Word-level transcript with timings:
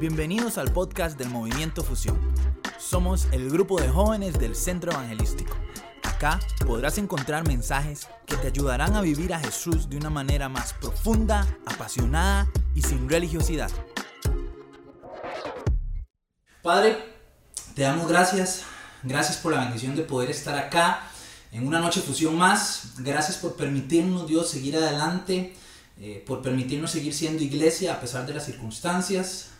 Bienvenidos 0.00 0.58
al 0.58 0.72
podcast 0.72 1.18
del 1.18 1.28
Movimiento 1.28 1.82
Fusión. 1.82 2.20
Somos 2.78 3.26
el 3.32 3.50
grupo 3.50 3.80
de 3.80 3.88
jóvenes 3.88 4.38
del 4.38 4.54
Centro 4.54 4.92
Evangelístico. 4.92 5.56
Acá 6.04 6.38
podrás 6.64 6.98
encontrar 6.98 7.44
mensajes 7.48 8.06
que 8.24 8.36
te 8.36 8.46
ayudarán 8.46 8.94
a 8.94 9.00
vivir 9.00 9.34
a 9.34 9.40
Jesús 9.40 9.90
de 9.90 9.96
una 9.96 10.08
manera 10.08 10.48
más 10.48 10.72
profunda, 10.74 11.48
apasionada 11.66 12.46
y 12.76 12.82
sin 12.82 13.08
religiosidad. 13.08 13.72
Padre, 16.62 16.96
te 17.74 17.82
damos 17.82 18.06
gracias. 18.06 18.62
Gracias 19.02 19.38
por 19.38 19.52
la 19.52 19.64
bendición 19.64 19.96
de 19.96 20.02
poder 20.04 20.30
estar 20.30 20.56
acá 20.56 21.10
en 21.50 21.66
una 21.66 21.80
noche 21.80 22.02
fusión 22.02 22.38
más. 22.38 22.92
Gracias 22.98 23.36
por 23.38 23.56
permitirnos, 23.56 24.28
Dios, 24.28 24.48
seguir 24.48 24.76
adelante, 24.76 25.56
eh, 25.98 26.22
por 26.24 26.40
permitirnos 26.40 26.92
seguir 26.92 27.14
siendo 27.14 27.42
iglesia 27.42 27.94
a 27.94 28.00
pesar 28.00 28.26
de 28.26 28.34
las 28.34 28.46
circunstancias. 28.46 29.57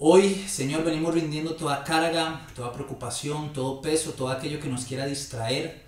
Hoy, 0.00 0.46
Señor, 0.48 0.84
venimos 0.84 1.12
rindiendo 1.12 1.56
toda 1.56 1.82
carga, 1.82 2.46
toda 2.54 2.72
preocupación, 2.72 3.52
todo 3.52 3.82
peso, 3.82 4.12
todo 4.12 4.28
aquello 4.28 4.60
que 4.60 4.68
nos 4.68 4.84
quiera 4.84 5.06
distraer. 5.06 5.82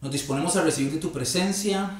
Nos 0.00 0.10
disponemos 0.10 0.56
a 0.56 0.62
recibir 0.62 0.92
de 0.92 0.98
tu 0.98 1.12
presencia, 1.12 1.90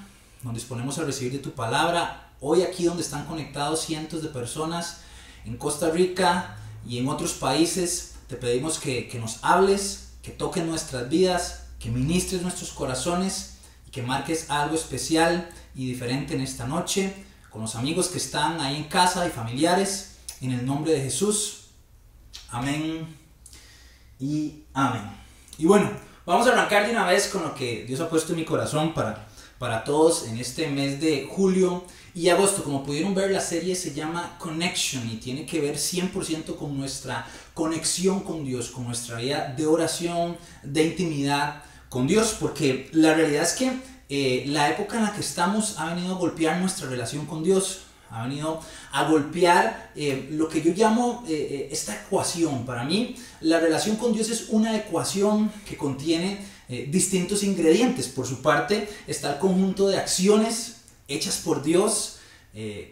nos 0.43 0.55
disponemos 0.55 0.99
a 0.99 1.05
recibir 1.05 1.33
de 1.33 1.41
tu 1.41 1.51
palabra. 1.51 2.33
Hoy 2.41 2.63
aquí 2.63 2.87
donde 2.87 3.03
están 3.03 3.27
conectados 3.27 3.83
cientos 3.83 4.23
de 4.23 4.31
personas 4.31 5.01
en 5.45 5.59
Costa 5.59 5.91
Rica 5.91 6.57
y 6.89 6.97
en 6.97 7.09
otros 7.09 7.35
países, 7.35 8.15
te 8.27 8.37
pedimos 8.37 8.79
que, 8.79 9.07
que 9.07 9.19
nos 9.19 9.41
hables, 9.45 10.15
que 10.23 10.31
toques 10.31 10.65
nuestras 10.65 11.11
vidas, 11.11 11.67
que 11.79 11.91
ministres 11.91 12.41
nuestros 12.41 12.71
corazones 12.71 13.59
y 13.87 13.91
que 13.91 14.01
marques 14.01 14.49
algo 14.49 14.75
especial 14.77 15.51
y 15.75 15.87
diferente 15.87 16.33
en 16.37 16.41
esta 16.41 16.67
noche 16.67 17.13
con 17.51 17.61
los 17.61 17.75
amigos 17.75 18.09
que 18.09 18.17
están 18.17 18.63
ahí 18.63 18.77
en 18.77 18.85
casa 18.85 19.27
y 19.27 19.31
familiares 19.31 20.14
en 20.41 20.53
el 20.53 20.65
nombre 20.65 20.93
de 20.93 21.01
Jesús. 21.01 21.69
Amén 22.51 23.07
y 24.19 24.65
amén. 24.73 25.03
Y 25.59 25.67
bueno, 25.67 25.91
vamos 26.27 26.47
a 26.47 26.53
arrancar 26.53 26.87
de 26.87 26.93
una 26.93 27.07
vez 27.07 27.29
con 27.29 27.43
lo 27.43 27.55
que 27.55 27.85
Dios 27.85 28.01
ha 28.01 28.09
puesto 28.09 28.33
en 28.33 28.39
mi 28.39 28.45
corazón 28.45 28.95
para, 28.95 29.27
para 29.59 29.85
todos 29.85 30.27
en 30.27 30.39
este 30.39 30.69
mes 30.69 31.01
de 31.01 31.29
julio 31.31 31.85
y 32.15 32.29
agosto. 32.29 32.63
Como 32.65 32.85
pudieron 32.85 33.15
ver, 33.15 33.31
la 33.31 33.41
serie 33.41 33.75
se 33.75 33.95
llama 33.95 34.37
Connection 34.39 35.09
y 35.11 35.17
tiene 35.17 35.47
que 35.47 35.61
ver 35.61 35.77
100% 35.77 36.57
con 36.57 36.77
nuestra 36.77 37.27
conexión 37.55 38.21
con 38.21 38.45
Dios, 38.45 38.71
con 38.71 38.85
nuestra 38.85 39.19
vida 39.19 39.55
de 39.57 39.67
oración, 39.67 40.37
de 40.63 40.85
intimidad 40.85 41.63
con 41.89 42.07
Dios, 42.07 42.37
porque 42.41 42.89
la 42.93 43.15
realidad 43.15 43.43
es 43.45 43.53
que 43.53 43.73
eh, 44.09 44.45
la 44.49 44.71
época 44.71 44.99
en 44.99 45.05
la 45.05 45.13
que 45.13 45.21
estamos 45.21 45.79
ha 45.79 45.95
venido 45.95 46.15
a 46.15 46.19
golpear 46.19 46.61
nuestra 46.61 46.89
relación 46.89 47.27
con 47.27 47.43
Dios 47.43 47.81
ha 48.15 48.23
venido 48.23 48.61
a 48.93 49.09
golpear 49.09 49.91
eh, 49.97 50.29
lo 50.31 50.49
que 50.49 50.63
yo 50.63 50.73
llamo 50.73 51.25
eh, 51.27 51.33
eh, 51.33 51.69
esta 51.73 51.95
ecuación. 51.95 52.65
Para 52.65 52.85
mí, 52.85 53.17
la 53.41 53.59
relación 53.59 53.97
con 53.97 54.13
Dios 54.13 54.31
es 54.31 54.47
una 54.51 54.77
ecuación 54.77 55.51
que 55.69 55.77
contiene 55.77 56.55
distintos 56.89 57.43
ingredientes. 57.43 58.09
Por 58.09 58.27
su 58.27 58.41
parte, 58.41 58.89
está 59.07 59.35
el 59.35 59.39
conjunto 59.39 59.87
de 59.87 59.99
acciones 59.99 60.77
hechas 61.09 61.37
por 61.37 61.63
Dios, 61.63 62.17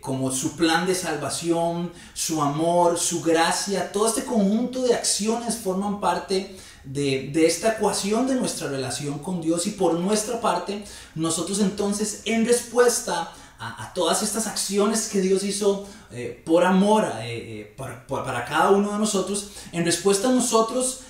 como 0.02 0.30
su 0.30 0.56
plan 0.56 0.86
de 0.86 0.94
salvación, 0.94 1.90
su 2.12 2.42
amor, 2.42 2.98
su 2.98 3.22
gracia. 3.22 3.90
Todo 3.90 4.08
este 4.08 4.24
conjunto 4.24 4.82
de 4.82 4.94
acciones 4.94 5.56
forman 5.56 6.00
parte 6.00 6.54
de, 6.84 7.30
de, 7.32 7.46
esta 7.46 7.72
ecuación 7.72 8.26
de 8.26 8.34
nuestra 8.34 8.68
relación 8.68 9.18
con 9.20 9.40
Dios 9.40 9.66
y 9.66 9.70
por 9.70 9.94
nuestra 9.94 10.40
parte, 10.42 10.84
nosotros 11.14 11.58
entonces 11.60 12.20
en 12.26 12.44
respuesta 12.44 13.32
a, 13.62 13.92
todas 13.94 14.22
estas 14.22 14.46
acciones 14.46 15.08
que 15.08 15.20
Dios 15.20 15.44
hizo 15.44 15.86
eh, 16.10 16.42
por 16.44 16.64
amor 16.64 17.04
eh, 17.20 17.74
eh, 17.78 18.04
para, 18.08 18.44
cada 18.44 18.70
uno 18.70 18.92
de 18.92 18.98
nosotros, 18.98 19.50
en 19.70 19.84
respuesta 19.84 20.28
a 20.28 20.32
nosotros 20.32 21.00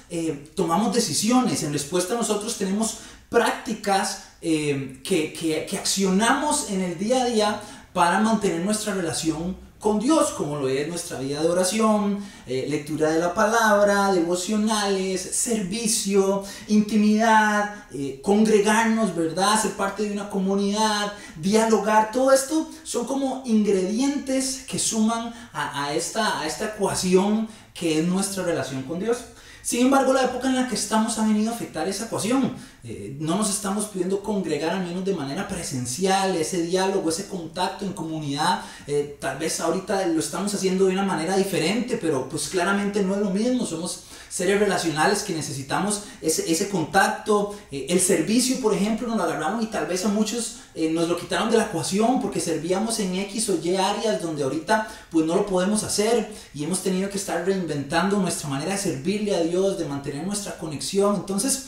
tomamos 0.54 0.94
decisiones, 0.94 1.62
en 1.62 1.72
respuesta 1.72 2.12
a 2.12 2.18
nosotros 2.18 2.58
tenemos 2.58 2.98
prácticas 3.30 4.24
que, 4.42 5.00
que, 5.02 5.66
que 5.66 5.78
accionamos 5.78 6.68
en 6.68 6.82
el 6.82 6.98
día 6.98 7.22
a 7.22 7.24
día 7.24 7.60
para 7.94 8.20
mantener 8.20 8.60
nuestra 8.60 8.92
relación 8.92 9.56
con 9.82 9.98
Dios, 9.98 10.30
como 10.30 10.58
lo 10.58 10.68
es 10.68 10.86
nuestra 10.86 11.18
vida 11.18 11.42
de 11.42 11.48
oración, 11.48 12.24
eh, 12.46 12.66
lectura 12.70 13.10
de 13.10 13.18
la 13.18 13.34
palabra, 13.34 14.12
devocionales, 14.12 15.20
servicio, 15.20 16.44
intimidad, 16.68 17.86
eh, 17.92 18.20
congregarnos, 18.22 19.16
¿verdad? 19.16 19.60
Ser 19.60 19.72
parte 19.72 20.04
de 20.04 20.12
una 20.12 20.30
comunidad, 20.30 21.12
dialogar, 21.34 22.12
todo 22.12 22.30
esto 22.30 22.70
son 22.84 23.06
como 23.06 23.42
ingredientes 23.44 24.64
que 24.68 24.78
suman 24.78 25.34
a, 25.52 25.92
esta, 25.92 26.38
a 26.38 26.46
esta 26.46 26.66
ecuación 26.66 27.48
que 27.74 27.98
es 27.98 28.06
nuestra 28.06 28.44
relación 28.44 28.84
con 28.84 29.00
Dios. 29.00 29.18
Sin 29.62 29.86
embargo, 29.86 30.12
la 30.12 30.24
época 30.24 30.48
en 30.48 30.54
la 30.54 30.68
que 30.68 30.76
estamos 30.76 31.18
ha 31.18 31.26
venido 31.26 31.50
a 31.50 31.54
afectar 31.54 31.88
esa 31.88 32.06
ecuación. 32.06 32.54
Eh, 32.84 33.16
no 33.20 33.36
nos 33.36 33.48
estamos 33.48 33.84
pudiendo 33.84 34.24
congregar 34.24 34.70
al 34.70 34.84
menos 34.84 35.04
de 35.04 35.14
manera 35.14 35.46
presencial, 35.46 36.34
ese 36.34 36.62
diálogo, 36.62 37.10
ese 37.10 37.28
contacto 37.28 37.84
en 37.84 37.92
comunidad. 37.92 38.62
Eh, 38.88 39.16
tal 39.20 39.38
vez 39.38 39.60
ahorita 39.60 40.04
lo 40.08 40.18
estamos 40.18 40.52
haciendo 40.52 40.86
de 40.86 40.92
una 40.92 41.04
manera 41.04 41.36
diferente, 41.36 41.96
pero 41.96 42.28
pues 42.28 42.48
claramente 42.48 43.02
no 43.04 43.14
es 43.14 43.20
lo 43.20 43.30
mismo. 43.30 43.66
Somos 43.66 44.02
seres 44.28 44.58
relacionales 44.58 45.22
que 45.22 45.32
necesitamos 45.32 46.02
ese, 46.20 46.50
ese 46.50 46.68
contacto. 46.70 47.56
Eh, 47.70 47.86
el 47.88 48.00
servicio, 48.00 48.60
por 48.60 48.74
ejemplo, 48.74 49.06
nos 49.06 49.16
lo 49.16 49.22
agarraron 49.22 49.62
y 49.62 49.66
tal 49.66 49.86
vez 49.86 50.04
a 50.04 50.08
muchos 50.08 50.56
nos 50.74 51.06
lo 51.06 51.18
quitaron 51.18 51.50
de 51.50 51.58
la 51.58 51.64
ecuación 51.64 52.22
porque 52.22 52.40
servíamos 52.40 52.98
en 52.98 53.14
X 53.14 53.50
o 53.50 53.58
Y 53.62 53.76
áreas 53.76 54.22
donde 54.22 54.42
ahorita 54.42 54.88
pues 55.10 55.26
no 55.26 55.36
lo 55.36 55.44
podemos 55.44 55.84
hacer 55.84 56.32
y 56.54 56.64
hemos 56.64 56.82
tenido 56.82 57.10
que 57.10 57.18
estar 57.18 57.44
reinventando 57.44 58.16
nuestra 58.16 58.48
manera 58.48 58.72
de 58.72 58.78
servirle 58.78 59.36
a 59.36 59.42
Dios, 59.42 59.78
de 59.78 59.84
mantener 59.84 60.26
nuestra 60.26 60.56
conexión. 60.56 61.16
Entonces, 61.16 61.66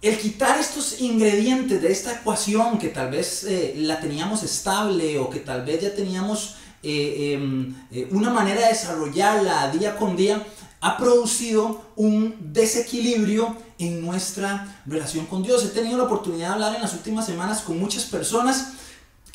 el 0.00 0.18
quitar 0.18 0.58
estos 0.58 1.00
ingredientes 1.00 1.82
de 1.82 1.90
esta 1.90 2.12
ecuación 2.12 2.78
que 2.78 2.88
tal 2.88 3.10
vez 3.10 3.44
eh, 3.44 3.74
la 3.78 4.00
teníamos 4.00 4.42
estable 4.42 5.18
o 5.18 5.28
que 5.28 5.40
tal 5.40 5.64
vez 5.64 5.82
ya 5.82 5.94
teníamos 5.94 6.56
eh, 6.82 7.32
em, 7.32 7.74
eh, 7.90 8.08
una 8.12 8.30
manera 8.30 8.60
de 8.60 8.68
desarrollarla 8.68 9.72
día 9.72 9.96
con 9.96 10.14
día, 10.14 10.46
ha 10.80 10.96
producido 10.96 11.82
un 11.96 12.36
desequilibrio 12.52 13.56
en 13.80 14.00
nuestra 14.00 14.82
relación 14.86 15.26
con 15.26 15.42
Dios. 15.42 15.64
He 15.64 15.68
tenido 15.68 15.98
la 15.98 16.04
oportunidad 16.04 16.48
de 16.48 16.54
hablar 16.54 16.76
en 16.76 16.82
las 16.82 16.92
últimas 16.92 17.26
semanas 17.26 17.62
con 17.62 17.80
muchas 17.80 18.04
personas 18.04 18.74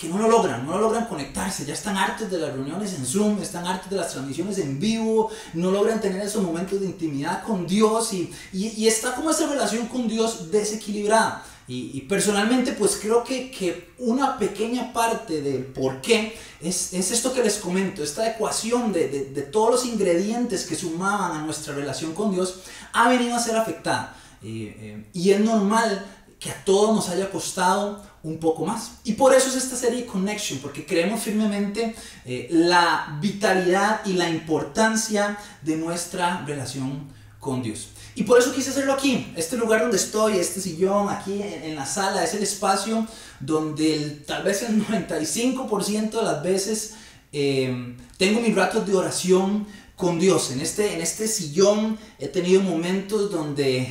no 0.10 0.18
lo 0.18 0.30
logran, 0.30 0.66
no 0.66 0.78
logran 0.78 1.06
conectarse, 1.06 1.66
ya 1.66 1.74
están 1.74 1.98
hartos 1.98 2.30
de 2.30 2.38
las 2.38 2.54
reuniones 2.54 2.94
en 2.94 3.06
Zoom, 3.06 3.42
están 3.42 3.66
hartos 3.66 3.90
de 3.90 3.98
las 3.98 4.12
transmisiones 4.12 4.58
en 4.58 4.80
vivo, 4.80 5.30
no 5.54 5.72
logran 5.72 6.02
tener 6.02 6.22
esos 6.22 6.44
momentos 6.44 6.80
de 6.80 6.88
intimidad 6.88 7.44
con 7.44 7.68
Dios 7.68 8.14
y, 8.14 8.32
y, 8.52 8.88
está 8.88 9.16
como 9.16 9.32
esa 9.32 9.48
relación 9.48 9.88
con 9.88 10.08
Dios 10.08 10.52
desequilibrada. 10.52 11.46
Y, 11.66 12.02
personalmente 12.02 12.74
pues 12.74 13.00
creo 13.02 13.24
que, 13.24 13.50
que, 13.50 13.94
una 13.98 14.38
pequeña 14.38 14.92
parte 14.92 15.42
del 15.42 15.66
por 15.66 16.02
qué 16.02 16.38
es, 16.60 16.94
es, 16.94 17.12
esto 17.12 17.34
que 17.34 17.42
les 17.42 17.56
comento, 17.56 18.04
esta 18.04 18.30
ecuación 18.30 18.92
de, 18.92 19.08
de, 19.34 19.42
todos 19.44 19.72
los 19.72 19.86
ingredientes 19.86 20.66
que 20.66 20.76
sumaban 20.76 21.38
a 21.38 21.42
nuestra 21.42 21.74
relación 21.74 22.14
con 22.14 22.32
Dios 22.32 22.60
ha 22.92 23.08
venido 23.08 23.36
a 23.36 23.40
ser 23.40 23.56
afectada. 23.56 24.16
Eh, 24.44 25.06
y 25.14 25.32
es 25.32 25.40
normal 25.40 26.06
que 26.38 26.52
a 26.52 26.66
todos 26.66 26.94
nos 26.94 27.08
haya 27.08 27.32
costado 27.32 28.04
un 28.24 28.38
poco 28.38 28.66
más. 28.66 28.94
Y 29.04 29.14
por 29.14 29.34
eso 29.34 29.50
es 29.50 29.56
esta 29.56 29.76
serie 29.76 30.06
Connection, 30.06 30.60
porque 30.60 30.86
creemos 30.86 31.22
firmemente 31.22 31.94
eh, 32.26 32.48
la 32.50 33.18
vitalidad 33.22 34.02
y 34.06 34.14
la 34.14 34.30
importancia 34.30 35.38
de 35.62 35.76
nuestra 35.76 36.44
relación 36.46 37.10
con 37.40 37.62
Dios. 37.62 37.90
Y 38.16 38.24
por 38.24 38.40
eso 38.40 38.54
quise 38.54 38.70
hacerlo 38.70 38.94
aquí, 38.94 39.34
este 39.36 39.58
lugar 39.58 39.82
donde 39.82 39.98
estoy, 39.98 40.38
este 40.38 40.62
sillón 40.62 41.10
aquí 41.10 41.42
en, 41.42 41.76
la 41.76 41.86
sala, 41.86 42.24
es 42.24 42.34
el 42.34 42.44
espacio 42.44 43.08
donde 43.40 44.22
tal 44.26 44.44
vez 44.44 44.62
el 44.64 44.86
95% 44.88 46.12
de 46.12 46.24
las 46.24 46.44
veces 46.44 46.94
eh, 47.32 47.96
tengo 48.18 48.40
mis 48.40 48.56
ratos 48.56 48.86
de 48.86 48.96
oración 48.96 49.66
con 49.96 50.20
Dios. 50.20 50.52
En 50.52 50.62
este, 50.62 50.94
en 50.94 51.02
este 51.02 51.28
sillón 51.28 51.98
he 52.20 52.28
tenido 52.28 52.62
momentos 52.62 53.32
donde 53.32 53.90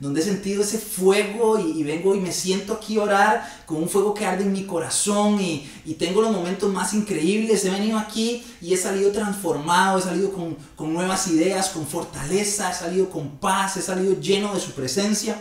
donde 0.00 0.20
he 0.20 0.24
sentido 0.24 0.62
ese 0.62 0.78
fuego 0.78 1.58
y, 1.58 1.82
vengo 1.82 2.14
y 2.14 2.20
me 2.20 2.30
siento 2.30 2.74
aquí 2.74 2.98
a 2.98 3.02
orar 3.02 3.62
con 3.66 3.78
un 3.78 3.88
fuego 3.88 4.14
que 4.14 4.24
arde 4.24 4.44
en 4.44 4.52
mi 4.52 4.64
corazón 4.64 5.40
y, 5.40 5.68
tengo 5.98 6.22
los 6.22 6.30
momentos 6.30 6.72
más 6.72 6.94
increíbles. 6.94 7.64
He 7.64 7.70
venido 7.70 7.98
aquí 7.98 8.44
y 8.60 8.72
he 8.72 8.76
salido 8.76 9.10
transformado, 9.10 9.98
he 9.98 10.02
salido 10.02 10.32
con, 10.32 10.92
nuevas 10.92 11.26
ideas, 11.26 11.70
con 11.70 11.86
fortaleza, 11.86 12.70
he 12.70 12.74
salido 12.74 13.10
con 13.10 13.38
paz, 13.38 13.76
he 13.76 13.82
salido 13.82 14.20
lleno 14.20 14.54
de 14.54 14.60
su 14.60 14.72
presencia. 14.72 15.40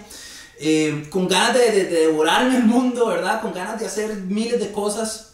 Eh, 0.60 1.08
con 1.12 1.28
ganas 1.28 1.54
de, 1.54 1.72
de, 1.72 1.86
de 1.86 2.00
devorarme 2.08 2.58
el 2.58 2.64
mundo, 2.64 3.06
¿verdad? 3.06 3.42
Con 3.42 3.54
ganas 3.54 3.80
de 3.80 3.86
hacer 3.86 4.16
miles 4.16 4.60
de 4.60 4.72
cosas. 4.72 5.34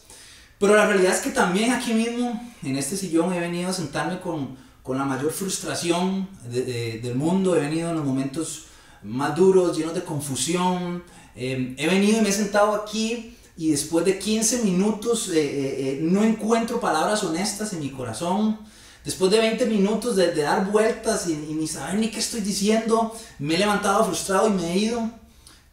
Pero 0.60 0.76
la 0.76 0.86
realidad 0.86 1.14
es 1.14 1.22
que 1.22 1.30
también 1.30 1.72
aquí 1.72 1.94
mismo, 1.94 2.54
en 2.62 2.76
este 2.76 2.98
sillón, 2.98 3.32
he 3.32 3.40
venido 3.40 3.70
a 3.70 3.74
sentarme 3.74 4.20
con 4.20 4.58
la 4.98 5.06
mayor 5.06 5.32
frustración 5.32 6.28
del 6.50 7.16
mundo. 7.16 7.56
He 7.56 7.62
venido 7.62 7.90
en 7.90 7.96
los 7.96 8.06
momentos 8.06 8.66
más 9.04 9.36
duros, 9.36 9.78
llenos 9.78 9.94
de 9.94 10.04
confusión. 10.04 11.04
Em, 11.36 11.76
he 11.78 11.88
venido 11.88 12.20
y 12.20 12.22
me 12.22 12.30
he 12.30 12.34
sentado 12.34 12.76
aquí 12.76 13.38
y 13.58 13.72
después 13.72 14.06
de 14.06 14.18
15 14.18 14.64
minutos 14.64 15.30
eh, 15.30 15.40
eh, 15.40 15.76
eh, 15.80 16.00
no 16.02 16.24
encuentro 16.24 16.80
palabras 16.80 17.24
honestas 17.24 17.74
en 17.74 17.80
mi 17.80 17.90
corazón. 17.90 18.60
Después 19.04 19.32
de 19.32 19.40
20 19.40 19.66
minutos 19.66 20.16
de, 20.16 20.34
dar 20.34 20.72
vueltas 20.72 21.28
y, 21.28 21.36
ni 21.36 21.68
saber 21.68 21.96
ni 21.96 22.10
qué 22.10 22.20
estoy 22.20 22.40
diciendo, 22.40 23.14
me 23.38 23.56
he 23.56 23.58
levantado 23.58 24.06
frustrado 24.06 24.48
y 24.48 24.52
me 24.52 24.74
he 24.74 24.78
ido. 24.78 25.12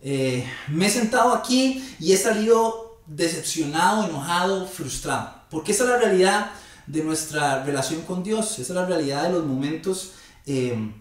Eh, 0.02 0.44
me 0.68 0.86
he 0.86 0.90
sentado 0.90 1.32
aquí 1.32 1.84
y 2.00 2.12
he 2.12 2.16
salido 2.16 3.00
decepcionado, 3.06 4.04
enojado, 4.04 4.66
frustrado. 4.66 5.34
Porque 5.48 5.72
esa 5.72 5.84
es 5.84 5.90
la 5.90 5.98
realidad 5.98 6.50
de 6.86 7.04
nuestra 7.04 7.62
relación 7.64 8.02
con 8.02 8.24
Dios, 8.24 8.58
esa 8.58 8.62
es 8.62 8.70
la 8.70 8.86
realidad 8.86 9.24
de 9.24 9.30
los 9.30 9.44
momentos 9.44 10.12
eh, 10.46 10.92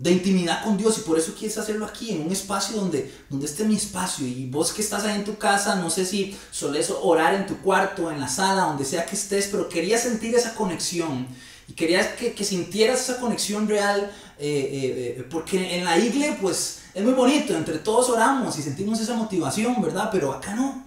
de 0.00 0.12
intimidad 0.12 0.64
con 0.64 0.78
Dios 0.78 0.96
y 0.96 1.02
por 1.02 1.18
eso 1.18 1.34
quieres 1.38 1.58
hacerlo 1.58 1.84
aquí, 1.84 2.10
en 2.10 2.22
un 2.22 2.32
espacio 2.32 2.74
donde, 2.74 3.12
donde 3.28 3.44
esté 3.44 3.64
mi 3.64 3.76
espacio. 3.76 4.26
Y 4.26 4.48
vos 4.48 4.72
que 4.72 4.80
estás 4.80 5.04
ahí 5.04 5.14
en 5.14 5.24
tu 5.24 5.36
casa, 5.36 5.76
no 5.76 5.90
sé 5.90 6.06
si 6.06 6.34
solés 6.50 6.90
orar 7.02 7.34
en 7.34 7.46
tu 7.46 7.58
cuarto, 7.58 8.10
en 8.10 8.18
la 8.18 8.26
sala, 8.26 8.62
donde 8.62 8.86
sea 8.86 9.04
que 9.04 9.14
estés, 9.14 9.48
pero 9.48 9.68
querías 9.68 10.02
sentir 10.02 10.34
esa 10.34 10.54
conexión 10.54 11.28
y 11.68 11.74
querías 11.74 12.06
que, 12.14 12.32
que 12.32 12.44
sintieras 12.44 13.00
esa 13.00 13.20
conexión 13.20 13.68
real, 13.68 14.10
eh, 14.38 14.48
eh, 14.48 15.16
eh, 15.18 15.26
porque 15.30 15.76
en 15.76 15.84
la 15.84 15.98
iglesia 15.98 16.38
pues 16.40 16.80
es 16.94 17.04
muy 17.04 17.12
bonito, 17.12 17.54
entre 17.54 17.76
todos 17.78 18.08
oramos 18.08 18.58
y 18.58 18.62
sentimos 18.62 19.00
esa 19.00 19.14
motivación, 19.14 19.82
¿verdad? 19.82 20.08
Pero 20.10 20.32
acá 20.32 20.54
no. 20.54 20.82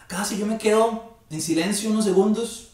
Acá 0.00 0.24
si 0.24 0.38
yo 0.38 0.46
me 0.46 0.58
quedo 0.58 1.16
en 1.28 1.42
silencio 1.42 1.90
unos 1.90 2.04
segundos, 2.04 2.68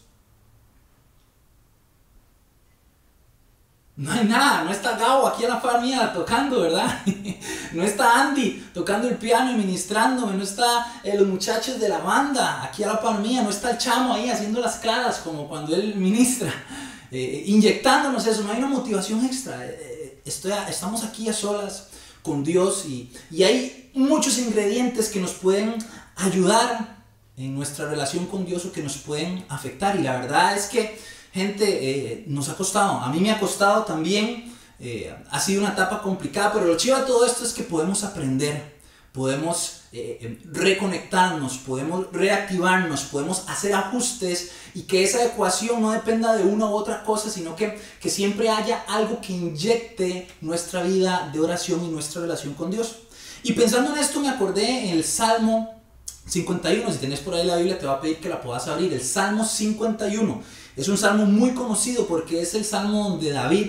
No 4.00 4.10
hay 4.10 4.24
nada, 4.24 4.64
no 4.64 4.70
está 4.70 4.96
Gabo 4.96 5.26
aquí 5.26 5.44
a 5.44 5.48
la 5.48 5.60
par 5.60 5.82
mía 5.82 6.10
tocando, 6.14 6.62
¿verdad? 6.62 7.02
no 7.72 7.82
está 7.82 8.22
Andy 8.22 8.70
tocando 8.72 9.06
el 9.06 9.16
piano 9.16 9.52
y 9.52 9.56
ministrándome, 9.56 10.38
no 10.38 10.42
está 10.42 11.00
eh, 11.04 11.18
los 11.18 11.28
muchachos 11.28 11.78
de 11.78 11.86
la 11.86 11.98
banda 11.98 12.62
aquí 12.64 12.82
a 12.82 12.86
la 12.86 12.98
par 13.02 13.18
mía, 13.18 13.42
no 13.42 13.50
está 13.50 13.72
el 13.72 13.76
chamo 13.76 14.14
ahí 14.14 14.30
haciendo 14.30 14.58
las 14.62 14.76
caras 14.76 15.18
como 15.18 15.46
cuando 15.46 15.76
él 15.76 15.96
ministra, 15.96 16.50
eh, 17.10 17.42
inyectándonos 17.44 18.26
eso, 18.26 18.42
no 18.42 18.52
hay 18.52 18.58
una 18.60 18.68
motivación 18.68 19.22
extra. 19.22 19.66
Eh, 19.66 20.22
estoy 20.24 20.52
estamos 20.66 21.04
aquí 21.04 21.28
a 21.28 21.34
solas 21.34 21.88
con 22.22 22.42
Dios 22.42 22.86
y, 22.86 23.12
y 23.30 23.42
hay 23.42 23.90
muchos 23.92 24.38
ingredientes 24.38 25.10
que 25.10 25.20
nos 25.20 25.32
pueden 25.32 25.74
ayudar 26.16 27.04
en 27.36 27.54
nuestra 27.54 27.86
relación 27.86 28.24
con 28.24 28.46
Dios 28.46 28.64
o 28.64 28.72
que 28.72 28.82
nos 28.82 28.96
pueden 28.96 29.44
afectar 29.50 29.96
y 29.96 30.04
la 30.04 30.18
verdad 30.18 30.56
es 30.56 30.68
que 30.68 30.98
gente, 31.32 31.64
eh, 31.64 32.24
nos 32.26 32.48
ha 32.48 32.56
costado, 32.56 32.98
a 32.98 33.10
mí 33.10 33.20
me 33.20 33.30
ha 33.30 33.38
costado 33.38 33.84
también, 33.84 34.52
eh, 34.78 35.14
ha 35.30 35.40
sido 35.40 35.62
una 35.62 35.72
etapa 35.72 36.02
complicada, 36.02 36.52
pero 36.52 36.66
lo 36.66 36.76
chido 36.76 36.98
de 36.98 37.04
todo 37.04 37.26
esto 37.26 37.44
es 37.44 37.52
que 37.52 37.62
podemos 37.62 38.02
aprender, 38.04 38.80
podemos 39.12 39.82
eh, 39.92 40.40
reconectarnos, 40.44 41.58
podemos 41.58 42.06
reactivarnos, 42.12 43.02
podemos 43.02 43.44
hacer 43.48 43.74
ajustes 43.74 44.52
y 44.74 44.82
que 44.82 45.02
esa 45.02 45.24
ecuación 45.24 45.82
no 45.82 45.90
dependa 45.90 46.36
de 46.36 46.44
una 46.44 46.66
u 46.66 46.74
otra 46.74 47.02
cosa, 47.02 47.28
sino 47.28 47.56
que, 47.56 47.80
que 48.00 48.08
siempre 48.08 48.48
haya 48.48 48.84
algo 48.88 49.20
que 49.20 49.32
inyecte 49.32 50.28
nuestra 50.40 50.82
vida 50.82 51.30
de 51.32 51.40
oración 51.40 51.84
y 51.84 51.88
nuestra 51.88 52.22
relación 52.22 52.54
con 52.54 52.70
Dios. 52.70 52.96
Y 53.42 53.52
pensando 53.52 53.92
en 53.92 53.98
esto 53.98 54.20
me 54.20 54.28
acordé 54.28 54.84
en 54.84 54.90
el 54.90 55.04
Salmo 55.04 55.80
51, 56.26 56.92
si 56.92 56.98
tenés 56.98 57.20
por 57.20 57.34
ahí 57.34 57.44
la 57.44 57.56
Biblia 57.56 57.78
te 57.78 57.86
va 57.86 57.94
a 57.94 58.00
pedir 58.00 58.18
que 58.18 58.28
la 58.28 58.40
puedas 58.40 58.68
abrir, 58.68 58.92
el 58.92 59.02
Salmo 59.02 59.44
51. 59.44 60.42
Es 60.80 60.88
un 60.88 60.96
salmo 60.96 61.26
muy 61.26 61.50
conocido 61.50 62.06
porque 62.06 62.40
es 62.40 62.54
el 62.54 62.64
salmo 62.64 63.10
donde 63.10 63.32
David, 63.32 63.66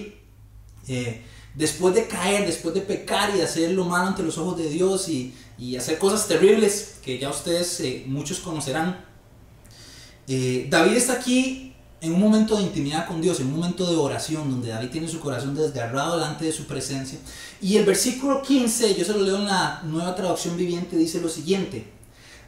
eh, 0.87 1.21
después 1.53 1.93
de 1.93 2.07
caer, 2.07 2.45
después 2.45 2.73
de 2.73 2.79
pecar 2.79 3.35
y 3.35 3.41
hacer 3.41 3.71
lo 3.71 3.83
malo 3.83 4.07
ante 4.07 4.23
los 4.23 4.37
ojos 4.37 4.57
de 4.57 4.69
Dios 4.69 5.09
y, 5.09 5.33
hacer 5.77 5.99
cosas 5.99 6.27
terribles 6.27 6.95
que 7.03 7.19
ya 7.19 7.29
ustedes 7.29 7.81
eh, 7.81 8.05
muchos 8.07 8.39
conocerán, 8.39 9.05
eh, 10.29 10.67
David 10.69 10.93
está 10.93 11.13
aquí 11.13 11.75
en 11.99 12.13
un 12.13 12.21
momento 12.21 12.55
de 12.55 12.63
intimidad 12.63 13.05
con 13.05 13.21
Dios, 13.21 13.41
en 13.41 13.47
un 13.47 13.57
momento 13.57 13.85
de 13.91 13.97
oración, 13.97 14.49
donde 14.49 14.69
David 14.69 14.89
tiene 14.89 15.09
su 15.09 15.19
corazón 15.19 15.53
desgarrado 15.53 16.15
delante 16.15 16.45
de 16.45 16.53
su 16.53 16.65
presencia. 16.65 17.19
Y 17.61 17.75
el 17.75 17.85
versículo 17.85 18.41
15, 18.41 18.95
yo 18.95 19.03
se 19.03 19.11
lo 19.11 19.21
leo 19.21 19.35
en 19.35 19.47
la 19.47 19.81
nueva 19.83 20.15
traducción 20.15 20.55
viviente, 20.55 20.95
dice 20.95 21.19
lo 21.19 21.27
siguiente, 21.27 21.91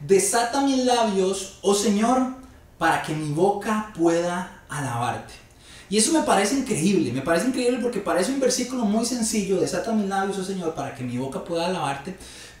desata 0.06 0.62
mis 0.62 0.86
labios, 0.86 1.58
oh 1.60 1.74
Señor, 1.74 2.43
para 2.84 3.00
que 3.00 3.14
mi 3.14 3.32
boca 3.32 3.90
pueda 3.96 4.60
alabarte. 4.68 5.32
Y 5.88 5.96
eso 5.96 6.12
me 6.12 6.20
parece 6.20 6.54
increíble, 6.54 7.12
me 7.12 7.22
parece 7.22 7.46
increíble 7.46 7.78
porque 7.80 7.98
parece 7.98 8.30
un 8.30 8.40
versículo 8.40 8.84
muy 8.84 9.06
sencillo, 9.06 9.58
desata 9.58 9.90
mis 9.92 10.06
labios, 10.06 10.36
oh 10.36 10.44
Señor, 10.44 10.74
para 10.74 10.94
que 10.94 11.02
mi 11.02 11.16
boca 11.16 11.42
pueda 11.42 11.64
alabarte, 11.64 12.14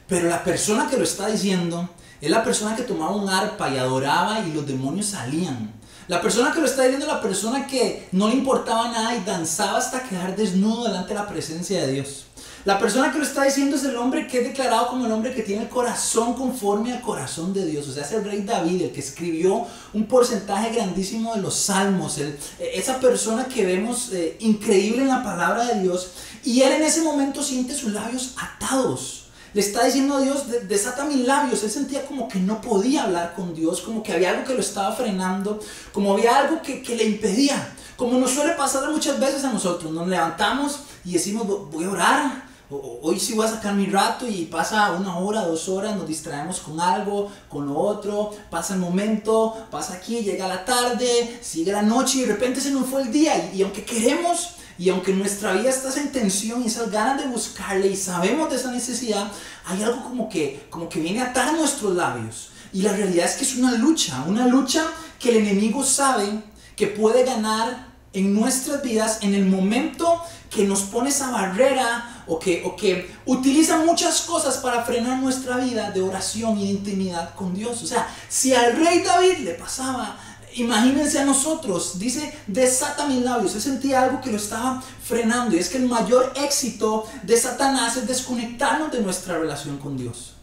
pero 0.08 0.30
la 0.30 0.42
persona 0.42 0.88
que 0.88 0.96
lo 0.96 1.04
está 1.04 1.26
diciendo 1.26 1.90
es 2.22 2.30
la 2.30 2.42
persona 2.42 2.74
que 2.74 2.84
tomaba 2.84 3.14
un 3.14 3.28
arpa 3.28 3.68
y 3.68 3.76
adoraba 3.76 4.40
y 4.40 4.54
los 4.54 4.66
demonios 4.66 5.04
salían. 5.04 5.74
La 6.08 6.22
persona 6.22 6.52
que 6.52 6.60
lo 6.60 6.64
está 6.64 6.84
diciendo 6.84 7.04
es 7.04 7.12
la 7.12 7.20
persona 7.20 7.66
que 7.66 8.08
no 8.12 8.28
le 8.28 8.36
importaba 8.36 8.90
nada 8.90 9.14
y 9.14 9.24
danzaba 9.24 9.76
hasta 9.76 10.04
quedar 10.04 10.34
desnudo 10.34 10.84
delante 10.84 11.10
de 11.10 11.20
la 11.20 11.28
presencia 11.28 11.84
de 11.84 11.92
Dios. 11.92 12.28
La 12.64 12.78
persona 12.78 13.12
que 13.12 13.18
lo 13.18 13.24
está 13.24 13.44
diciendo 13.44 13.76
es 13.76 13.84
el 13.84 13.94
hombre 13.96 14.26
que 14.26 14.38
es 14.38 14.44
declarado 14.48 14.88
como 14.88 15.04
el 15.04 15.12
hombre 15.12 15.34
que 15.34 15.42
tiene 15.42 15.64
el 15.64 15.68
corazón 15.68 16.32
conforme 16.32 16.94
al 16.94 17.02
corazón 17.02 17.52
de 17.52 17.66
Dios. 17.66 17.86
O 17.88 17.92
sea, 17.92 18.04
es 18.04 18.12
el 18.12 18.24
rey 18.24 18.40
David, 18.40 18.80
el 18.80 18.90
que 18.90 19.00
escribió 19.00 19.66
un 19.92 20.06
porcentaje 20.06 20.72
grandísimo 20.72 21.34
de 21.34 21.42
los 21.42 21.54
salmos. 21.54 22.18
esa 22.58 23.00
persona 23.00 23.44
que 23.44 23.66
vemos 23.66 24.10
eh, 24.12 24.38
increíble 24.40 25.02
en 25.02 25.08
la 25.08 25.22
palabra 25.22 25.66
de 25.66 25.82
Dios. 25.82 26.12
Y 26.42 26.62
él 26.62 26.72
en 26.72 26.84
ese 26.84 27.02
momento 27.02 27.42
siente 27.42 27.74
sus 27.74 27.92
labios 27.92 28.34
atados. 28.38 29.26
Le 29.52 29.60
está 29.60 29.84
diciendo 29.84 30.16
a 30.16 30.22
Dios, 30.22 30.44
desata 30.66 31.04
mis 31.04 31.26
labios. 31.26 31.62
Él 31.64 31.70
sentía 31.70 32.06
como 32.06 32.28
que 32.28 32.38
no 32.38 32.62
podía 32.62 33.02
hablar 33.02 33.34
con 33.34 33.54
Dios, 33.54 33.82
como 33.82 34.02
que 34.02 34.14
había 34.14 34.30
algo 34.30 34.44
que 34.44 34.54
lo 34.54 34.60
estaba 34.60 34.96
frenando, 34.96 35.60
como 35.92 36.14
había 36.14 36.38
algo 36.38 36.62
que, 36.62 36.82
que 36.82 36.96
le 36.96 37.04
impedía. 37.04 37.74
Como 37.96 38.18
nos 38.18 38.30
suele 38.30 38.54
pasar 38.54 38.90
muchas 38.90 39.20
veces 39.20 39.44
a 39.44 39.52
nosotros, 39.52 39.92
nos 39.92 40.08
levantamos 40.08 40.80
y 41.04 41.12
decimos, 41.12 41.46
voy 41.70 41.84
a 41.84 41.90
orar, 41.90 42.53
Hoy 43.02 43.20
sí 43.20 43.34
voy 43.34 43.46
a 43.46 43.50
sacar 43.50 43.74
mi 43.74 43.86
rato 43.86 44.26
y 44.26 44.46
pasa 44.46 44.92
una 44.92 45.18
hora, 45.18 45.42
dos 45.42 45.68
horas, 45.68 45.96
nos 45.96 46.08
distraemos 46.08 46.60
con 46.60 46.80
algo, 46.80 47.30
con 47.48 47.66
lo 47.66 47.78
otro, 47.78 48.30
pasa 48.50 48.74
el 48.74 48.80
momento, 48.80 49.66
pasa 49.70 49.94
aquí, 49.94 50.20
llega 50.20 50.48
la 50.48 50.64
tarde, 50.64 51.38
sigue 51.42 51.72
la 51.72 51.82
noche 51.82 52.18
y 52.18 52.20
de 52.22 52.28
repente 52.28 52.60
se 52.60 52.70
nos 52.70 52.86
fue 52.86 53.02
el 53.02 53.12
día. 53.12 53.52
Y, 53.52 53.62
aunque 53.62 53.84
queremos, 53.84 54.56
y 54.78 54.88
aunque 54.88 55.12
nuestra 55.12 55.52
vida 55.52 55.70
está 55.70 55.90
esa 55.90 56.02
intención 56.02 56.62
y 56.62 56.66
esas 56.66 56.90
ganas 56.90 57.22
de 57.22 57.28
buscarle 57.28 57.88
y 57.88 57.96
sabemos 57.96 58.50
de 58.50 58.56
esa 58.56 58.72
necesidad, 58.72 59.30
hay 59.66 59.82
algo 59.82 60.02
como 60.02 60.28
que, 60.28 60.66
como 60.70 60.88
que 60.88 61.00
viene 61.00 61.20
a 61.20 61.26
atar 61.26 61.52
nuestros 61.54 61.94
labios. 61.94 62.50
Y 62.72 62.82
la 62.82 62.92
realidad 62.92 63.26
es 63.26 63.36
que 63.36 63.44
es 63.44 63.56
una 63.56 63.72
lucha, 63.72 64.24
una 64.26 64.46
lucha 64.46 64.84
que 65.20 65.30
el 65.30 65.36
enemigo 65.36 65.84
sabe 65.84 66.42
que 66.76 66.88
puede 66.88 67.24
ganar 67.24 67.94
en 68.12 68.32
nuestras 68.32 68.82
vidas 68.82 69.18
en 69.22 69.34
el 69.34 69.46
momento 69.46 70.20
que 70.50 70.64
nos 70.64 70.82
pone 70.82 71.10
esa 71.10 71.30
barrera 71.30 72.13
o 72.26 72.38
que, 72.38 72.62
o 72.64 72.76
que 72.76 73.10
utiliza 73.26 73.78
muchas 73.78 74.22
cosas 74.22 74.58
para 74.58 74.82
frenar 74.84 75.20
nuestra 75.20 75.56
vida 75.58 75.90
de 75.90 76.02
oración 76.02 76.58
y 76.58 76.66
de 76.66 76.72
intimidad 76.72 77.34
con 77.34 77.54
Dios. 77.54 77.82
O 77.82 77.86
sea, 77.86 78.08
si 78.28 78.54
al 78.54 78.76
rey 78.76 79.02
David 79.02 79.38
le 79.38 79.54
pasaba, 79.54 80.16
imagínense 80.54 81.18
a 81.18 81.24
nosotros, 81.24 81.98
dice, 81.98 82.32
desata 82.46 83.06
mis 83.06 83.22
labios. 83.22 83.54
Él 83.54 83.62
sentía 83.62 84.02
algo 84.02 84.20
que 84.20 84.30
lo 84.30 84.36
estaba 84.36 84.82
frenando 85.02 85.56
y 85.56 85.58
es 85.58 85.68
que 85.68 85.78
el 85.78 85.88
mayor 85.88 86.32
éxito 86.36 87.06
de 87.22 87.36
Satanás 87.36 87.96
es 87.96 88.06
desconectarnos 88.06 88.92
de 88.92 89.00
nuestra 89.00 89.38
relación 89.38 89.78
con 89.78 89.96
Dios. 89.96 90.33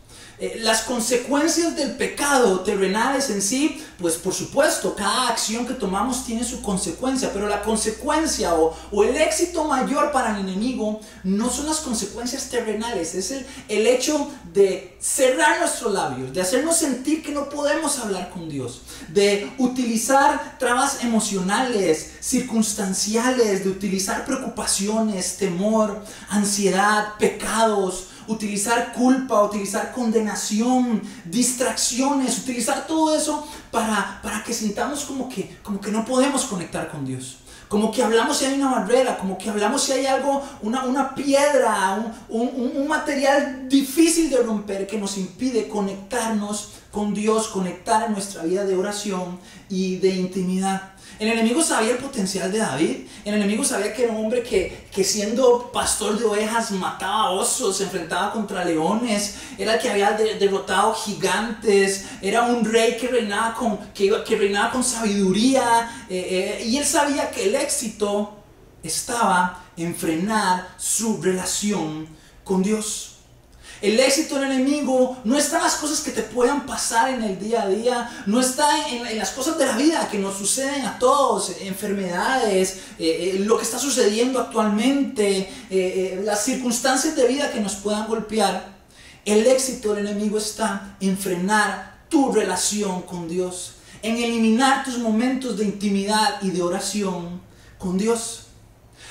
Eh, 0.41 0.57
las 0.63 0.81
consecuencias 0.81 1.75
del 1.75 1.91
pecado 1.91 2.62
terrenales 2.62 3.29
en 3.29 3.43
sí, 3.43 3.79
pues 4.00 4.15
por 4.15 4.33
supuesto, 4.33 4.95
cada 4.95 5.27
acción 5.27 5.67
que 5.67 5.75
tomamos 5.75 6.25
tiene 6.25 6.43
su 6.43 6.63
consecuencia, 6.63 7.31
pero 7.31 7.48
la 7.48 7.62
consecuencia 7.62 8.55
o, 8.55 8.75
o 8.91 9.03
el 9.03 9.17
éxito 9.17 9.65
mayor 9.65 10.12
para 10.12 10.36
el 10.36 10.48
enemigo 10.48 11.00
no 11.24 11.48
son 11.51 11.67
las 11.67 11.81
consecuencias 11.81 12.50
terrenales, 12.50 13.13
es 13.13 13.29
el, 13.29 13.45
el 13.69 13.86
hecho 13.86 14.31
de 14.51 14.98
cerrar 15.00 15.60
nuestros 15.60 15.93
labios, 15.93 16.33
de 16.33 16.41
hacernos 16.41 16.75
sentir 16.77 17.21
que 17.21 17.33
no 17.33 17.48
podemos 17.48 18.00
hablar 18.00 18.31
con 18.31 18.50
Dios, 18.50 18.81
de 19.10 19.48
utilizar 19.60 20.57
trabas 20.57 21.03
emocionales, 21.03 22.13
circunstanciales, 22.19 23.63
de 23.63 23.69
utilizar 23.69 24.25
preocupaciones, 24.25 25.38
temor, 25.38 26.03
ansiedad, 26.29 27.13
pecados, 27.19 28.07
utilizar 28.31 28.93
culpa, 28.93 29.43
utilizar 29.43 29.91
condenación, 29.91 31.01
distracciones, 31.25 32.39
utilizar 32.39 32.88
todo 32.88 33.15
eso 33.15 33.47
para, 33.71 34.19
para 34.23 34.43
que 34.43 34.53
sintamos 34.53 35.05
como 35.05 35.29
que, 35.29 35.57
como 35.63 35.79
que 35.79 35.91
no 35.91 36.05
podemos 36.05 36.45
conectar 36.45 36.89
con 36.89 37.05
Dios. 37.05 37.38
Como 37.67 37.89
que 37.89 38.03
hablamos 38.03 38.38
si 38.38 38.45
hay 38.45 38.55
una 38.55 38.71
barrera, 38.71 39.17
como 39.17 39.38
que 39.38 39.50
hablamos 39.50 39.83
si 39.83 39.93
hay 39.93 40.05
algo, 40.05 40.43
una, 40.61 40.83
una 40.83 41.15
piedra, 41.15 42.13
un, 42.27 42.50
un, 42.53 42.71
un 42.75 42.88
material 42.88 43.69
difícil 43.69 44.29
de 44.29 44.43
romper 44.43 44.85
que 44.88 44.97
nos 44.97 45.17
impide 45.17 45.69
conectarnos 45.69 46.73
con 46.91 47.13
Dios, 47.13 47.47
conectar 47.47 48.09
nuestra 48.11 48.43
vida 48.43 48.65
de 48.65 48.75
oración 48.75 49.39
y 49.69 49.95
de 49.97 50.09
intimidad. 50.09 50.90
El 51.21 51.27
enemigo 51.27 51.61
sabía 51.61 51.91
el 51.91 51.97
potencial 51.99 52.51
de 52.51 52.57
David. 52.57 52.95
El 53.23 53.35
enemigo 53.35 53.63
sabía 53.63 53.93
que 53.93 54.05
era 54.05 54.11
un 54.11 54.25
hombre 54.25 54.41
que, 54.41 54.87
que 54.91 55.03
siendo 55.03 55.71
pastor 55.71 56.17
de 56.17 56.25
ovejas 56.25 56.71
mataba 56.71 57.29
osos, 57.29 57.77
se 57.77 57.83
enfrentaba 57.83 58.33
contra 58.33 58.65
leones, 58.65 59.35
era 59.55 59.75
el 59.75 59.79
que 59.79 59.91
había 59.91 60.13
derrotado 60.13 60.95
gigantes, 60.95 62.07
era 62.23 62.41
un 62.41 62.65
rey 62.65 62.97
que 62.97 63.07
reinaba 63.07 63.53
con, 63.53 63.77
que, 63.93 64.11
que 64.23 64.35
reinaba 64.35 64.71
con 64.71 64.83
sabiduría. 64.83 66.05
Eh, 66.09 66.57
eh, 66.59 66.65
y 66.65 66.77
él 66.77 66.85
sabía 66.85 67.29
que 67.29 67.49
el 67.49 67.53
éxito 67.53 68.33
estaba 68.81 69.63
en 69.77 69.93
frenar 69.95 70.73
su 70.77 71.21
relación 71.21 72.07
con 72.43 72.63
Dios. 72.63 73.17
El 73.81 74.00
éxito 74.00 74.35
del 74.35 74.51
enemigo 74.51 75.17
no 75.23 75.35
está 75.35 75.57
en 75.57 75.63
las 75.63 75.73
cosas 75.73 76.01
que 76.01 76.11
te 76.11 76.21
puedan 76.21 76.67
pasar 76.67 77.09
en 77.09 77.23
el 77.23 77.39
día 77.39 77.63
a 77.63 77.67
día, 77.67 78.23
no 78.27 78.39
está 78.39 78.88
en, 78.88 79.17
las 79.17 79.31
cosas 79.31 79.57
de 79.57 79.65
la 79.65 79.75
vida 79.75 80.07
que 80.07 80.19
nos 80.19 80.38
suceden 80.38 80.85
a 80.85 81.00
todos, 81.00 81.51
enfermedades, 81.61 82.77
eh, 83.00 83.33
eh, 83.33 83.39
lo 83.39 83.57
que 83.57 83.63
está 83.63 83.79
sucediendo 83.79 84.39
actualmente, 84.39 85.51
eh, 85.71 86.21
las 86.23 86.45
circunstancias 86.45 87.15
de 87.15 87.27
vida 87.27 87.51
que 87.51 87.59
nos 87.59 87.73
puedan 87.73 88.07
golpear. 88.07 88.71
El 89.25 89.47
éxito 89.47 89.95
del 89.95 90.05
enemigo 90.05 90.38
está 90.38 90.95
en 91.00 91.17
frenar 91.17 92.05
tu 92.07 92.31
relación 92.31 93.01
con 93.01 93.27
Dios, 93.27 93.73
en 94.03 94.17
eliminar 94.17 94.83
tus 94.83 95.00
momentos 95.00 95.57
de 95.57 95.65
intimidad 95.65 96.39
y 96.43 96.51
de 96.51 96.61
oración 96.61 97.41
con 97.79 97.97
Dios. 97.97 98.43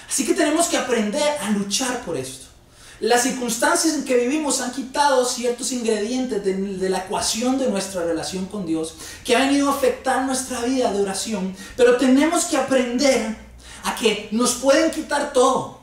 Así 0.09 0.25
que 0.25 0.35
tenemos 0.35 0.69
que 0.69 0.77
aprender 0.77 1.39
a 1.41 1.51
luchar 1.51 2.05
por 2.05 2.17
esto. 2.17 2.50
Las 3.01 3.23
circunstancias 3.23 3.95
en 3.95 4.05
que 4.05 4.17
vivimos 4.17 4.61
han 4.61 4.73
quitado 4.73 5.25
ciertos 5.25 5.73
ingredientes 5.73 6.45
de, 6.45 6.91
la 6.91 6.99
ecuación 6.99 7.59
de 7.59 7.71
nuestra 7.71 8.05
relación 8.05 8.45
con 8.45 8.67
Dios, 8.67 8.95
que 9.25 9.35
ha 9.35 9.39
venido 9.39 9.71
a 9.71 9.75
afectar 9.75 10.27
nuestra 10.27 10.61
vida 10.61 10.93
de 10.93 11.01
oración, 11.01 11.57
pero 11.79 11.97
tenemos 11.97 12.45
que 12.45 12.59
aprender 12.59 13.39
a 13.85 13.97
que 13.97 14.29
nos 14.33 14.57
pueden 14.57 14.91
quitar 14.91 15.33
todo, 15.33 15.81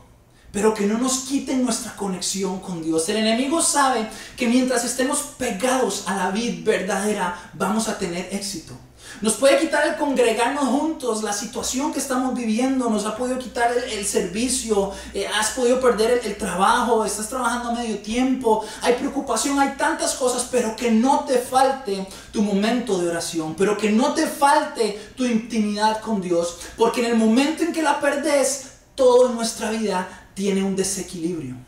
pero 0.52 0.72
que 0.74 0.86
no 0.86 0.96
nos 0.96 1.18
quiten 1.20 1.64
nuestra 1.64 1.96
conexión 1.96 2.60
con 2.60 2.84
Dios. 2.84 3.08
El 3.08 3.16
enemigo 3.16 3.60
sabe 3.62 4.08
que 4.36 4.46
mientras 4.46 4.84
estemos 4.84 5.18
pegados 5.36 6.04
a 6.06 6.14
la 6.14 6.30
vida 6.30 6.58
verdadera, 6.62 7.50
vamos 7.54 7.88
a 7.88 7.98
tener 7.98 8.28
éxito. 8.30 8.74
Nos 9.20 9.34
puede 9.34 9.58
quitar 9.58 9.86
el 9.86 9.96
congregarnos 9.96 10.64
juntos, 10.64 11.22
la 11.22 11.32
situación 11.32 11.92
que 11.92 11.98
estamos 11.98 12.34
viviendo, 12.34 12.88
nos 12.88 13.04
ha 13.04 13.16
podido 13.16 13.38
quitar 13.38 13.72
el, 13.72 14.06
servicio, 14.06 14.92
eh, 15.12 15.26
has 15.26 15.50
podido 15.50 15.80
perder 15.80 16.20
el, 16.24 16.36
trabajo, 16.36 17.04
estás 17.04 17.28
trabajando 17.28 17.70
a 17.70 17.72
medio 17.74 17.98
tiempo, 17.98 18.64
hay 18.80 18.94
preocupación, 18.94 19.58
hay 19.58 19.74
tantas 19.76 20.14
cosas, 20.14 20.48
pero 20.50 20.76
que 20.76 20.90
no 20.90 21.24
te 21.24 21.38
falte 21.38 22.06
tu 22.32 22.42
momento 22.42 22.98
de 22.98 23.08
oración, 23.08 23.54
pero 23.56 23.76
que 23.76 23.90
no 23.90 24.14
te 24.14 24.26
falte 24.26 25.12
tu 25.16 25.24
intimidad 25.24 26.00
con 26.00 26.20
Dios, 26.20 26.58
porque 26.76 27.00
en 27.00 27.12
el 27.12 27.16
momento 27.16 27.64
en 27.64 27.72
que 27.72 27.82
la 27.82 28.00
perdes, 28.00 28.68
todo 28.94 29.30
en 29.30 29.36
nuestra 29.36 29.70
vida 29.70 30.08
tiene 30.34 30.62
un 30.62 30.76
desequilibrio. 30.76 31.67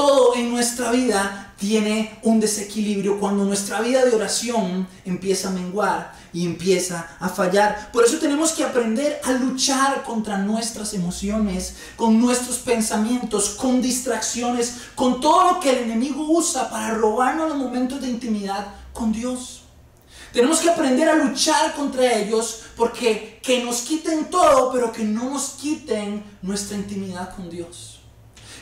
Todo 0.00 0.34
en 0.34 0.50
nuestra 0.50 0.90
vida 0.90 1.52
tiene 1.58 2.18
un 2.22 2.40
desequilibrio 2.40 3.20
cuando 3.20 3.44
nuestra 3.44 3.82
vida 3.82 4.02
de 4.02 4.16
oración 4.16 4.88
empieza 5.04 5.48
a 5.48 5.52
menguar 5.52 6.14
y 6.32 6.46
empieza 6.46 7.18
a 7.20 7.28
fallar. 7.28 7.92
Por 7.92 8.06
eso 8.06 8.16
tenemos 8.16 8.52
que 8.52 8.64
aprender 8.64 9.20
a 9.22 9.32
luchar 9.32 10.02
contra 10.02 10.38
nuestras 10.38 10.94
emociones, 10.94 11.74
con 11.96 12.18
nuestros 12.18 12.56
pensamientos, 12.60 13.50
con 13.50 13.82
distracciones, 13.82 14.76
con 14.94 15.20
todo 15.20 15.52
lo 15.52 15.60
que 15.60 15.68
el 15.68 15.78
enemigo 15.80 16.30
usa 16.30 16.70
para 16.70 16.94
robarnos 16.94 17.50
los 17.50 17.58
momentos 17.58 18.00
de 18.00 18.08
intimidad 18.08 18.68
con 18.94 19.12
Dios. 19.12 19.64
Tenemos 20.32 20.60
que 20.60 20.70
aprender 20.70 21.10
a 21.10 21.16
luchar 21.16 21.74
contra 21.74 22.10
ellos 22.10 22.62
porque 22.74 23.38
que 23.42 23.62
nos 23.62 23.82
quiten 23.82 24.30
todo, 24.30 24.72
pero 24.72 24.92
que 24.92 25.04
no 25.04 25.28
nos 25.28 25.50
quiten 25.60 26.24
nuestra 26.40 26.78
intimidad 26.78 27.36
con 27.36 27.50
Dios. 27.50 27.99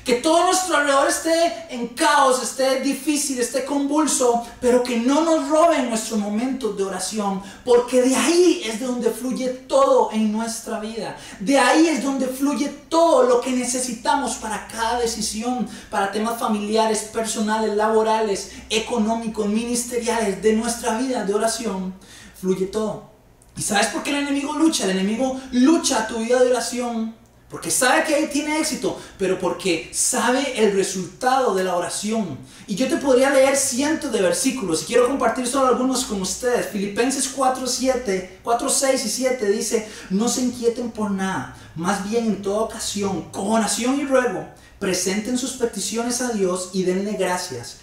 Que 0.08 0.14
todo 0.14 0.46
nuestro 0.46 0.74
alrededor 0.74 1.06
esté 1.06 1.66
en 1.68 1.88
caos, 1.88 2.42
esté 2.42 2.80
difícil, 2.80 3.38
esté 3.40 3.66
convulso, 3.66 4.42
pero 4.58 4.82
que 4.82 4.96
no 4.96 5.20
nos 5.20 5.50
roben 5.50 5.90
nuestros 5.90 6.18
momentos 6.18 6.78
de 6.78 6.84
oración, 6.84 7.42
porque 7.62 8.00
de 8.00 8.16
ahí 8.16 8.62
es 8.64 8.80
de 8.80 8.86
donde 8.86 9.10
fluye 9.10 9.48
todo 9.48 10.08
en 10.10 10.32
nuestra 10.32 10.80
vida. 10.80 11.14
De 11.40 11.58
ahí 11.58 11.88
es 11.88 12.02
donde 12.02 12.26
fluye 12.26 12.68
todo 12.88 13.24
lo 13.24 13.42
que 13.42 13.50
necesitamos 13.50 14.36
para 14.36 14.66
cada 14.68 14.98
decisión, 14.98 15.68
para 15.90 16.10
temas 16.10 16.40
familiares, 16.40 17.00
personales, 17.12 17.76
laborales, 17.76 18.52
económicos, 18.70 19.46
ministeriales, 19.46 20.40
de 20.40 20.54
nuestra 20.54 20.96
vida 20.96 21.26
de 21.26 21.34
oración. 21.34 21.92
Fluye 22.40 22.64
todo. 22.64 23.10
¿Y 23.58 23.60
sabes 23.60 23.88
por 23.88 24.02
qué 24.02 24.08
el 24.08 24.22
enemigo 24.22 24.54
lucha? 24.54 24.84
El 24.84 24.92
enemigo 24.92 25.38
lucha 25.52 26.06
tu 26.06 26.16
vida 26.16 26.42
de 26.42 26.50
oración 26.50 27.17
porque 27.50 27.70
sabe 27.70 28.04
que 28.04 28.14
ahí 28.14 28.28
tiene 28.30 28.58
éxito, 28.58 29.00
pero 29.16 29.38
porque 29.38 29.90
sabe 29.92 30.62
el 30.62 30.74
resultado 30.74 31.54
de 31.54 31.64
la 31.64 31.76
oración. 31.76 32.38
Y 32.66 32.74
yo 32.74 32.88
te 32.88 32.98
podría 32.98 33.30
leer 33.30 33.56
cientos 33.56 34.12
de 34.12 34.20
versículos 34.20 34.82
y 34.82 34.86
quiero 34.86 35.06
compartir 35.06 35.46
solo 35.46 35.68
algunos 35.68 36.04
con 36.04 36.20
ustedes. 36.20 36.68
Filipenses 36.68 37.28
4, 37.28 37.66
7, 37.66 38.40
4, 38.42 38.68
6 38.68 39.04
y 39.04 39.08
7 39.08 39.50
dice, 39.50 39.88
no 40.10 40.28
se 40.28 40.42
inquieten 40.42 40.90
por 40.90 41.10
nada, 41.10 41.56
más 41.74 42.08
bien 42.08 42.26
en 42.26 42.42
toda 42.42 42.60
ocasión, 42.60 43.30
con 43.30 43.50
oración 43.50 43.98
y 43.98 44.04
ruego, 44.04 44.46
presenten 44.78 45.38
sus 45.38 45.52
peticiones 45.52 46.20
a 46.20 46.32
Dios 46.32 46.70
y 46.74 46.82
denle 46.82 47.12
gracias. 47.12 47.78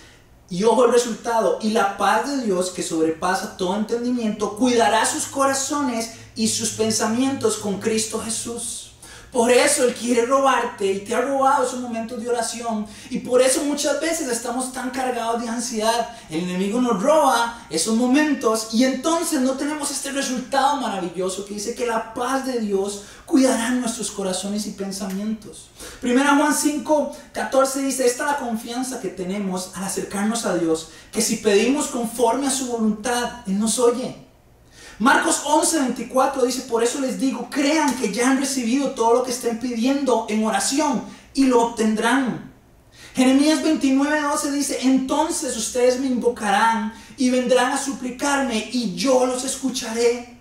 Y 0.48 0.64
ojo 0.64 0.86
el 0.86 0.92
resultado, 0.92 1.58
y 1.60 1.72
la 1.72 1.98
paz 1.98 2.30
de 2.30 2.46
Dios 2.46 2.70
que 2.70 2.84
sobrepasa 2.84 3.58
todo 3.58 3.76
entendimiento, 3.78 4.56
cuidará 4.58 5.04
sus 5.04 5.26
corazones 5.26 6.12
y 6.36 6.50
sus 6.50 6.72
pensamientos 6.72 7.58
con 7.58 7.80
Cristo 7.80 8.22
Jesús. 8.24 8.85
Por 9.36 9.52
eso 9.52 9.84
Él 9.84 9.94
quiere 9.94 10.26
robarte 10.26 10.90
y 10.90 11.00
te 11.00 11.14
ha 11.14 11.20
robado 11.20 11.68
esos 11.68 11.82
momentos 11.82 12.24
de 12.24 12.30
oración. 12.30 12.88
Y 13.10 13.20
por 13.20 13.42
eso 13.42 13.66
muchas 13.66 14.00
veces 14.00 14.30
estamos 14.30 14.72
tan 14.72 14.92
cargados 14.92 15.42
de 15.42 15.50
ansiedad. 15.50 16.18
El 16.30 16.44
enemigo 16.44 16.80
nos 16.80 17.04
roba 17.04 17.68
esos 17.70 17.98
momentos 17.98 18.70
y 18.72 18.86
entonces 18.86 19.42
no 19.42 19.56
tenemos 19.56 19.92
este 19.92 20.14
resultado 20.14 20.78
maravilloso 20.78 21.46
que 21.46 21.56
dice 21.56 21.76
que 21.76 21.86
la 21.86 22.14
paz 22.14 22.46
de 22.46 22.62
Dios 22.62 23.04
cuidará 23.26 23.72
nuestros 23.72 24.10
corazones 24.10 24.68
y 24.68 24.72
pensamientos. 24.72 25.68
Primera 26.00 26.38
Juan 26.38 26.54
5, 26.54 27.12
14 27.34 27.82
dice, 27.82 28.06
esta 28.06 28.24
es 28.24 28.32
la 28.32 28.38
confianza 28.38 29.02
que 29.02 29.10
tenemos 29.10 29.72
al 29.76 29.84
acercarnos 29.84 30.46
a 30.46 30.56
Dios, 30.56 30.92
que 31.12 31.22
si 31.22 31.36
pedimos 31.36 31.88
conforme 31.88 32.48
a 32.48 32.52
su 32.52 32.68
voluntad, 32.68 33.42
Él 33.48 33.60
nos 33.60 33.80
oye. 33.80 34.25
Marcos 35.00 35.42
11, 35.46 35.80
24 35.80 36.46
dice, 36.46 36.62
por 36.62 36.82
eso 36.82 37.02
les 37.02 37.20
digo, 37.20 37.50
crean 37.50 37.94
que 37.96 38.14
ya 38.14 38.30
han 38.30 38.40
recibido 38.40 38.92
todo 38.92 39.16
lo 39.16 39.24
que 39.24 39.32
estén 39.32 39.60
pidiendo 39.60 40.26
en 40.30 40.46
oración 40.46 41.04
y 41.34 41.46
lo 41.46 41.64
obtendrán. 41.64 42.54
Jeremías 43.14 43.62
29, 43.62 44.22
12 44.22 44.52
dice, 44.52 44.80
entonces 44.84 45.58
ustedes 45.58 46.00
me 46.00 46.08
invocarán 46.08 46.94
y 47.18 47.30
vendrán 47.30 47.74
a 47.74 47.78
suplicarme 47.78 48.70
y 48.72 48.96
yo 48.96 49.26
los 49.26 49.44
escucharé. 49.44 50.40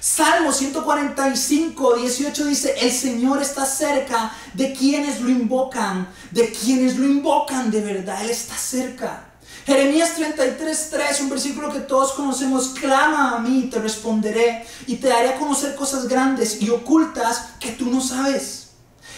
Salmo 0.00 0.50
145, 0.50 1.96
18 1.96 2.44
dice, 2.46 2.74
el 2.80 2.90
Señor 2.90 3.42
está 3.42 3.66
cerca 3.66 4.32
de 4.54 4.72
quienes 4.72 5.20
lo 5.20 5.28
invocan, 5.28 6.08
de 6.30 6.50
quienes 6.50 6.96
lo 6.96 7.04
invocan 7.04 7.70
de 7.70 7.82
verdad, 7.82 8.22
Él 8.24 8.30
está 8.30 8.54
cerca. 8.54 9.29
Jeremías 9.70 10.16
33, 10.16 10.88
3, 10.90 11.20
un 11.20 11.30
versículo 11.30 11.72
que 11.72 11.78
todos 11.78 12.10
conocemos, 12.14 12.70
clama 12.70 13.36
a 13.36 13.38
mí, 13.38 13.68
te 13.70 13.78
responderé 13.78 14.66
y 14.88 14.96
te 14.96 15.06
daré 15.06 15.28
a 15.28 15.36
conocer 15.36 15.76
cosas 15.76 16.08
grandes 16.08 16.60
y 16.60 16.70
ocultas 16.70 17.50
que 17.60 17.70
tú 17.70 17.88
no 17.88 18.00
sabes. 18.00 18.70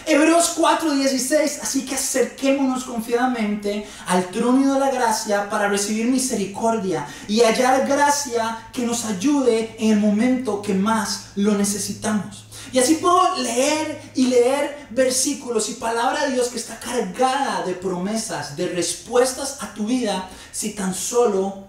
Hebreos 0.05 0.53
4:16, 0.59 1.61
así 1.63 1.87
que 1.87 1.95
acerquémonos 1.95 2.85
confiadamente 2.85 3.87
al 4.07 4.27
trono 4.27 4.75
de 4.75 4.79
la 4.79 4.91
gracia 4.91 5.49
para 5.49 5.69
recibir 5.69 6.05
misericordia 6.09 7.07
y 7.29 7.41
hallar 7.41 7.89
gracia 7.89 8.69
que 8.75 8.85
nos 8.85 9.07
ayude 9.07 9.75
en 9.79 9.93
el 9.93 10.01
momento 10.01 10.61
que 10.61 10.75
más 10.75 11.29
lo 11.35 11.57
necesitamos. 11.57 12.45
Y 12.73 12.79
así 12.79 12.95
puedo 12.95 13.37
leer 13.37 14.01
y 14.15 14.29
leer 14.29 14.87
versículos 14.91 15.69
y 15.69 15.75
palabra 15.75 16.25
de 16.25 16.33
Dios 16.33 16.49
que 16.49 16.57
está 16.57 16.81
cargada 16.81 17.65
de 17.65 17.75
promesas, 17.75 18.57
de 18.57 18.69
respuestas 18.69 19.59
a 19.61 19.75
tu 19.75 19.87
vida, 19.87 20.29
si 20.53 20.71
tan 20.71 20.95
solo 20.95 21.65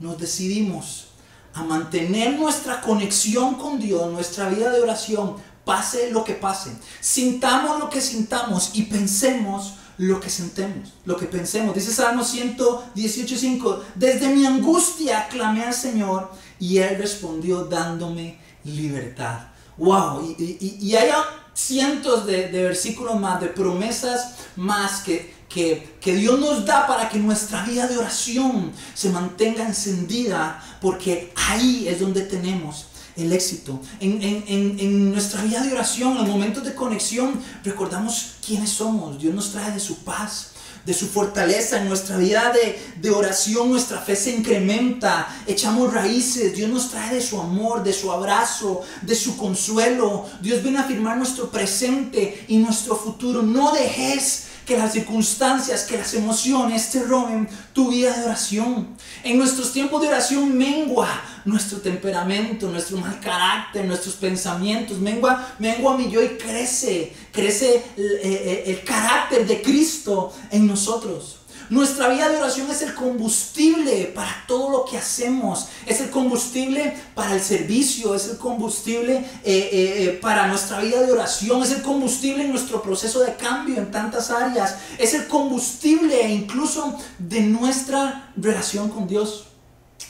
nos 0.00 0.18
decidimos 0.18 1.08
a 1.54 1.62
mantener 1.62 2.38
nuestra 2.38 2.80
conexión 2.80 3.54
con 3.54 3.78
Dios, 3.78 4.10
nuestra 4.12 4.48
vida 4.48 4.70
de 4.70 4.80
oración, 4.80 5.36
pase 5.64 6.10
lo 6.10 6.24
que 6.24 6.34
pase. 6.34 6.72
Sintamos 7.00 7.78
lo 7.78 7.88
que 7.88 8.00
sintamos 8.00 8.70
y 8.74 8.84
pensemos 8.84 9.74
lo 9.98 10.20
que 10.20 10.30
sentemos, 10.30 10.94
lo 11.04 11.16
que 11.16 11.26
pensemos. 11.26 11.74
Dice 11.74 11.92
Salmo 11.92 12.22
118.5, 12.22 13.80
desde 13.94 14.28
mi 14.28 14.46
angustia 14.46 15.28
clamé 15.28 15.64
al 15.64 15.74
Señor 15.74 16.32
y 16.58 16.78
Él 16.78 16.98
respondió 16.98 17.64
dándome 17.64 18.38
libertad. 18.64 19.57
¡Wow! 19.78 20.34
Y, 20.38 20.78
y, 20.80 20.96
hay 20.96 21.10
cientos 21.54 22.26
de, 22.26 22.48
versículos 22.50 23.18
más, 23.18 23.40
de 23.40 23.46
promesas 23.46 24.34
más 24.56 25.00
que, 25.00 25.34
que, 25.48 25.96
que 26.00 26.14
Dios 26.14 26.38
nos 26.38 26.66
da 26.66 26.86
para 26.86 27.08
que 27.08 27.18
nuestra 27.18 27.64
vida 27.64 27.86
de 27.86 27.96
oración 27.96 28.72
se 28.94 29.10
mantenga 29.10 29.64
encendida, 29.64 30.62
porque 30.80 31.32
ahí 31.36 31.86
es 31.88 32.00
donde 32.00 32.22
tenemos 32.22 32.86
el 33.16 33.32
éxito. 33.32 33.80
En, 34.00 34.22
en, 34.22 34.44
en, 34.46 34.80
en, 34.80 35.12
nuestra 35.12 35.42
vida 35.42 35.62
de 35.62 35.72
oración, 35.72 36.16
en 36.18 36.28
momentos 36.28 36.64
de 36.64 36.74
conexión, 36.74 37.40
recordamos 37.64 38.36
quiénes 38.44 38.70
somos. 38.70 39.18
Dios 39.18 39.34
nos 39.34 39.52
trae 39.52 39.72
de 39.72 39.80
su 39.80 39.98
paz, 40.04 40.52
de 40.88 40.94
su 40.94 41.06
fortaleza. 41.06 41.76
En 41.76 41.86
nuestra 41.86 42.16
vida 42.16 42.50
de, 42.50 42.80
de, 42.96 43.10
oración, 43.10 43.70
nuestra 43.70 43.98
fe 43.98 44.16
se 44.16 44.30
incrementa. 44.30 45.28
Echamos 45.46 45.92
raíces. 45.92 46.56
Dios 46.56 46.70
nos 46.70 46.90
trae 46.90 47.14
de 47.14 47.20
su 47.20 47.38
amor, 47.38 47.84
de 47.84 47.92
su 47.92 48.10
abrazo, 48.10 48.80
de 49.02 49.14
su 49.14 49.36
consuelo. 49.36 50.24
Dios 50.40 50.62
viene 50.62 50.78
a 50.78 50.84
afirmar 50.84 51.18
nuestro 51.18 51.50
presente 51.50 52.42
y 52.48 52.56
nuestro 52.56 52.96
futuro. 52.96 53.42
No 53.42 53.70
dejes 53.72 54.44
que 54.68 54.76
las 54.76 54.92
circunstancias, 54.92 55.84
que 55.84 55.96
las 55.96 56.12
emociones 56.12 56.90
te 56.90 57.02
roben 57.02 57.48
tu 57.72 57.90
vida 57.90 58.14
de 58.14 58.26
oración. 58.26 58.88
En 59.24 59.38
nuestros 59.38 59.72
tiempos 59.72 60.02
de 60.02 60.08
oración 60.08 60.58
mengua 60.58 61.08
nuestro 61.46 61.78
temperamento, 61.78 62.68
nuestro 62.68 62.98
mal 62.98 63.18
carácter, 63.18 63.86
nuestros 63.86 64.16
pensamientos, 64.16 64.98
mengua, 64.98 65.54
mengua 65.58 65.96
mi 65.96 66.10
yo 66.10 66.22
y 66.22 66.36
crece, 66.36 67.14
crece 67.32 67.82
el, 67.96 68.04
el, 68.04 68.34
eh, 68.34 68.62
el 68.66 68.84
carácter 68.84 69.46
de 69.46 69.62
Cristo 69.62 70.34
en 70.50 70.66
nosotros. 70.66 71.37
Nuestra 71.70 72.08
vida 72.08 72.30
de 72.30 72.38
oración 72.38 72.70
es 72.70 72.80
el 72.80 72.94
combustible 72.94 74.06
para 74.14 74.44
todo 74.46 74.70
lo 74.70 74.84
que 74.86 74.96
hacemos. 74.96 75.68
Es 75.84 76.00
el 76.00 76.08
combustible 76.08 76.96
para 77.14 77.34
el 77.34 77.42
servicio. 77.42 78.14
Es 78.14 78.28
el 78.28 78.38
combustible 78.38 79.16
eh, 79.16 79.24
eh, 79.44 80.04
eh, 80.04 80.18
para 80.20 80.46
nuestra 80.46 80.80
vida 80.80 81.02
de 81.02 81.12
oración. 81.12 81.62
Es 81.62 81.72
el 81.72 81.82
combustible 81.82 82.44
en 82.44 82.50
nuestro 82.50 82.80
proceso 82.80 83.20
de 83.20 83.34
cambio 83.34 83.76
en 83.76 83.90
tantas 83.90 84.30
áreas. 84.30 84.76
Es 84.98 85.12
el 85.12 85.28
combustible 85.28 86.22
incluso 86.28 86.98
de 87.18 87.42
nuestra 87.42 88.32
relación 88.36 88.88
con 88.88 89.06
Dios. 89.06 89.48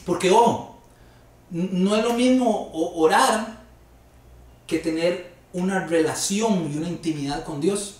Porque, 0.05 0.31
ojo, 0.31 0.79
no 1.51 1.97
es 1.97 2.05
lo 2.05 2.13
mismo 2.13 2.71
orar 2.73 3.59
que 4.67 4.79
tener 4.79 5.33
una 5.53 5.87
relación 5.87 6.71
y 6.73 6.77
una 6.77 6.89
intimidad 6.89 7.43
con 7.45 7.61
Dios. 7.61 7.97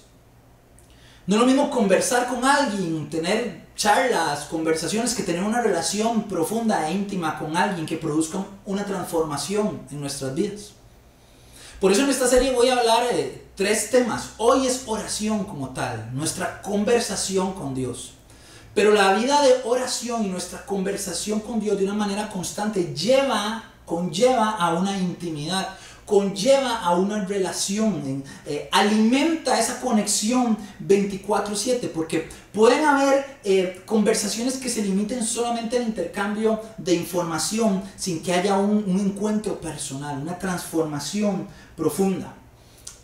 No 1.29 1.35
es 1.35 1.41
lo 1.43 1.47
mismo 1.47 1.69
conversar 1.69 2.27
con 2.27 2.43
alguien, 2.43 3.11
tener 3.11 3.67
charlas, 3.77 4.47
conversaciones, 4.47 5.15
que 5.15 5.23
tener 5.23 5.43
una 5.43 5.61
relación 5.61 6.23
profunda 6.23 6.89
e 6.89 6.95
íntima 6.95 7.39
con 7.39 7.55
alguien 7.55 7.85
que 7.85 7.99
produzca 7.99 8.43
una 8.65 8.87
transformación 8.87 9.83
en 9.91 10.01
nuestras 10.01 10.35
vidas. 10.35 10.71
Por 11.81 11.93
eso 11.93 12.05
en 12.05 12.09
esta 12.09 12.27
serie 12.27 12.53
voy 12.53 12.71
a 12.71 12.79
hablar 12.79 13.07
de 13.09 13.47
tres 13.57 13.91
temas. 13.91 14.31
Hoy 14.39 14.67
es 14.67 14.85
oración 14.87 15.45
como 15.45 15.69
tal, 15.75 16.09
nuestra 16.15 16.63
conversación 16.63 17.53
con 17.53 17.75
Dios. 17.75 18.15
Pero 18.75 18.95
la 18.95 19.13
vida 19.13 19.43
de 19.43 19.61
oración 19.65 20.25
y 20.25 20.29
nuestra 20.29 20.65
conversación 20.65 21.41
con 21.41 21.61
Dios 21.61 21.77
de 21.77 21.85
una 21.85 21.93
manera 21.93 22.31
constante 22.31 22.95
lleva, 22.95 23.65
conlleva 23.85 24.53
a 24.53 24.73
una 24.73 24.97
intimidad, 24.97 25.77
conlleva 26.09 26.79
a 26.81 26.97
una 26.97 27.27
relación, 27.27 28.25
eh, 28.47 28.67
alimenta 28.73 29.61
esa 29.61 29.79
conexión 29.79 30.57
24/7, 30.81 31.89
porque 31.89 32.31
pueden 32.51 32.83
haber 32.87 33.39
eh, 33.45 33.83
conversaciones 33.85 34.57
que 34.57 34.71
se 34.71 34.81
limiten 34.81 35.23
solamente 35.23 35.77
al 35.77 35.83
intercambio 35.83 36.61
de 36.79 36.95
información 36.95 37.83
sin 37.97 38.23
que 38.23 38.33
haya 38.33 38.57
un, 38.57 38.85
un 38.87 38.99
encuentro 38.99 39.61
personal, 39.61 40.19
una 40.19 40.39
transformación 40.39 41.47
profunda. 41.77 42.35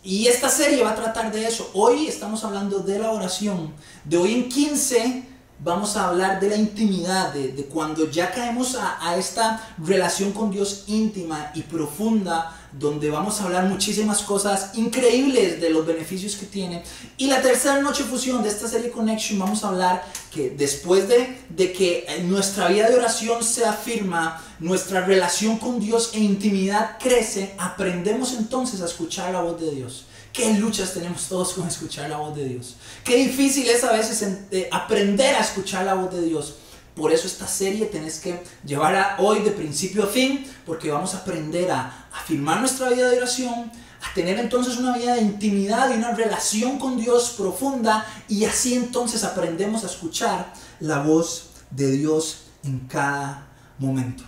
Y 0.03 0.25
esta 0.25 0.49
serie 0.49 0.83
va 0.83 0.91
a 0.91 0.95
tratar 0.95 1.31
de 1.31 1.45
eso. 1.45 1.69
Hoy 1.75 2.07
estamos 2.07 2.43
hablando 2.43 2.79
de 2.79 2.97
la 2.97 3.11
oración. 3.11 3.71
De 4.03 4.17
hoy 4.17 4.33
en 4.33 4.49
15 4.49 5.34
vamos 5.59 5.95
a 5.95 6.09
hablar 6.09 6.39
de 6.39 6.49
la 6.49 6.55
intimidad, 6.55 7.33
de, 7.33 7.53
de 7.53 7.65
cuando 7.65 8.09
ya 8.09 8.31
caemos 8.31 8.75
a, 8.75 8.97
a, 9.07 9.17
esta 9.17 9.75
relación 9.77 10.31
con 10.31 10.51
Dios 10.51 10.83
íntima 10.87 11.51
y 11.55 11.61
profunda, 11.61 12.55
donde 12.71 13.09
vamos 13.09 13.39
a 13.39 13.45
hablar 13.45 13.65
muchísimas 13.65 14.21
cosas 14.21 14.71
increíbles 14.73 15.61
de 15.61 15.69
los 15.69 15.85
beneficios 15.85 16.35
que 16.35 16.45
tiene. 16.45 16.83
Y 17.17 17.27
la 17.27 17.41
tercera 17.41 17.81
noche 17.81 18.03
fusión 18.03 18.43
de 18.43 18.49
esta 18.49 18.67
serie 18.67 18.91
Connection, 18.91 19.39
vamos 19.39 19.63
a 19.63 19.69
hablar 19.69 20.05
que 20.31 20.49
después 20.49 21.07
de, 21.07 21.37
de 21.49 21.71
que 21.71 22.05
nuestra 22.25 22.67
vida 22.67 22.89
de 22.89 22.95
oración 22.95 23.43
se 23.43 23.65
afirma, 23.65 24.41
nuestra 24.59 25.05
relación 25.05 25.57
con 25.57 25.79
Dios 25.79 26.11
e 26.13 26.19
intimidad 26.19 26.97
crece, 26.99 27.55
aprendemos 27.57 28.33
entonces 28.33 28.81
a 28.81 28.85
escuchar 28.85 29.31
la 29.31 29.41
voz 29.41 29.59
de 29.59 29.71
Dios. 29.71 30.05
Qué 30.35 30.53
luchas 30.55 30.93
tenemos 30.93 31.29
todos 31.29 31.53
con 31.53 31.65
escuchar 31.65 32.09
la 32.09 32.17
voz 32.17 32.35
de 32.35 32.43
Dios. 32.45 32.75
Qué 33.05 33.15
difícil 33.15 33.69
es 33.69 33.85
a 33.85 33.93
veces 33.93 34.27
aprender 34.69 35.33
a 35.33 35.39
escuchar 35.39 35.85
la 35.85 35.93
voz 35.93 36.13
de 36.13 36.23
Dios. 36.23 36.55
Por 36.93 37.13
eso 37.13 37.25
esta 37.25 37.47
serie 37.47 37.85
tenés 37.85 38.19
que 38.19 38.43
llevarla 38.65 39.15
hoy 39.19 39.39
de 39.43 39.51
principio 39.51 40.03
a 40.03 40.07
fin, 40.07 40.45
porque 40.65 40.91
vamos 40.91 41.13
a 41.13 41.19
aprender 41.19 41.71
a 41.71 42.07
afirmar 42.13 42.59
nuestra 42.59 42.89
vida 42.89 43.09
de 43.09 43.17
oración, 43.17 43.71
a 44.01 44.13
tener 44.13 44.37
entonces 44.37 44.75
una 44.75 44.97
vida 44.97 45.15
de 45.15 45.21
intimidad 45.21 45.89
y 45.89 45.97
una 45.97 46.11
relación 46.11 46.79
con 46.79 46.97
Dios 46.97 47.35
profunda, 47.37 48.05
y 48.27 48.43
así 48.43 48.73
entonces 48.73 49.23
aprendemos 49.23 49.85
a 49.85 49.87
escuchar 49.87 50.53
la 50.81 50.99
voz 50.99 51.51
de 51.71 51.91
Dios 51.91 52.39
en 52.65 52.79
cada 52.89 53.47
momento. 53.79 54.25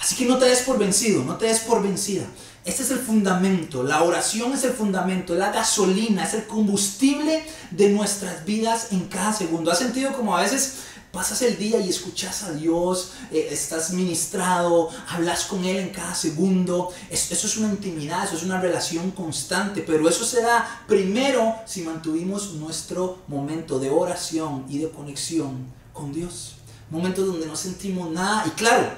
Así 0.00 0.16
que 0.16 0.24
no 0.24 0.38
te 0.38 0.46
des 0.46 0.60
por 0.60 0.78
vencido, 0.78 1.22
no 1.22 1.36
te 1.36 1.46
des 1.46 1.60
por 1.60 1.82
vencida. 1.82 2.24
Este 2.62 2.82
es 2.82 2.90
el 2.90 2.98
fundamento, 2.98 3.82
la 3.82 4.02
oración 4.02 4.52
es 4.52 4.64
el 4.64 4.72
fundamento, 4.72 5.34
la 5.34 5.50
gasolina, 5.50 6.24
es 6.24 6.34
el 6.34 6.46
combustible 6.46 7.42
de 7.70 7.88
nuestras 7.88 8.44
vidas 8.44 8.88
en 8.92 9.08
cada 9.08 9.32
segundo. 9.32 9.70
¿Has 9.70 9.78
sentido 9.78 10.12
como 10.12 10.36
a 10.36 10.42
veces 10.42 10.74
pasas 11.10 11.40
el 11.40 11.56
día 11.56 11.80
y 11.80 11.88
escuchas 11.88 12.42
a 12.42 12.52
Dios, 12.52 13.12
eh, 13.32 13.48
estás 13.50 13.92
ministrado, 13.92 14.90
hablas 15.08 15.44
con 15.44 15.64
Él 15.64 15.78
en 15.78 15.88
cada 15.88 16.14
segundo? 16.14 16.92
Es, 17.08 17.32
eso 17.32 17.46
es 17.46 17.56
una 17.56 17.68
intimidad, 17.68 18.26
eso 18.26 18.36
es 18.36 18.42
una 18.42 18.60
relación 18.60 19.10
constante, 19.12 19.80
pero 19.80 20.06
eso 20.06 20.26
se 20.26 20.42
da 20.42 20.82
primero 20.86 21.54
si 21.64 21.80
mantuvimos 21.80 22.52
nuestro 22.52 23.22
momento 23.26 23.78
de 23.78 23.88
oración 23.88 24.66
y 24.68 24.80
de 24.80 24.90
conexión 24.90 25.64
con 25.94 26.12
Dios. 26.12 26.56
Momentos 26.90 27.26
donde 27.26 27.46
no 27.46 27.56
sentimos 27.56 28.10
nada 28.10 28.44
y 28.46 28.50
claro, 28.50 28.90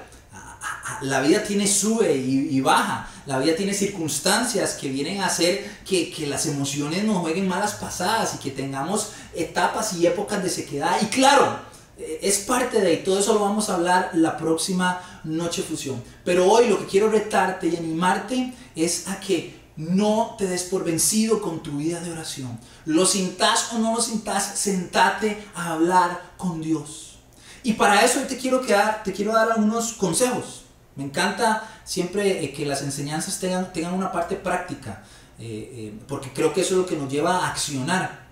la 1.02 1.20
vida 1.20 1.42
tiene 1.44 1.66
sube 1.66 2.16
y, 2.16 2.60
baja, 2.60 3.08
la 3.26 3.38
vida 3.38 3.54
tiene 3.54 3.72
circunstancias 3.72 4.74
que 4.74 4.88
vienen 4.88 5.20
a 5.20 5.26
hacer 5.26 5.70
que, 5.86 6.10
que, 6.10 6.26
las 6.26 6.46
emociones 6.46 7.04
nos 7.04 7.18
jueguen 7.18 7.48
malas 7.48 7.74
pasadas 7.74 8.34
y 8.34 8.38
que 8.38 8.50
tengamos 8.50 9.10
etapas 9.34 9.94
y 9.94 10.06
épocas 10.06 10.42
de 10.42 10.50
sequedad. 10.50 10.96
Y 11.00 11.06
claro, 11.06 11.60
eh, 11.98 12.18
es 12.22 12.38
parte 12.38 12.80
de 12.80 12.96
todo 12.96 13.20
eso 13.20 13.34
lo 13.34 13.40
vamos 13.40 13.70
a 13.70 13.74
hablar 13.74 14.10
la 14.14 14.36
próxima 14.36 15.00
noche 15.24 15.62
fusión. 15.62 16.02
Pero 16.24 16.50
hoy 16.50 16.68
lo 16.68 16.78
que 16.78 16.86
quiero 16.86 17.10
retarte 17.10 17.68
y 17.68 17.76
animarte 17.76 18.52
es 18.74 19.08
a 19.08 19.20
que 19.20 19.62
no 19.76 20.34
te 20.36 20.46
des 20.46 20.64
por 20.64 20.84
vencido 20.84 21.40
con 21.40 21.62
tu 21.62 21.78
vida 21.78 22.00
de 22.00 22.10
oración. 22.10 22.58
Lo 22.86 23.06
sintas 23.06 23.72
o 23.72 23.78
no 23.78 23.94
lo 23.94 24.02
sintas, 24.02 24.58
sentate 24.58 25.44
a 25.54 25.74
hablar 25.74 26.32
con 26.36 26.60
Dios. 26.60 27.18
Y 27.62 27.74
para 27.74 28.04
eso 28.04 28.20
te 28.22 28.36
quiero, 28.36 28.62
te 29.04 29.12
quiero 29.12 29.32
dar 29.32 29.52
algunos 29.52 29.92
consejos 29.92 30.61
me 30.96 31.04
encanta 31.04 31.68
siempre 31.84 32.44
eh, 32.44 32.52
que 32.52 32.66
las 32.66 32.82
enseñanzas 32.82 33.38
tengan, 33.38 33.72
tengan 33.72 33.94
una 33.94 34.12
parte 34.12 34.36
práctica, 34.36 35.02
eh, 35.38 35.44
eh, 35.74 35.94
porque 36.06 36.30
creo 36.32 36.52
que 36.52 36.60
eso 36.60 36.74
es 36.74 36.80
lo 36.80 36.86
que 36.86 36.96
nos 36.96 37.10
lleva 37.10 37.38
a 37.38 37.50
accionar. 37.50 38.22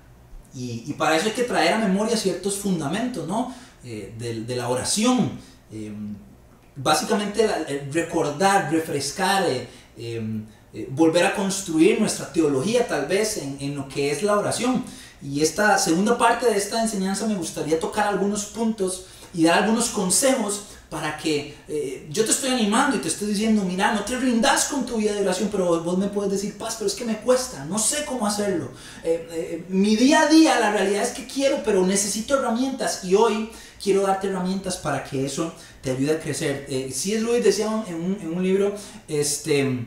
Y, 0.53 0.93
para 0.95 1.17
eso 1.17 1.27
hay 1.27 1.33
que 1.33 1.45
traer 1.45 1.75
a 1.75 1.79
memoria 1.79 2.17
ciertos 2.17 2.57
fundamentos 2.57 3.27
¿no? 3.29 3.55
de, 3.85 4.57
la 4.57 4.69
oración. 4.69 5.39
básicamente 6.75 7.49
recordar, 7.93 8.69
refrescar, 8.73 9.45
volver 10.89 11.27
a 11.27 11.37
construir 11.37 12.01
nuestra 12.01 12.33
teología 12.33 12.89
tal 12.89 13.07
vez 13.07 13.37
en, 13.37 13.59
en 13.61 13.77
lo 13.77 13.89
que 13.89 14.11
es 14.11 14.25
la 14.25 14.37
oración. 14.37 14.85
Y 15.23 15.41
esta 15.41 15.79
segunda 15.79 16.19
parte 16.19 16.47
de 16.47 16.57
esta 16.57 16.83
enseñanza 16.83 17.29
me 17.29 17.37
gustaría 17.37 17.79
tocar 17.79 18.09
algunos 18.09 18.47
puntos 18.47 19.07
y 19.33 19.45
dar 19.45 19.63
algunos 19.63 19.91
consejos 19.91 20.65
para 20.91 21.17
que 21.17 21.55
eh, 21.69 22.09
yo 22.11 22.25
te 22.25 22.33
estoy 22.33 22.51
animando 22.51 22.97
y 22.97 22.99
te 22.99 23.09
estoy 23.09 23.29
diciendo, 23.29 23.65
mira, 23.65 23.95
no 23.95 24.05
te 24.05 24.19
rindas 24.19 24.65
con 24.65 24.85
tu 24.85 24.97
vida 24.97 25.15
de 25.15 25.23
oración, 25.23 25.49
pero 25.51 25.83
vos 25.83 25.97
me 25.97 26.09
puedes 26.09 26.33
decir, 26.33 26.59
paz, 26.59 26.75
pero 26.79 26.89
es 26.89 26.97
que 26.97 27.05
me 27.05 27.19
cuesta, 27.19 27.65
no 27.65 27.79
sé 27.79 28.05
cómo 28.05 28.27
hacerlo. 28.27 28.73
Eh, 29.05 29.29
eh, 29.31 29.65
mi 29.69 29.95
día 29.95 30.23
a 30.23 30.27
día, 30.27 30.59
la 30.59 30.73
realidad 30.73 31.05
es 31.05 31.11
que 31.11 31.27
quiero, 31.27 31.63
pero 31.65 31.87
necesito 31.87 32.37
herramientas 32.37 33.05
y 33.05 33.15
hoy 33.15 33.51
quiero 33.83 34.03
darte 34.03 34.27
herramientas 34.27 34.79
para 34.79 35.05
que 35.05 35.25
eso 35.25 35.55
te 35.81 35.93
ayude 35.93 36.13
a 36.13 36.21
crecer. 36.21 36.67
si 36.93 37.15
es 37.15 37.23
Luis 37.23 37.43
decía 37.43 37.85
en 37.87 37.95
un, 37.95 38.19
en 38.21 38.37
un 38.37 38.43
libro, 38.43 38.75
este 39.07 39.87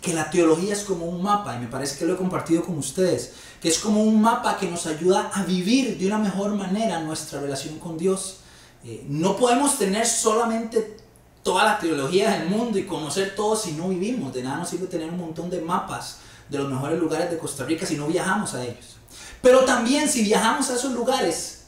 que 0.00 0.14
la 0.14 0.30
teología 0.30 0.72
es 0.72 0.82
como 0.84 1.04
un 1.04 1.22
mapa, 1.22 1.56
y 1.56 1.58
me 1.58 1.66
parece 1.66 1.98
que 1.98 2.06
lo 2.06 2.14
he 2.14 2.16
compartido 2.16 2.64
con 2.64 2.78
ustedes, 2.78 3.32
que 3.60 3.68
es 3.68 3.78
como 3.78 4.02
un 4.02 4.20
mapa 4.20 4.56
que 4.56 4.66
nos 4.66 4.86
ayuda 4.86 5.30
a 5.34 5.44
vivir 5.44 5.98
de 5.98 6.06
una 6.06 6.18
mejor 6.18 6.54
manera 6.54 7.00
nuestra 7.00 7.40
relación 7.40 7.78
con 7.78 7.98
Dios. 7.98 8.39
Eh, 8.84 9.04
no 9.08 9.36
podemos 9.36 9.78
tener 9.78 10.06
solamente 10.06 10.96
toda 11.42 11.64
la 11.64 11.78
teología 11.78 12.30
del 12.30 12.48
mundo 12.48 12.78
y 12.78 12.84
conocer 12.84 13.34
todo 13.34 13.56
si 13.56 13.72
no 13.72 13.88
vivimos. 13.88 14.32
De 14.32 14.42
nada 14.42 14.58
nos 14.58 14.68
sirve 14.68 14.86
tener 14.86 15.10
un 15.10 15.18
montón 15.18 15.50
de 15.50 15.60
mapas 15.60 16.18
de 16.48 16.58
los 16.58 16.70
mejores 16.70 16.98
lugares 16.98 17.30
de 17.30 17.38
Costa 17.38 17.64
Rica 17.64 17.86
si 17.86 17.96
no 17.96 18.06
viajamos 18.06 18.54
a 18.54 18.64
ellos. 18.64 18.96
Pero 19.42 19.60
también 19.60 20.08
si 20.08 20.22
viajamos 20.22 20.70
a 20.70 20.74
esos 20.74 20.92
lugares, 20.92 21.60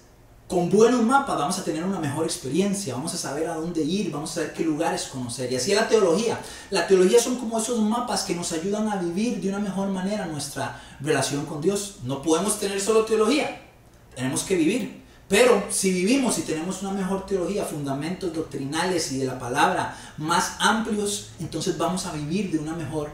con 0.49 0.69
buenos 0.69 1.03
mapas 1.03 1.39
vamos 1.39 1.59
a 1.59 1.65
tener 1.65 1.83
una 1.83 1.99
mejor 1.99 2.25
experiencia, 2.27 2.95
vamos 2.95 3.15
a 3.15 3.17
saber 3.17 3.49
a 3.49 3.55
dónde 3.55 3.83
ir, 3.83 4.11
vamos 4.11 4.33
a 4.33 4.35
saber 4.35 4.53
qué 4.53 4.65
lugares 4.65 5.05
conocer. 5.05 5.51
Y 5.51 5.57
así 5.57 5.73
es 5.73 5.79
la 5.79 5.89
teología. 5.89 6.39
La 6.71 6.87
teología 6.87 7.21
son 7.21 7.37
como 7.37 7.59
esos 7.59 7.81
mapas 7.81 8.25
que 8.25 8.35
nos 8.35 8.53
ayudan 8.53 8.89
a 8.89 8.97
vivir 8.97 9.41
de 9.41 9.49
una 9.49 9.59
mejor 9.59 9.89
manera 9.89 10.27
nuestra 10.27 10.81
relación 11.01 11.47
con 11.47 11.61
Dios. 11.61 11.97
No 12.05 12.21
podemos 12.21 12.59
tener 12.61 12.81
solo 12.81 13.05
teología, 13.05 13.63
tenemos 14.15 14.43
que 14.43 14.57
vivir. 14.57 15.02
Pero 15.33 15.65
si 15.71 15.91
vivimos 15.91 16.37
y 16.37 16.43
tenemos 16.43 16.83
una 16.83 16.91
mejor 16.91 17.25
teología, 17.25 17.65
fundamentos 17.65 18.35
doctrinales 18.35 19.13
y 19.13 19.17
de 19.17 19.25
la 19.25 19.39
palabra 19.39 19.97
más 20.19 20.57
amplios, 20.59 21.31
entonces 21.41 21.79
vamos 21.79 22.05
a 22.05 22.13
vivir 22.13 22.51
de 22.51 22.59
una 22.59 22.75
mejor 22.75 23.09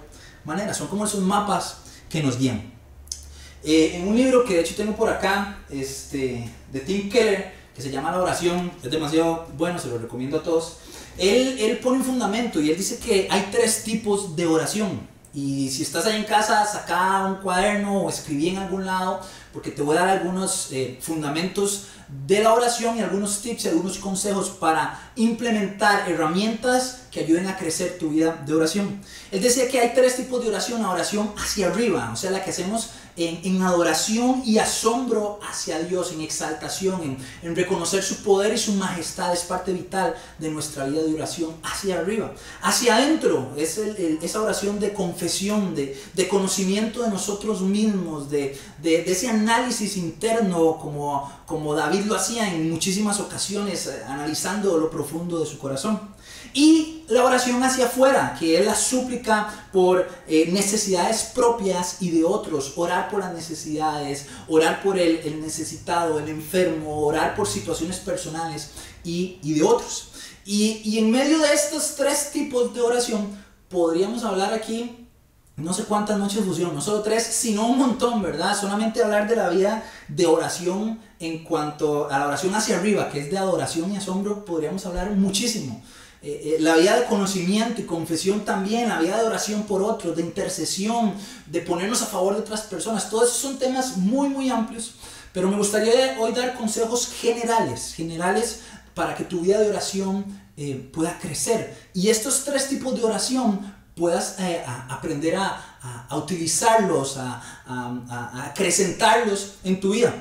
manera. 0.45 0.75
Son 0.75 0.89
como 0.89 1.05
esos 1.05 1.21
mapas 1.21 1.77
que 2.11 2.21
nos 2.21 2.37
guían. 2.37 2.73
Eh, 3.63 3.93
en 3.95 4.09
un 4.09 4.17
libro 4.17 4.45
que 4.45 4.55
de 4.55 4.63
hecho 4.63 4.75
tengo 4.75 4.97
por 4.97 5.09
acá, 5.09 5.61
este, 5.71 6.53
de 6.73 6.81
Tim 6.81 7.09
Keller, 7.09 7.53
que 7.73 7.83
se 7.83 7.93
llama 7.93 8.11
La 8.11 8.21
oración, 8.21 8.73
es 8.83 8.91
demasiado 8.91 9.47
bueno, 9.57 9.79
se 9.79 9.87
lo 9.87 9.99
recomiendo 9.99 10.39
a 10.39 10.43
todos. 10.43 10.79
Él, 11.19 11.57
él 11.61 11.79
pone 11.79 11.99
un 11.99 12.05
fundamento 12.05 12.61
y 12.61 12.73
él 12.73 12.77
dice 12.77 12.99
que 12.99 13.29
hay 13.31 13.49
tres 13.53 13.85
tipos 13.85 14.35
de 14.35 14.45
oración. 14.45 15.07
Y 15.35 15.71
si 15.71 15.83
estás 15.83 16.07
ahí 16.07 16.17
en 16.17 16.25
casa, 16.25 16.65
saca 16.65 17.25
un 17.27 17.37
cuaderno 17.37 18.03
o 18.03 18.09
escribí 18.09 18.49
en 18.49 18.59
algún 18.59 18.87
lado, 18.87 19.21
porque 19.53 19.71
te 19.71 19.83
voy 19.83 19.97
a 19.97 20.01
dar 20.01 20.09
algunos 20.09 20.73
eh, 20.73 20.99
fundamentos 21.01 21.89
de 22.27 22.43
la 22.43 22.55
oración 22.55 22.97
y 22.97 23.03
algunos 23.03 23.41
tips 23.43 23.67
y 23.67 23.69
algunos 23.69 23.99
consejos 23.99 24.49
para 24.49 24.99
implementar 25.17 26.11
herramientas 26.11 27.03
ayuden 27.21 27.47
a 27.47 27.57
crecer 27.57 27.99
tu 27.99 28.11
vida 28.11 28.43
de 28.47 28.55
oración. 28.55 29.01
Él 29.31 29.43
decía 29.43 29.69
que 29.69 29.81
hay 29.81 29.93
tres 29.95 30.17
tipos 30.17 30.43
de 30.43 30.49
oración, 30.49 30.83
la 30.83 30.91
oración 30.91 31.33
hacia 31.37 31.69
arriba, 31.69 32.11
o 32.13 32.17
sea, 32.17 32.31
la 32.31 32.43
que 32.43 32.51
hacemos 32.51 32.91
en, 33.19 33.63
adoración 33.63 34.43
y 34.45 34.59
asombro 34.59 35.41
hacia 35.49 35.81
Dios, 35.81 36.13
en 36.13 36.21
exaltación, 36.21 37.19
en, 37.43 37.57
reconocer 37.57 38.03
su 38.03 38.23
poder 38.23 38.55
y 38.55 38.59
su 38.59 38.73
majestad, 38.75 39.33
es 39.33 39.41
parte 39.41 39.73
vital 39.73 40.15
de 40.39 40.51
nuestra 40.51 40.85
vida 40.85 41.03
de 41.03 41.15
oración 41.15 41.53
hacia 41.63 41.99
arriba. 41.99 42.33
Hacia 42.63 42.97
adentro 42.97 43.53
es 43.57 43.79
esa 43.79 44.41
oración 44.41 44.79
de 44.79 44.93
confesión, 44.93 45.75
de, 45.75 46.29
conocimiento 46.29 47.03
de 47.03 47.11
nosotros 47.11 47.63
mismos, 47.63 48.31
de, 48.31 48.59
de, 48.83 49.11
ese 49.11 49.29
análisis 49.29 49.97
interno 49.97 50.79
como, 50.79 51.31
como 51.47 51.75
David 51.75 52.05
lo 52.05 52.15
hacía 52.15 52.53
en 52.53 52.71
muchísimas 52.71 53.19
ocasiones, 53.21 53.87
eh, 53.87 54.03
analizando 54.07 54.77
lo 54.77 54.91
profundo 54.91 55.41
de 55.41 55.47
su 55.47 55.59
corazón. 55.59 56.18
Y 56.53 57.05
la 57.09 57.25
oración 57.25 57.63
hacia 57.63 57.87
afuera, 57.87 58.37
que 58.39 58.59
es 58.59 58.67
la 58.67 58.75
súplica 58.75 59.69
por 59.73 60.09
eh, 60.27 60.49
necesidades 60.51 61.31
propias 61.35 62.01
y 62.01 62.11
de 62.11 62.25
otros, 62.25 62.73
orar 62.77 63.09
por 63.11 63.21
las 63.21 63.33
necesidades, 63.33 64.27
orar 64.49 64.83
por 64.83 64.99
el, 64.99 65.41
necesitado, 65.41 66.19
el 66.19 66.29
enfermo, 66.29 67.01
orar 67.07 67.35
por 67.35 67.47
situaciones 67.47 67.99
personales 67.99 68.71
y, 69.05 69.39
de 69.43 69.63
otros. 69.63 70.09
Y, 70.45 70.81
y 70.85 70.99
en 70.99 71.11
medio 71.11 71.39
de 71.39 71.53
estos 71.53 71.95
tres 71.97 72.31
tipos 72.33 72.75
de 72.75 72.81
oración, 72.81 73.29
podríamos 73.69 74.25
hablar 74.25 74.53
aquí 74.53 75.09
no 75.59 75.73
sé 75.73 75.85
cuántas 75.85 76.19
noches 76.19 76.45
fusión, 76.45 76.73
no 76.73 76.81
solo 76.81 77.03
tres, 77.03 77.25
sino 77.25 77.67
un 77.67 77.79
montón, 77.79 78.23
¿verdad? 78.23 78.57
Solamente 78.57 79.03
hablar 79.03 79.29
de 79.29 79.35
la 79.35 79.49
vida 79.49 79.83
de 80.07 80.25
oración 80.25 81.01
en 81.19 81.43
cuanto 81.43 82.09
a 82.09 82.19
la 82.19 82.29
oración 82.29 82.55
hacia 82.55 82.79
arriba, 82.79 83.11
que 83.11 83.19
es 83.21 83.31
de 83.31 83.39
adoración 83.39 83.93
y 83.93 83.97
asombro, 83.97 84.45
podríamos 84.45 84.87
hablar 84.87 85.11
muchísimo. 85.11 85.83
Eh, 86.21 86.57
eh, 86.57 86.61
la 86.61 86.77
vida 86.77 86.99
de 86.99 87.07
conocimiento 87.07 87.81
y 87.81 87.85
confesión 87.85 88.45
también, 88.45 88.89
la 88.89 88.99
vida 88.99 89.21
de 89.21 89.27
oración 89.29 89.63
por 89.63 89.83
otros, 89.83 90.17
de 90.17 90.23
intercesión, 90.23 91.15
de 91.47 91.61
ponernos 91.61 92.03
a 92.03 92.07
favor 92.07 92.35
de 92.35 92.41
otras 92.41 92.63
personas, 92.63 93.09
todos 93.09 93.29
esos 93.29 93.41
son 93.41 93.59
temas 93.61 93.97
muy, 93.97 94.29
muy 94.29 94.51
amplios, 94.51 94.95
pero 95.33 95.49
me 95.49 95.57
gustaría 95.57 96.17
hoy 96.19 96.33
dar 96.33 96.55
consejos 96.57 97.07
generales, 97.07 97.95
generales 97.95 98.63
para 98.95 99.15
que 99.15 99.23
tu 99.23 99.43
vida 99.43 99.61
de 99.61 99.71
oración 99.71 100.25
eh, 100.57 100.91
pueda 100.93 101.17
crecer. 101.21 101.77
Y 101.95 102.09
estos 102.09 102.43
tres 102.45 102.69
tipos 102.69 102.97
de 102.97 103.05
oración 103.05 103.75
puedas 103.95 104.39
aprender 104.89 105.37
a, 105.37 106.07
a, 106.09 106.17
utilizarlos, 106.17 107.17
a, 107.17 107.43
a, 107.67 108.47
acrecentarlos 108.47 109.55
en 109.63 109.79
tu 109.79 109.91
vida. 109.91 110.15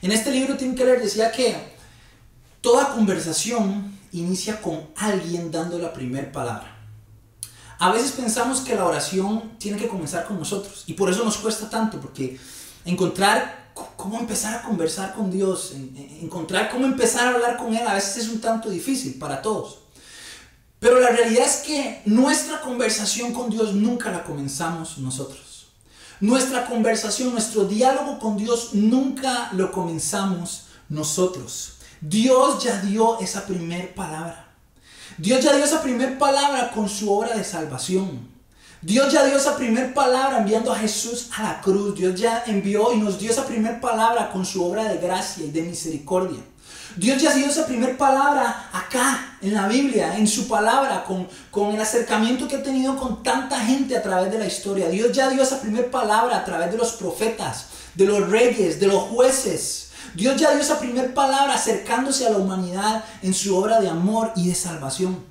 En 0.00 0.12
este 0.12 0.30
libro 0.30 0.56
Tim 0.56 0.74
Keller 0.74 1.02
decía 1.02 1.32
que 1.32 1.76
toda 2.60 2.94
conversación 2.94 3.95
inicia 4.12 4.60
con 4.60 4.88
alguien 4.96 5.50
dando 5.50 5.78
la 5.78 5.92
primera 5.92 6.30
palabra. 6.32 6.76
A 7.78 7.92
veces 7.92 8.12
pensamos 8.12 8.60
que 8.60 8.74
la 8.74 8.84
oración 8.84 9.58
tiene 9.58 9.76
que 9.76 9.88
comenzar 9.88 10.24
con 10.24 10.38
nosotros 10.38 10.84
y 10.86 10.94
por 10.94 11.10
eso 11.10 11.24
nos 11.24 11.36
cuesta 11.36 11.68
tanto, 11.68 12.00
porque 12.00 12.38
encontrar 12.84 13.66
cómo 13.96 14.18
empezar 14.18 14.54
a 14.54 14.62
conversar 14.62 15.12
con 15.14 15.30
Dios, 15.30 15.72
encontrar 16.22 16.70
cómo 16.70 16.86
empezar 16.86 17.26
a 17.26 17.34
hablar 17.34 17.56
con 17.58 17.74
Él, 17.74 17.86
a 17.86 17.94
veces 17.94 18.24
es 18.24 18.28
un 18.28 18.40
tanto 18.40 18.70
difícil 18.70 19.18
para 19.18 19.42
todos. 19.42 19.80
Pero 20.78 21.00
la 21.00 21.10
realidad 21.10 21.46
es 21.46 21.56
que 21.56 22.02
nuestra 22.06 22.60
conversación 22.60 23.32
con 23.32 23.50
Dios 23.50 23.74
nunca 23.74 24.10
la 24.10 24.24
comenzamos 24.24 24.98
nosotros. 24.98 25.66
Nuestra 26.20 26.66
conversación, 26.66 27.32
nuestro 27.32 27.64
diálogo 27.64 28.18
con 28.18 28.38
Dios 28.38 28.70
nunca 28.72 29.50
lo 29.52 29.70
comenzamos 29.70 30.66
nosotros. 30.88 31.75
Dios 32.00 32.62
ya 32.62 32.80
dio 32.80 33.18
esa 33.20 33.46
primer 33.46 33.94
palabra. 33.94 34.48
Dios 35.18 35.42
ya 35.42 35.54
dio 35.54 35.64
esa 35.64 35.82
primer 35.82 36.18
palabra 36.18 36.70
con 36.72 36.88
su 36.88 37.12
obra 37.12 37.36
de 37.36 37.44
salvación. 37.44 38.28
Dios 38.82 39.12
ya 39.12 39.24
dio 39.24 39.36
esa 39.36 39.56
primer 39.56 39.94
palabra 39.94 40.38
enviando 40.38 40.72
a 40.72 40.78
Jesús 40.78 41.30
a 41.36 41.42
la 41.42 41.60
cruz. 41.60 41.96
Dios 41.96 42.20
ya 42.20 42.44
envió 42.46 42.92
y 42.92 42.98
nos 42.98 43.18
dio 43.18 43.30
esa 43.30 43.46
primer 43.46 43.80
palabra 43.80 44.30
con 44.30 44.44
su 44.44 44.64
obra 44.64 44.84
de 44.84 44.98
gracia 44.98 45.44
y 45.44 45.50
de 45.50 45.62
misericordia. 45.62 46.40
Dios 46.96 47.20
ya 47.20 47.34
dio 47.34 47.46
esa 47.46 47.66
primer 47.66 47.96
palabra 47.96 48.70
acá 48.72 49.38
en 49.42 49.54
la 49.54 49.68
Biblia, 49.68 50.16
en 50.16 50.26
su 50.26 50.48
palabra, 50.48 51.04
con, 51.04 51.28
con 51.50 51.74
el 51.74 51.80
acercamiento 51.80 52.46
que 52.46 52.56
ha 52.56 52.62
tenido 52.62 52.96
con 52.96 53.22
tanta 53.22 53.58
gente 53.60 53.96
a 53.96 54.02
través 54.02 54.30
de 54.30 54.38
la 54.38 54.46
historia. 54.46 54.88
Dios 54.88 55.12
ya 55.12 55.28
dio 55.28 55.42
esa 55.42 55.60
primer 55.60 55.90
palabra 55.90 56.38
a 56.38 56.44
través 56.44 56.70
de 56.70 56.78
los 56.78 56.92
profetas, 56.92 57.66
de 57.94 58.06
los 58.06 58.28
reyes, 58.30 58.78
de 58.78 58.86
los 58.86 59.02
jueces. 59.04 59.85
Dios 60.14 60.40
ya 60.40 60.52
dio 60.52 60.60
esa 60.60 60.78
primera 60.78 61.12
palabra 61.14 61.54
acercándose 61.54 62.26
a 62.26 62.30
la 62.30 62.38
humanidad 62.38 63.04
en 63.22 63.34
su 63.34 63.56
obra 63.56 63.80
de 63.80 63.88
amor 63.88 64.32
y 64.36 64.48
de 64.48 64.54
salvación. 64.54 65.24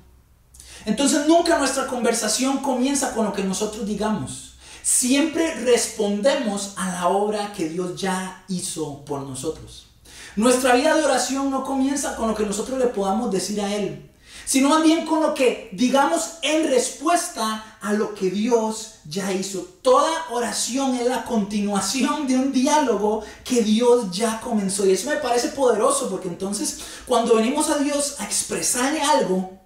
Entonces 0.84 1.26
nunca 1.26 1.58
nuestra 1.58 1.86
conversación 1.86 2.58
comienza 2.58 3.12
con 3.14 3.26
lo 3.26 3.32
que 3.32 3.44
nosotros 3.44 3.86
digamos. 3.86 4.54
Siempre 4.82 5.54
respondemos 5.54 6.74
a 6.76 6.92
la 6.92 7.08
obra 7.08 7.52
que 7.52 7.68
Dios 7.68 8.00
ya 8.00 8.44
hizo 8.48 9.04
por 9.04 9.22
nosotros. 9.22 9.88
Nuestra 10.36 10.74
vida 10.74 10.94
de 10.94 11.04
oración 11.04 11.50
no 11.50 11.64
comienza 11.64 12.14
con 12.14 12.28
lo 12.28 12.34
que 12.34 12.46
nosotros 12.46 12.78
le 12.78 12.86
podamos 12.86 13.32
decir 13.32 13.60
a 13.60 13.74
Él 13.74 14.10
sino 14.46 14.68
más 14.68 14.82
con 15.06 15.22
lo 15.22 15.34
que 15.34 15.68
digamos 15.72 16.38
en 16.40 16.68
respuesta 16.70 17.78
a 17.80 17.92
lo 17.92 18.14
que 18.14 18.30
Dios 18.30 19.00
ya 19.04 19.32
hizo. 19.32 19.66
Toda 19.82 20.26
oración 20.30 20.94
es 20.94 21.06
la 21.08 21.24
continuación 21.24 22.26
de 22.28 22.36
un 22.36 22.52
diálogo 22.52 23.24
que 23.44 23.62
Dios 23.62 24.10
ya 24.12 24.40
comenzó. 24.40 24.86
Y 24.86 24.92
eso 24.92 25.10
me 25.10 25.16
parece 25.16 25.48
poderoso 25.48 26.08
porque 26.08 26.28
entonces 26.28 26.78
cuando 27.06 27.34
venimos 27.34 27.68
a 27.70 27.78
Dios 27.78 28.16
a 28.20 28.24
expresarle 28.24 29.02
algo, 29.02 29.58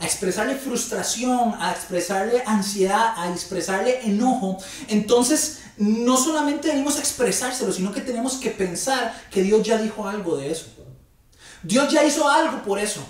a 0.00 0.06
expresarle 0.06 0.56
frustración, 0.56 1.54
a 1.60 1.72
expresarle 1.72 2.42
ansiedad, 2.46 3.12
a 3.16 3.30
expresarle 3.30 4.00
enojo, 4.06 4.56
entonces 4.88 5.60
no 5.76 6.16
solamente 6.16 6.68
venimos 6.68 6.96
a 6.96 7.00
expresárselo, 7.00 7.72
sino 7.72 7.92
que 7.92 8.00
tenemos 8.00 8.36
que 8.36 8.50
pensar 8.50 9.14
que 9.30 9.42
Dios 9.42 9.62
ya 9.62 9.76
dijo 9.76 10.08
algo 10.08 10.38
de 10.38 10.50
eso. 10.50 10.66
Dios 11.62 11.92
ya 11.92 12.04
hizo 12.04 12.28
algo 12.28 12.62
por 12.62 12.78
eso. 12.78 13.04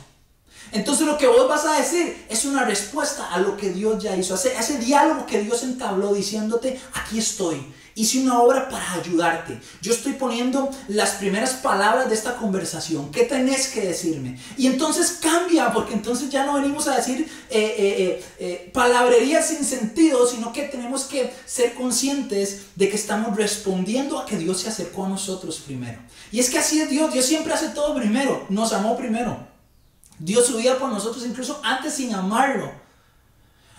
Entonces 0.75 1.07
lo 1.07 1.17
que 1.17 1.29
vos 1.29 1.49
vas 1.49 1.65
a 1.67 1.79
decir 1.79 2.27
es 2.29 2.45
una 2.45 2.65
respuesta 2.65 3.33
a 3.33 3.39
lo 3.39 3.57
que 3.57 3.71
Dios 3.71 4.03
ya 4.03 4.17
hizo, 4.17 4.35
a 4.35 4.37
ese, 4.37 4.79
diálogo 4.79 5.25
que 5.25 5.41
Dios 5.41 5.63
entabló 5.63 6.13
diciéndote, 6.13 6.81
aquí 6.95 7.21
estoy, 7.21 7.65
hice 7.95 8.19
una 8.19 8.41
obra 8.41 8.69
para 8.69 8.95
ayudarte. 8.95 9.61
Yo 9.81 9.93
estoy 9.93 10.15
poniendo 10.15 10.69
las 10.89 11.13
primeras 11.13 11.53
palabras 11.53 12.09
de 12.09 12.17
esta 12.17 12.35
conversación. 12.39 13.13
¿Qué 13.13 13.23
tenés 13.23 13.69
que 13.69 13.83
decirme? 13.83 14.37
Y 14.57 14.67
entonces 14.67 15.19
cambia, 15.23 15.73
porque 15.73 15.95
entonces 15.95 16.29
ya 16.29 16.45
no 16.45 16.55
venimos 16.55 16.89
a 16.89 16.97
decir 16.97 17.21
eh, 17.51 17.75
eh, 17.79 18.25
eh, 18.41 18.71
palabrerías 18.75 19.47
sin 19.47 19.65
sentido, 19.65 20.27
sino 20.27 20.53
que 20.53 20.63
tenemos 20.63 21.05
que 21.05 21.33
ser 21.47 21.75
conscientes 21.75 22.63
de 22.75 22.89
que 22.89 22.97
estamos 22.97 23.37
respondiendo 23.37 24.19
a 24.19 24.27
que 24.27 24.39
Dios 24.39 24.63
se 24.63 24.71
acercó 24.71 25.05
a 25.05 25.09
nosotros 25.09 25.63
primero. 25.65 26.01
Y 26.33 26.41
es 26.41 26.51
que 26.51 26.59
así 26.59 26.81
es 26.81 26.91
Dios, 26.91 27.13
Dios 27.13 27.25
siempre 27.25 27.53
hace 27.53 27.69
todo 27.69 27.95
primero, 27.95 28.45
nos 28.49 28.73
amó 28.73 28.97
primero. 28.97 29.54
Dios 30.19 30.47
su 30.47 30.57
vida 30.57 30.79
por 30.79 30.91
nosotros 30.91 31.25
incluso 31.25 31.61
antes 31.63 31.95
sin 31.95 32.15
amarlo. 32.15 32.85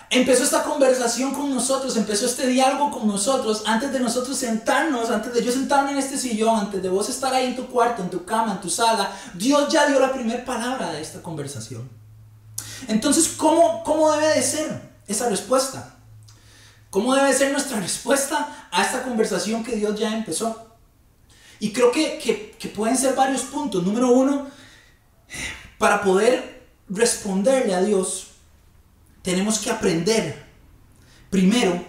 Empezó 0.09 0.43
esta 0.43 0.63
conversación 0.63 1.33
con 1.33 1.53
nosotros, 1.53 1.97
empezó 1.97 2.27
este 2.27 2.47
diálogo 2.47 2.91
con 2.91 3.07
nosotros, 3.07 3.63
antes 3.65 3.91
de 3.91 3.99
nosotros 3.99 4.37
sentarnos, 4.37 5.09
antes 5.09 5.33
de 5.33 5.43
yo 5.43 5.51
sentarme 5.51 5.91
en 5.91 5.97
este 5.97 6.17
sillón, 6.17 6.59
antes 6.59 6.81
de 6.83 6.89
vos 6.89 7.09
estar 7.09 7.33
ahí 7.33 7.47
en 7.47 7.55
tu 7.55 7.67
cuarto, 7.67 8.03
en 8.03 8.11
tu 8.11 8.23
cama, 8.23 8.53
en 8.53 8.61
tu 8.61 8.69
sala, 8.69 9.11
Dios 9.33 9.67
ya 9.73 9.87
dio 9.87 9.99
la 9.99 10.13
primera 10.13 10.45
palabra 10.45 10.91
de 10.91 11.01
esta 11.01 11.23
conversación. 11.23 11.89
Entonces, 12.87 13.29
¿cómo, 13.29 13.83
¿cómo 13.83 14.11
debe 14.11 14.35
de 14.35 14.43
ser 14.43 14.91
esa 15.07 15.27
respuesta? 15.27 15.95
¿Cómo 16.91 17.15
debe 17.15 17.33
ser 17.33 17.51
nuestra 17.51 17.79
respuesta 17.79 18.69
a 18.71 18.83
esta 18.83 19.01
conversación 19.03 19.63
que 19.63 19.75
Dios 19.75 19.99
ya 19.99 20.15
empezó? 20.15 20.67
Y 21.59 21.73
creo 21.73 21.91
que, 21.91 22.53
que 22.59 22.67
pueden 22.69 22.95
ser 22.95 23.15
varios 23.15 23.41
puntos. 23.41 23.83
Número 23.83 24.11
uno, 24.11 24.47
para 25.77 26.01
poder 26.01 26.63
responderle 26.89 27.73
a 27.73 27.81
Dios, 27.81 28.27
tenemos 29.21 29.59
que 29.59 29.71
aprender 29.71 30.45
primero 31.29 31.83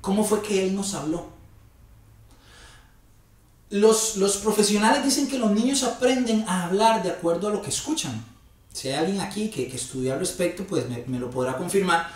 cómo 0.00 0.24
fue 0.24 0.42
que 0.42 0.66
Él 0.66 0.76
nos 0.76 0.94
habló. 0.94 1.32
Los, 3.70 4.16
los, 4.16 4.36
profesionales 4.36 5.02
dicen 5.02 5.26
que 5.26 5.38
los 5.38 5.50
niños 5.50 5.82
aprenden 5.82 6.44
a 6.46 6.66
hablar 6.66 7.02
de 7.02 7.10
acuerdo 7.10 7.48
a 7.48 7.50
lo 7.50 7.62
que 7.62 7.70
escuchan. 7.70 8.24
Si 8.72 8.88
hay 8.88 8.94
alguien 8.94 9.20
aquí 9.20 9.50
que, 9.50 9.66
que 9.68 9.76
estudia 9.76 10.12
al 10.12 10.20
respecto, 10.20 10.64
pues 10.64 10.88
me, 10.88 11.02
me, 11.06 11.18
lo 11.18 11.30
podrá 11.30 11.56
confirmar. 11.56 12.08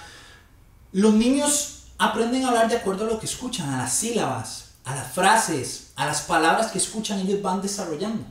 Los 0.93 1.15
niños 1.15 1.87
aprenden 1.99 2.45
a 2.45 2.49
hablar 2.49 2.69
de 2.69 2.77
acuerdo 2.77 3.07
a 3.07 3.09
lo 3.09 3.19
que 3.19 3.27
escuchan, 3.27 3.71
a 3.71 3.79
las 3.79 3.93
sílabas, 3.93 4.75
a 4.85 4.95
las 4.95 5.13
frases, 5.13 5.93
a 5.97 6.07
las 6.07 6.23
palabras 6.23 6.71
que 6.71 6.79
escuchan, 6.79 7.21
ellos 7.21 7.43
van 7.43 7.61
desarrollando. 7.61 8.25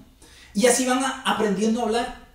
Y 0.54 0.67
así 0.67 0.86
van 0.86 1.04
aprendiendo 1.26 1.82
a 1.82 1.84
hablar. 1.84 2.27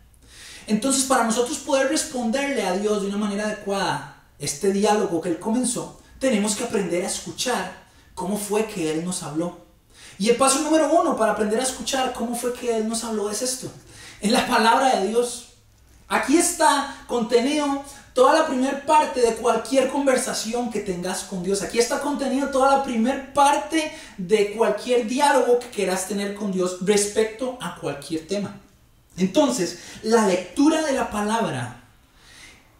Entonces, 0.72 1.04
para 1.04 1.24
nosotros 1.24 1.58
poder 1.58 1.88
responderle 1.88 2.62
a 2.62 2.72
Dios 2.72 3.02
de 3.02 3.08
una 3.08 3.18
manera 3.18 3.44
adecuada, 3.44 4.22
este 4.38 4.72
diálogo 4.72 5.20
que 5.20 5.28
Él 5.28 5.38
comenzó, 5.38 6.00
tenemos 6.18 6.56
que 6.56 6.64
aprender 6.64 7.04
a 7.04 7.08
escuchar 7.08 7.84
cómo 8.14 8.38
fue 8.38 8.64
que 8.64 8.90
Él 8.90 9.04
nos 9.04 9.22
habló. 9.22 9.58
Y 10.18 10.30
el 10.30 10.36
paso 10.36 10.60
número 10.60 10.90
uno 10.90 11.14
para 11.14 11.32
aprender 11.32 11.60
a 11.60 11.64
escuchar 11.64 12.14
cómo 12.14 12.34
fue 12.34 12.54
que 12.54 12.74
Él 12.74 12.88
nos 12.88 13.04
habló 13.04 13.30
es 13.30 13.42
esto, 13.42 13.70
en 14.22 14.32
la 14.32 14.46
palabra 14.46 14.96
de 14.96 15.08
Dios. 15.08 15.48
Aquí 16.08 16.38
está 16.38 17.04
contenido 17.06 17.84
toda 18.14 18.32
la 18.32 18.46
primera 18.46 18.86
parte 18.86 19.20
de 19.20 19.34
cualquier 19.34 19.90
conversación 19.90 20.70
que 20.70 20.80
tengas 20.80 21.24
con 21.24 21.42
Dios. 21.42 21.60
Aquí 21.60 21.78
está 21.78 22.00
contenido 22.00 22.48
toda 22.48 22.78
la 22.78 22.82
primera 22.82 23.30
parte 23.34 23.92
de 24.16 24.52
cualquier 24.52 25.06
diálogo 25.06 25.58
que 25.58 25.68
quieras 25.68 26.08
tener 26.08 26.34
con 26.34 26.50
Dios 26.50 26.78
respecto 26.80 27.58
a 27.60 27.76
cualquier 27.76 28.26
tema. 28.26 28.58
Entonces, 29.16 29.78
la 30.02 30.26
lectura 30.26 30.82
de 30.82 30.92
la 30.92 31.10
palabra 31.10 31.82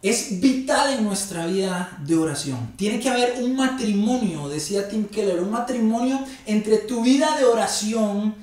es 0.03 0.41
vital 0.41 0.95
en 0.95 1.05
nuestra 1.05 1.47
vida 1.47 1.97
de 2.05 2.17
oración. 2.17 2.73
Tiene 2.77 2.99
que 2.99 3.09
haber 3.09 3.35
un 3.41 3.55
matrimonio, 3.55 4.49
decía 4.49 4.89
Tim 4.89 5.07
Keller, 5.07 5.41
un 5.41 5.53
matrimonio 5.53 6.19
entre 6.45 6.79
tu 6.79 7.03
vida 7.03 7.37
de 7.39 7.45
oración 7.45 8.35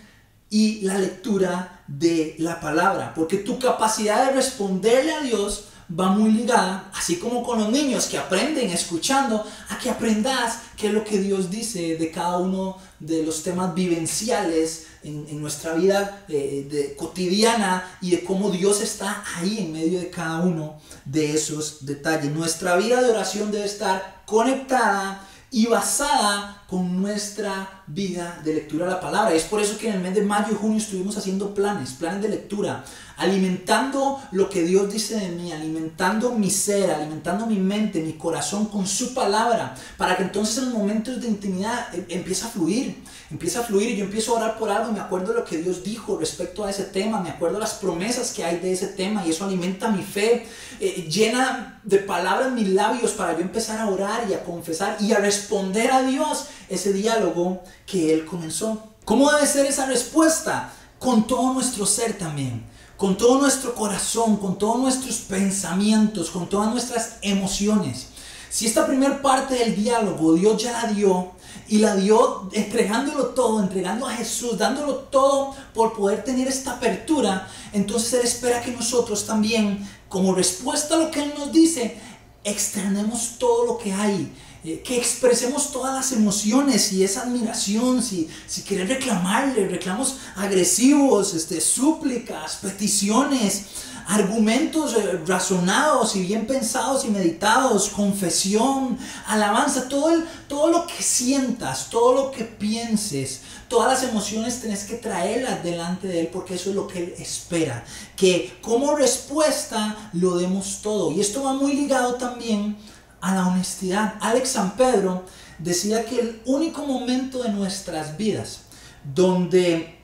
y 0.49 0.82
la 0.82 0.97
lectura 0.97 1.84
de 1.88 2.36
la 2.39 2.60
palabra, 2.60 3.13
porque 3.13 3.38
tu 3.38 3.60
capacidad 3.60 4.28
de 4.28 4.32
responderle 4.32 5.13
a 5.13 5.21
Dios 5.21 5.65
va 5.97 6.12
muy 6.12 6.32
ligada, 6.32 6.89
así 6.95 7.17
como 7.17 7.43
con 7.43 7.60
los 7.60 7.69
niños 7.69 8.06
que 8.06 8.17
aprenden 8.17 8.69
escuchando, 8.69 9.45
a 9.69 9.78
que 9.80 9.89
aprendas 9.89 10.60
qué 10.78 10.88
es 10.88 10.93
lo 10.93 11.04
que 11.04 11.19
Dios 11.19 11.49
dice 11.49 11.97
de 11.97 12.12
cada 12.12 12.38
uno 12.38 12.78
de 12.99 13.23
los 13.23 13.43
temas 13.43 13.73
vivenciales 13.73 14.86
en, 15.04 15.42
nuestra 15.42 15.74
vida 15.74 16.26
eh, 16.28 16.68
de, 16.70 16.96
cotidiana 16.96 17.98
y 18.02 18.12
de 18.12 18.24
cómo 18.24 18.50
Dios 18.52 18.82
está 18.82 19.24
ahí 19.38 19.60
en 19.60 19.72
medio 19.72 20.00
de 20.00 20.10
cada 20.10 20.40
uno 20.42 20.80
de 21.06 21.34
esos 21.34 21.86
detalles. 21.86 22.32
Nuestra 22.32 22.76
vida 22.76 23.02
de 23.02 23.10
oración 23.10 23.52
debe 23.52 23.66
estar 23.66 24.24
conectada 24.26 25.28
y 25.52 25.68
basada 25.68 26.59
con 26.70 27.02
nuestra 27.02 27.84
vida 27.88 28.40
de 28.46 28.54
lectura 28.54 28.86
de 28.86 28.92
la 28.92 29.00
palabra. 29.00 29.34
Es 29.34 29.44
por 29.44 29.60
eso 29.60 29.78
que 29.80 29.88
en 29.88 29.96
el 29.96 30.02
mes 30.02 30.14
de 30.14 30.22
mayo 30.22 30.50
y 30.52 30.56
junio 30.56 30.78
estuvimos 30.78 31.18
haciendo 31.18 31.56
planes, 31.56 31.94
planes 31.94 32.22
de 32.22 32.30
lectura, 32.30 32.86
alimentando 33.18 34.22
lo 34.32 34.50
que 34.50 34.62
Dios 34.62 34.94
dice 34.94 35.20
de 35.20 35.30
mí, 35.30 35.52
alimentando 35.52 36.32
mi 36.32 36.52
ser, 36.52 36.92
alimentando 36.92 37.48
mi 37.48 37.58
mente, 37.58 38.02
mi 38.02 38.14
corazón 38.14 38.68
con 38.68 38.86
su 38.86 39.16
palabra, 39.16 39.76
para 39.98 40.16
que 40.16 40.24
entonces 40.24 40.64
en 40.64 40.72
momentos 40.72 41.20
de 41.20 41.28
intimidad 41.28 41.94
eh, 41.94 42.06
empiece 42.10 42.46
a 42.46 42.50
fluir, 42.50 43.04
empiece 43.32 43.58
a 43.58 43.64
fluir 43.64 43.90
y 43.90 43.98
yo 43.98 44.06
empiezo 44.06 44.34
a 44.34 44.40
orar 44.40 44.58
por 44.60 44.70
algo, 44.70 44.92
me 44.92 45.00
acuerdo 45.00 45.34
de 45.34 45.40
lo 45.40 45.46
que 45.46 45.58
Dios 45.58 45.84
dijo 45.84 46.18
respecto 46.18 46.64
a 46.64 46.70
ese 46.70 46.84
tema, 46.84 47.20
me 47.20 47.32
acuerdo 47.32 47.56
de 47.56 47.62
las 47.62 47.74
promesas 47.74 48.32
que 48.32 48.46
hay 48.46 48.60
de 48.60 48.72
ese 48.74 48.88
tema 48.88 49.26
y 49.26 49.32
eso 49.32 49.44
alimenta 49.44 49.90
mi 49.90 50.04
fe, 50.04 50.46
eh, 50.80 51.08
llena 51.10 51.82
de 51.84 51.98
palabras 51.98 52.52
mis 52.52 52.70
labios 52.70 53.12
para 53.12 53.34
yo 53.34 53.42
empezar 53.42 53.80
a 53.80 53.88
orar 53.88 54.28
y 54.30 54.34
a 54.34 54.44
confesar 54.44 54.98
y 55.02 55.12
a 55.12 55.18
responder 55.18 55.92
a 55.92 56.04
Dios 56.04 56.46
ese 56.70 56.94
diálogo 56.94 57.62
que 57.86 58.14
Él 58.14 58.26
comenzó. 58.26 58.84
¿Cómo 59.06 59.32
debe 59.32 59.48
ser 59.48 59.66
esa 59.66 59.86
respuesta? 59.86 60.72
Con 61.00 61.26
todo 61.28 61.54
nuestro 61.54 61.86
ser 61.86 62.18
también, 62.18 62.66
con 62.98 63.18
todo 63.18 63.40
nuestro 63.40 63.74
corazón, 63.74 64.38
con 64.38 64.58
todos 64.58 64.80
nuestros 64.80 65.18
pensamientos, 65.20 66.30
con 66.30 66.48
todas 66.48 66.72
nuestras 66.72 67.16
emociones. 67.22 68.08
Si 68.50 68.66
esta 68.66 68.86
primera 68.86 69.22
parte 69.22 69.56
del 69.56 69.76
diálogo 69.76 70.34
Dios 70.34 70.62
ya 70.62 70.72
la 70.72 70.92
dio 70.92 71.32
y 71.68 71.78
la 71.78 71.96
dio 71.96 72.50
entregándolo 72.52 73.28
todo, 73.28 73.62
entregando 73.62 74.08
a 74.08 74.12
Jesús, 74.12 74.58
dándolo 74.58 74.96
todo 74.96 75.56
por 75.74 75.94
poder 75.94 76.24
tener 76.24 76.48
esta 76.48 76.74
apertura, 76.74 77.48
entonces 77.74 78.14
Él 78.14 78.22
espera 78.26 78.62
que 78.62 78.72
nosotros 78.72 79.26
también, 79.26 79.88
como 80.10 80.34
respuesta 80.34 80.96
a 80.96 80.98
lo 80.98 81.12
que 81.12 81.22
Él 81.22 81.34
nos 81.38 81.52
dice, 81.52 81.98
externemos 82.44 83.36
todo 83.38 83.66
lo 83.66 83.78
que 83.78 83.94
hay 83.94 84.34
eh, 84.63 84.82
que 84.84 84.98
expresemos 84.98 85.72
todas 85.72 85.93
las 85.93 86.12
emociones 86.12 86.91
y 86.91 87.04
esa 87.04 87.22
admiración, 87.22 88.04
si, 88.04 88.28
si 88.45 88.62
reclamarle, 88.76 89.67
reclamos 89.67 90.17
agresivos, 90.36 91.34
este, 91.34 91.62
súplicas, 91.62 92.58
peticiones, 92.62 93.65
argumentos 94.10 94.95
eh, 94.95 95.22
razonados 95.26 96.15
y 96.15 96.24
bien 96.24 96.45
pensados 96.48 97.06
y 97.06 97.10
meditados, 97.10 97.89
confesión, 97.89 98.98
alabanza, 99.28 99.88
todo, 99.88 100.12
todo 100.48 100.72
lo 100.72 100.88
que 100.88 101.02
sientas, 101.02 101.89
todo 101.89 102.13
lo 102.13 102.32
que 102.32 102.43
pienses, 102.43 103.41
todas 103.69 104.02
las 104.02 104.10
emociones 104.10 104.60
tenés 104.60 104.84
que 104.84 104.95
traerlas 104.95 105.63
delante 105.63 106.08
de 106.08 106.22
Él 106.22 106.30
porque 106.34 106.56
eso 106.56 106.72
es 106.72 106.76
lo 106.76 106.88
que 106.88 107.00
Él 107.00 107.13
espera, 107.19 107.86
que 108.17 108.58
como 108.62 108.95
respuesta 108.95 110.10
lo 110.13 110.38
demos 110.38 110.80
todo. 110.82 111.12
Y 111.12 111.22
esto 111.22 111.43
va 111.43 111.54
muy 111.54 111.74
ligado 111.74 112.15
también 112.15 112.76
a 113.22 113.36
la 113.36 113.48
honestidad. 113.48 114.16
Alex 114.22 114.50
San 114.50 114.76
Pedro 114.76 115.24
decía 115.58 116.06
que 116.06 116.20
el 116.20 116.42
único 116.46 116.86
momento 116.86 117.44
de 117.44 117.50
nuestras 117.50 118.18
vidas 118.18 118.62
donde 119.04 120.00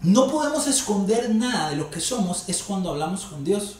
no 0.00 0.30
podemos 0.30 0.66
esconder 0.66 1.34
nada 1.34 1.70
de 1.70 1.76
lo 1.76 1.90
que 1.90 2.00
somos 2.00 2.48
es 2.48 2.62
cuando 2.62 2.90
hablamos 2.90 3.24
con 3.24 3.44
Dios. 3.44 3.76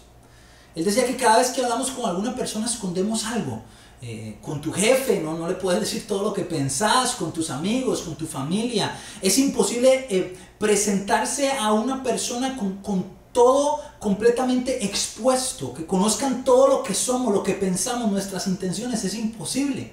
Él 0.75 0.85
decía 0.85 1.07
que 1.07 1.17
cada 1.17 1.39
vez 1.39 1.51
que 1.51 1.62
hablamos 1.62 1.91
con 1.91 2.09
alguna 2.09 2.35
persona 2.35 2.67
escondemos 2.67 3.25
algo. 3.25 3.62
Eh, 4.03 4.37
con 4.43 4.61
tu 4.61 4.71
jefe, 4.73 5.21
¿no? 5.21 5.39
no 5.39 5.49
le 5.49 5.55
puedes 5.55 5.81
decir 5.81 6.07
todo 6.07 6.23
lo 6.23 6.33
que 6.35 6.43
pensás, 6.43 7.15
con 7.15 7.33
tus 7.33 7.49
amigos, 7.49 8.03
con 8.03 8.15
tu 8.15 8.27
familia. 8.27 8.95
Es 9.23 9.39
imposible 9.39 10.07
eh, 10.11 10.37
presentarse 10.59 11.51
a 11.53 11.73
una 11.73 12.03
persona 12.03 12.59
con, 12.59 12.77
con 12.83 13.07
todo 13.37 13.83
completamente 13.99 14.83
expuesto, 14.87 15.75
que 15.75 15.85
conozcan 15.85 16.42
todo 16.42 16.68
lo 16.68 16.83
que 16.83 16.94
somos, 16.94 17.35
lo 17.35 17.42
que 17.42 17.53
pensamos, 17.53 18.11
nuestras 18.11 18.46
intenciones, 18.46 19.05
es 19.05 19.12
imposible. 19.12 19.92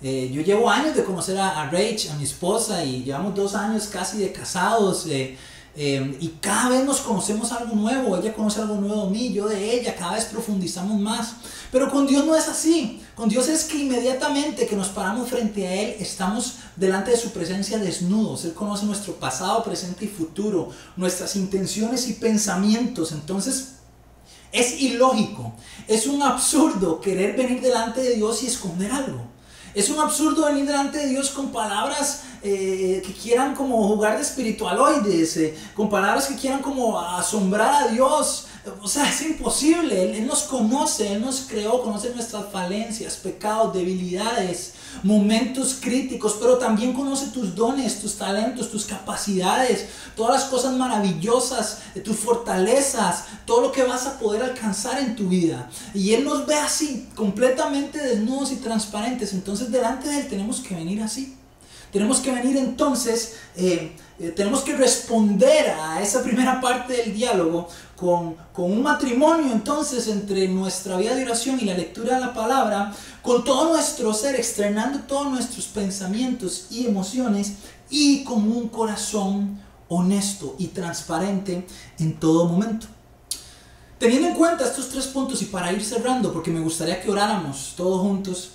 Eh, 0.00 0.30
yo 0.32 0.40
llevo 0.42 0.70
años 0.70 0.94
de 0.94 1.02
conocer 1.02 1.36
a, 1.36 1.62
a 1.62 1.68
Rach, 1.68 2.08
a 2.12 2.14
mi 2.14 2.22
esposa, 2.22 2.84
y 2.84 3.02
llevamos 3.02 3.34
dos 3.34 3.56
años 3.56 3.88
casi 3.88 4.18
de 4.18 4.30
casados. 4.30 5.04
Eh, 5.08 5.36
eh, 5.78 6.16
y 6.20 6.28
cada 6.40 6.70
vez 6.70 6.84
nos 6.84 7.00
conocemos 7.00 7.52
algo 7.52 7.76
nuevo, 7.76 8.16
ella 8.16 8.32
conoce 8.32 8.62
algo 8.62 8.76
nuevo 8.76 9.04
de 9.04 9.10
mí, 9.10 9.32
yo 9.32 9.46
de 9.46 9.74
ella, 9.74 9.94
cada 9.94 10.14
vez 10.14 10.24
profundizamos 10.24 10.98
más. 10.98 11.34
Pero 11.70 11.90
con 11.90 12.06
Dios 12.06 12.24
no 12.24 12.34
es 12.34 12.48
así. 12.48 13.02
Con 13.14 13.28
Dios 13.28 13.48
es 13.48 13.64
que 13.64 13.78
inmediatamente 13.78 14.66
que 14.66 14.74
nos 14.74 14.88
paramos 14.88 15.28
frente 15.28 15.66
a 15.66 15.74
Él, 15.74 15.96
estamos 16.00 16.54
delante 16.76 17.10
de 17.10 17.18
su 17.18 17.30
presencia 17.30 17.78
desnudos. 17.78 18.46
Él 18.46 18.54
conoce 18.54 18.86
nuestro 18.86 19.14
pasado, 19.14 19.62
presente 19.64 20.06
y 20.06 20.08
futuro, 20.08 20.70
nuestras 20.96 21.36
intenciones 21.36 22.08
y 22.08 22.14
pensamientos. 22.14 23.12
Entonces, 23.12 23.72
es 24.52 24.80
ilógico, 24.80 25.52
es 25.86 26.06
un 26.06 26.22
absurdo 26.22 27.00
querer 27.00 27.36
venir 27.36 27.60
delante 27.60 28.00
de 28.00 28.14
Dios 28.14 28.42
y 28.42 28.46
esconder 28.46 28.90
algo. 28.90 29.26
Es 29.74 29.90
un 29.90 30.00
absurdo 30.00 30.46
venir 30.46 30.64
delante 30.64 30.96
de 30.96 31.08
Dios 31.08 31.28
con 31.28 31.52
palabras 31.52 32.22
eh, 32.42 33.02
que 33.04 33.12
quieran 33.12 33.54
como 33.54 33.86
jugar 33.88 34.16
de 34.16 34.22
espiritualoides, 34.22 35.36
eh, 35.36 35.54
con 35.74 35.88
palabras 35.88 36.26
que 36.26 36.36
quieran 36.36 36.60
como 36.60 37.00
asombrar 37.00 37.84
a 37.84 37.88
Dios. 37.88 38.46
O 38.82 38.88
sea, 38.88 39.08
es 39.08 39.22
imposible. 39.22 40.18
Él, 40.18 40.26
nos 40.26 40.42
conoce, 40.42 41.12
Él 41.12 41.20
nos 41.20 41.42
creó, 41.48 41.82
conoce 41.82 42.10
nuestras 42.10 42.50
falencias, 42.50 43.16
pecados, 43.16 43.72
debilidades, 43.72 44.74
momentos 45.02 45.78
críticos, 45.80 46.36
pero 46.40 46.58
también 46.58 46.92
conoce 46.92 47.28
tus 47.28 47.54
dones, 47.54 48.00
tus 48.00 48.16
talentos, 48.16 48.70
tus 48.70 48.84
capacidades, 48.84 49.86
todas 50.16 50.40
las 50.40 50.44
cosas 50.50 50.74
maravillosas, 50.74 51.78
eh, 51.94 52.00
tus 52.00 52.16
fortalezas, 52.16 53.24
todo 53.44 53.60
lo 53.60 53.72
que 53.72 53.84
vas 53.84 54.06
a 54.06 54.18
poder 54.18 54.42
alcanzar 54.42 54.98
en 54.98 55.14
tu 55.14 55.28
vida. 55.28 55.70
Y 55.94 56.14
Él 56.14 56.24
nos 56.24 56.46
ve 56.46 56.56
así, 56.56 57.08
completamente 57.14 57.98
desnudos 57.98 58.52
y 58.52 58.56
transparentes. 58.56 59.32
Entonces 59.32 59.70
delante 59.70 60.08
de 60.08 60.20
Él 60.20 60.28
tenemos 60.28 60.60
que 60.60 60.74
venir 60.74 61.02
así. 61.02 61.36
Tenemos 61.92 62.18
que 62.18 62.30
venir 62.30 62.56
entonces, 62.56 63.36
eh, 63.56 63.96
eh, 64.18 64.30
tenemos 64.30 64.60
que 64.60 64.76
responder 64.76 65.70
a 65.70 66.02
esa 66.02 66.22
primera 66.22 66.60
parte 66.60 66.94
del 66.94 67.14
diálogo 67.14 67.68
con, 67.96 68.34
con, 68.52 68.72
un 68.72 68.82
matrimonio 68.82 69.52
entonces 69.52 70.08
entre 70.08 70.48
nuestra 70.48 70.96
vida 70.96 71.14
de 71.14 71.24
oración 71.24 71.58
y 71.60 71.64
la 71.64 71.74
lectura 71.74 72.16
de 72.16 72.20
la 72.20 72.34
palabra, 72.34 72.94
con 73.22 73.44
todo 73.44 73.72
nuestro 73.72 74.12
ser, 74.12 74.34
externando 74.34 75.00
todos 75.00 75.30
nuestros 75.30 75.66
pensamientos 75.66 76.66
y 76.70 76.86
emociones 76.86 77.54
y 77.90 78.24
con 78.24 78.50
un 78.50 78.68
corazón 78.68 79.60
honesto 79.88 80.56
y 80.58 80.68
transparente 80.68 81.66
en 81.98 82.18
todo 82.18 82.46
momento. 82.46 82.86
Teniendo 83.98 84.28
en 84.28 84.34
cuenta 84.34 84.64
estos 84.64 84.90
tres 84.90 85.06
puntos 85.06 85.40
y 85.40 85.46
para 85.46 85.72
ir 85.72 85.82
cerrando, 85.82 86.32
porque 86.32 86.50
me 86.50 86.60
gustaría 86.60 87.00
que 87.00 87.10
oráramos 87.10 87.74
todos 87.76 88.02
juntos, 88.02 88.50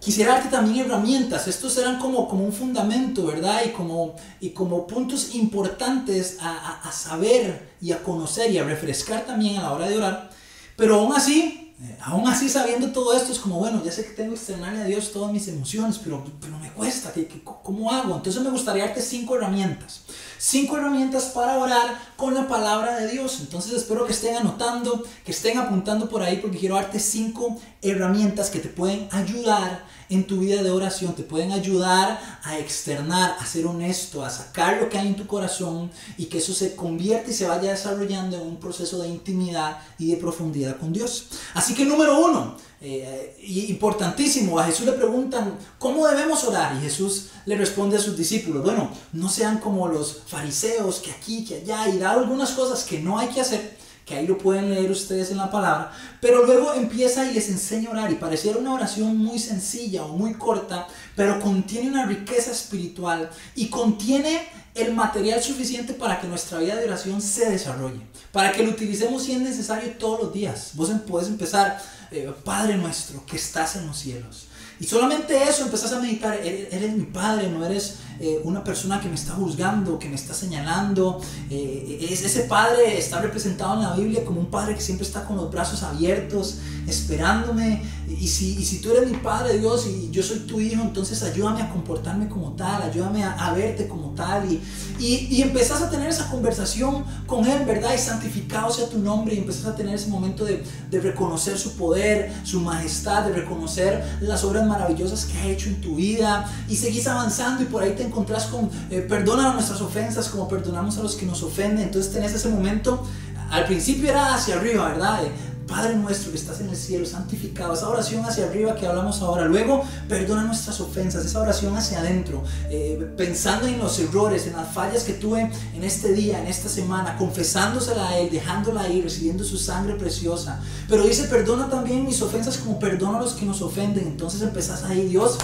quisiera 0.00 0.32
darte 0.32 0.48
también 0.48 0.86
herramientas. 0.86 1.46
Estos 1.46 1.74
serán 1.74 1.98
como, 1.98 2.26
como 2.28 2.44
un 2.44 2.52
fundamento, 2.52 3.26
¿verdad? 3.26 3.62
Y 3.66 3.70
como, 3.70 4.16
y 4.40 4.50
como 4.50 4.86
puntos 4.86 5.34
importantes 5.34 6.38
a, 6.40 6.80
a 6.80 6.90
saber 6.90 7.70
y 7.80 7.92
a 7.92 8.02
conocer 8.02 8.50
y 8.50 8.58
a 8.58 8.64
refrescar 8.64 9.24
también 9.24 9.58
a 9.58 9.62
la 9.62 9.72
hora 9.72 9.88
de 9.88 9.96
orar. 9.96 10.30
Pero 10.76 10.96
aún 10.96 11.12
así, 11.14 11.74
eh, 11.82 11.96
aún 12.02 12.26
así 12.26 12.48
sabiendo 12.48 12.90
todo 12.90 13.14
esto 13.14 13.32
es 13.32 13.38
como, 13.38 13.58
bueno, 13.58 13.82
ya 13.84 13.92
sé 13.92 14.04
que 14.04 14.12
tengo 14.12 14.30
que 14.30 14.36
externarle 14.36 14.82
a 14.82 14.84
Dios 14.84 15.12
todas 15.12 15.32
mis 15.32 15.48
emociones, 15.48 15.98
pero, 16.02 16.24
pero 16.40 16.58
me 16.58 16.70
cuesta, 16.72 17.12
¿qué, 17.12 17.28
cómo 17.44 17.90
hago? 17.90 18.16
Entonces 18.16 18.42
me 18.42 18.50
gustaría 18.50 18.86
darte 18.86 19.00
cinco 19.00 19.36
herramientas. 19.36 20.02
Cinco 20.42 20.78
herramientas 20.78 21.24
para 21.34 21.58
orar 21.58 22.00
con 22.16 22.32
la 22.32 22.48
palabra 22.48 22.96
de 22.98 23.08
Dios. 23.08 23.40
Entonces 23.40 23.74
espero 23.74 24.06
que 24.06 24.12
estén 24.12 24.36
anotando, 24.36 25.04
que 25.22 25.32
estén 25.32 25.58
apuntando 25.58 26.08
por 26.08 26.22
ahí, 26.22 26.38
porque 26.38 26.56
quiero 26.56 26.76
darte 26.76 26.98
cinco 26.98 27.60
herramientas 27.82 28.48
que 28.48 28.58
te 28.58 28.70
pueden 28.70 29.06
ayudar 29.10 29.84
en 30.08 30.26
tu 30.26 30.38
vida 30.38 30.62
de 30.62 30.70
oración, 30.70 31.14
te 31.14 31.24
pueden 31.24 31.52
ayudar 31.52 32.18
a 32.42 32.58
externar, 32.58 33.36
a 33.38 33.44
ser 33.44 33.66
honesto, 33.66 34.24
a 34.24 34.30
sacar 34.30 34.80
lo 34.80 34.88
que 34.88 34.96
hay 34.96 35.08
en 35.08 35.16
tu 35.16 35.26
corazón 35.26 35.90
y 36.16 36.24
que 36.24 36.38
eso 36.38 36.54
se 36.54 36.74
convierta 36.74 37.30
y 37.30 37.34
se 37.34 37.46
vaya 37.46 37.72
desarrollando 37.72 38.38
en 38.38 38.46
un 38.46 38.56
proceso 38.56 39.02
de 39.02 39.08
intimidad 39.08 39.76
y 39.98 40.10
de 40.10 40.16
profundidad 40.16 40.78
con 40.78 40.94
Dios. 40.94 41.26
Así 41.52 41.74
que 41.74 41.84
número 41.84 42.18
uno, 42.18 42.56
eh, 42.80 43.36
importantísimo, 43.68 44.58
a 44.58 44.64
Jesús 44.64 44.86
le 44.86 44.92
preguntan, 44.92 45.58
¿cómo 45.78 46.06
debemos 46.06 46.44
orar? 46.44 46.76
Y 46.76 46.80
Jesús 46.80 47.28
le 47.44 47.56
responde 47.56 47.96
a 47.96 48.00
sus 48.00 48.16
discípulos, 48.16 48.62
bueno, 48.62 48.90
no 49.12 49.28
sean 49.28 49.58
como 49.58 49.88
los 49.88 50.22
fariseos 50.26 51.00
que 51.00 51.10
aquí, 51.10 51.44
que 51.44 51.56
allá, 51.56 51.88
y 51.88 51.98
da 51.98 52.12
algunas 52.12 52.52
cosas 52.52 52.84
que 52.84 53.00
no 53.00 53.18
hay 53.18 53.28
que 53.28 53.40
hacer 53.40 53.80
que 54.10 54.16
ahí 54.16 54.26
lo 54.26 54.38
pueden 54.38 54.74
leer 54.74 54.90
ustedes 54.90 55.30
en 55.30 55.36
la 55.36 55.52
palabra, 55.52 55.92
pero 56.20 56.44
luego 56.44 56.74
empieza 56.74 57.30
y 57.30 57.32
les 57.32 57.48
enseña 57.48 57.90
a 57.90 57.92
orar 57.92 58.10
y 58.10 58.16
pareciera 58.16 58.58
una 58.58 58.74
oración 58.74 59.16
muy 59.16 59.38
sencilla 59.38 60.02
o 60.04 60.08
muy 60.16 60.34
corta, 60.34 60.88
pero 61.14 61.38
contiene 61.38 61.88
una 61.88 62.06
riqueza 62.06 62.50
espiritual 62.50 63.30
y 63.54 63.68
contiene 63.68 64.48
el 64.74 64.94
material 64.94 65.40
suficiente 65.40 65.94
para 65.94 66.20
que 66.20 66.26
nuestra 66.26 66.58
vida 66.58 66.74
de 66.74 66.86
oración 66.86 67.22
se 67.22 67.50
desarrolle, 67.50 68.00
para 68.32 68.50
que 68.50 68.64
lo 68.64 68.70
utilicemos 68.70 69.22
si 69.22 69.32
es 69.32 69.40
necesario 69.40 69.92
todos 69.92 70.20
los 70.24 70.32
días. 70.32 70.72
Vos 70.74 70.90
em-, 70.90 70.98
puedes 70.98 71.28
empezar, 71.28 71.80
eh, 72.10 72.32
Padre 72.44 72.76
nuestro 72.76 73.24
que 73.26 73.36
estás 73.36 73.76
en 73.76 73.86
los 73.86 73.98
cielos. 73.98 74.46
Y 74.78 74.84
solamente 74.84 75.42
eso 75.42 75.64
empezás 75.64 75.92
a 75.92 76.00
meditar, 76.00 76.34
eres 76.42 76.92
mi 76.92 77.04
padre, 77.04 77.48
no 77.50 77.64
eres 77.66 77.98
eh, 78.22 78.38
una 78.44 78.62
persona 78.62 79.00
que 79.00 79.08
me 79.08 79.14
está 79.14 79.32
juzgando, 79.32 79.98
que 79.98 80.06
me 80.06 80.14
está 80.14 80.34
señalando. 80.34 81.22
Eh, 81.48 82.06
es, 82.10 82.22
ese 82.22 82.40
padre 82.42 82.98
está 82.98 83.18
representado 83.22 83.76
en 83.76 83.82
la 83.82 83.96
Biblia 83.96 84.26
como 84.26 84.40
un 84.40 84.50
padre 84.50 84.74
que 84.74 84.82
siempre 84.82 85.06
está 85.06 85.24
con 85.24 85.36
los 85.36 85.50
brazos 85.50 85.82
abiertos, 85.82 86.58
esperándome. 86.86 87.82
Y 88.08 88.28
si, 88.28 88.58
y 88.58 88.64
si 88.64 88.80
tú 88.80 88.90
eres 88.90 89.10
mi 89.10 89.16
padre 89.16 89.58
Dios 89.58 89.86
y 89.86 90.10
yo 90.10 90.22
soy 90.22 90.40
tu 90.40 90.60
hijo, 90.60 90.82
entonces 90.82 91.22
ayúdame 91.22 91.62
a 91.62 91.70
comportarme 91.70 92.28
como 92.28 92.52
tal, 92.52 92.82
ayúdame 92.82 93.24
a, 93.24 93.52
verte 93.54 93.88
como 93.88 94.10
tal. 94.10 94.52
Y, 94.52 94.60
y, 94.98 95.28
y, 95.30 95.40
empezás 95.40 95.80
a 95.80 95.88
tener 95.88 96.08
esa 96.08 96.28
conversación 96.28 97.04
con 97.26 97.46
Él, 97.46 97.64
¿verdad? 97.64 97.94
Y 97.94 97.98
santificado 97.98 98.70
sea 98.70 98.86
tu 98.88 98.98
nombre 98.98 99.34
y 99.34 99.38
empezás 99.38 99.64
a 99.64 99.76
tener 99.76 99.94
ese 99.94 100.08
momento 100.08 100.44
de, 100.44 100.62
de 100.90 101.00
reconocer 101.00 101.56
su 101.56 101.76
poder, 101.76 102.30
su 102.44 102.60
majestad, 102.60 103.24
de 103.24 103.32
reconocer 103.32 104.04
las 104.20 104.44
obras 104.44 104.66
maravillosas 104.66 105.24
que 105.24 105.38
ha 105.38 105.46
hecho 105.46 105.68
en 105.68 105.80
tu 105.80 105.96
vida. 105.96 106.46
Y 106.68 106.76
seguís 106.76 107.06
avanzando 107.06 107.62
y 107.62 107.66
por 107.66 107.82
ahí 107.82 107.94
te 107.96 108.09
encontrás 108.10 108.46
con, 108.46 108.68
eh, 108.90 109.00
perdona 109.08 109.52
nuestras 109.52 109.80
ofensas 109.80 110.28
como 110.28 110.48
perdonamos 110.48 110.98
a 110.98 111.02
los 111.02 111.14
que 111.14 111.26
nos 111.26 111.42
ofenden. 111.42 111.84
Entonces 111.84 112.12
tenés 112.12 112.32
ese 112.32 112.48
momento, 112.48 113.02
al 113.50 113.64
principio 113.64 114.10
era 114.10 114.34
hacia 114.34 114.56
arriba, 114.56 114.88
¿verdad? 114.88 115.20
Padre 115.66 115.94
nuestro 115.94 116.32
que 116.32 116.36
estás 116.36 116.60
en 116.60 116.68
el 116.68 116.76
cielo, 116.76 117.06
santificado, 117.06 117.74
esa 117.74 117.88
oración 117.88 118.24
hacia 118.24 118.46
arriba 118.46 118.74
que 118.74 118.88
hablamos 118.88 119.22
ahora. 119.22 119.44
Luego, 119.44 119.84
perdona 120.08 120.42
nuestras 120.42 120.80
ofensas, 120.80 121.24
esa 121.24 121.40
oración 121.40 121.76
hacia 121.76 122.00
adentro, 122.00 122.42
eh, 122.68 123.08
pensando 123.16 123.68
en 123.68 123.78
los 123.78 123.96
errores, 124.00 124.48
en 124.48 124.54
las 124.54 124.74
fallas 124.74 125.04
que 125.04 125.12
tuve 125.12 125.48
en 125.72 125.84
este 125.84 126.12
día, 126.12 126.40
en 126.40 126.48
esta 126.48 126.68
semana, 126.68 127.16
confesándosela 127.16 128.08
a 128.08 128.18
Él, 128.18 128.30
dejándola 128.32 128.80
ahí, 128.80 129.00
recibiendo 129.00 129.44
su 129.44 129.58
sangre 129.58 129.94
preciosa. 129.94 130.60
Pero 130.88 131.04
dice, 131.04 131.28
perdona 131.28 131.70
también 131.70 132.04
mis 132.04 132.20
ofensas 132.20 132.56
como 132.56 132.80
perdona 132.80 133.18
a 133.18 133.20
los 133.20 133.34
que 133.34 133.46
nos 133.46 133.62
ofenden. 133.62 134.08
Entonces 134.08 134.42
empezás 134.42 134.82
ahí, 134.82 135.06
Dios 135.06 135.38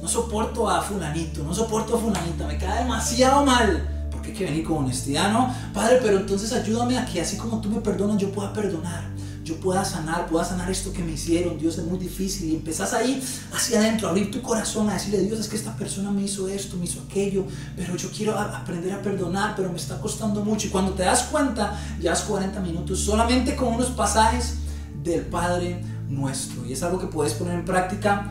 no 0.00 0.08
soporto 0.08 0.68
a 0.68 0.82
fulanito, 0.82 1.42
no 1.42 1.54
soporto 1.54 1.96
a 1.96 2.00
fulanita, 2.00 2.46
me 2.46 2.58
cae 2.58 2.82
demasiado 2.82 3.44
mal. 3.44 4.08
Porque 4.10 4.28
hay 4.28 4.34
que 4.34 4.44
venir 4.44 4.64
con 4.64 4.78
honestidad, 4.78 5.32
¿no? 5.32 5.54
Padre, 5.72 5.98
pero 6.02 6.18
entonces 6.18 6.52
ayúdame 6.52 6.98
a 6.98 7.04
que 7.04 7.20
así 7.20 7.36
como 7.36 7.60
tú 7.60 7.68
me 7.68 7.80
perdonas, 7.80 8.18
yo 8.18 8.30
pueda 8.32 8.52
perdonar. 8.52 9.08
Yo 9.48 9.56
pueda 9.56 9.82
sanar, 9.82 10.26
pueda 10.26 10.44
sanar 10.44 10.70
esto 10.70 10.92
que 10.92 11.02
me 11.02 11.12
hicieron. 11.12 11.58
Dios 11.58 11.78
es 11.78 11.84
muy 11.84 11.98
difícil. 11.98 12.50
Y 12.50 12.56
empezás 12.56 12.92
ahí 12.92 13.22
hacia 13.50 13.78
adentro, 13.78 14.06
a 14.06 14.10
abrir 14.10 14.30
tu 14.30 14.42
corazón, 14.42 14.90
a 14.90 14.92
decirle, 14.92 15.22
Dios, 15.22 15.40
es 15.40 15.48
que 15.48 15.56
esta 15.56 15.74
persona 15.74 16.10
me 16.10 16.20
hizo 16.20 16.48
esto, 16.48 16.76
me 16.76 16.84
hizo 16.84 17.00
aquello, 17.08 17.46
pero 17.74 17.96
yo 17.96 18.10
quiero 18.10 18.38
aprender 18.38 18.92
a 18.92 19.00
perdonar, 19.00 19.54
pero 19.56 19.70
me 19.70 19.78
está 19.78 19.98
costando 20.00 20.44
mucho. 20.44 20.66
Y 20.66 20.70
cuando 20.70 20.92
te 20.92 21.04
das 21.04 21.22
cuenta, 21.24 21.80
ya 21.98 22.12
has 22.12 22.22
40 22.22 22.60
minutos 22.60 23.00
solamente 23.00 23.56
con 23.56 23.68
unos 23.68 23.86
pasajes 23.86 24.56
del 25.02 25.22
Padre 25.22 25.82
nuestro. 26.10 26.66
Y 26.66 26.74
es 26.74 26.82
algo 26.82 26.98
que 26.98 27.06
puedes 27.06 27.32
poner 27.32 27.54
en 27.54 27.64
práctica 27.64 28.30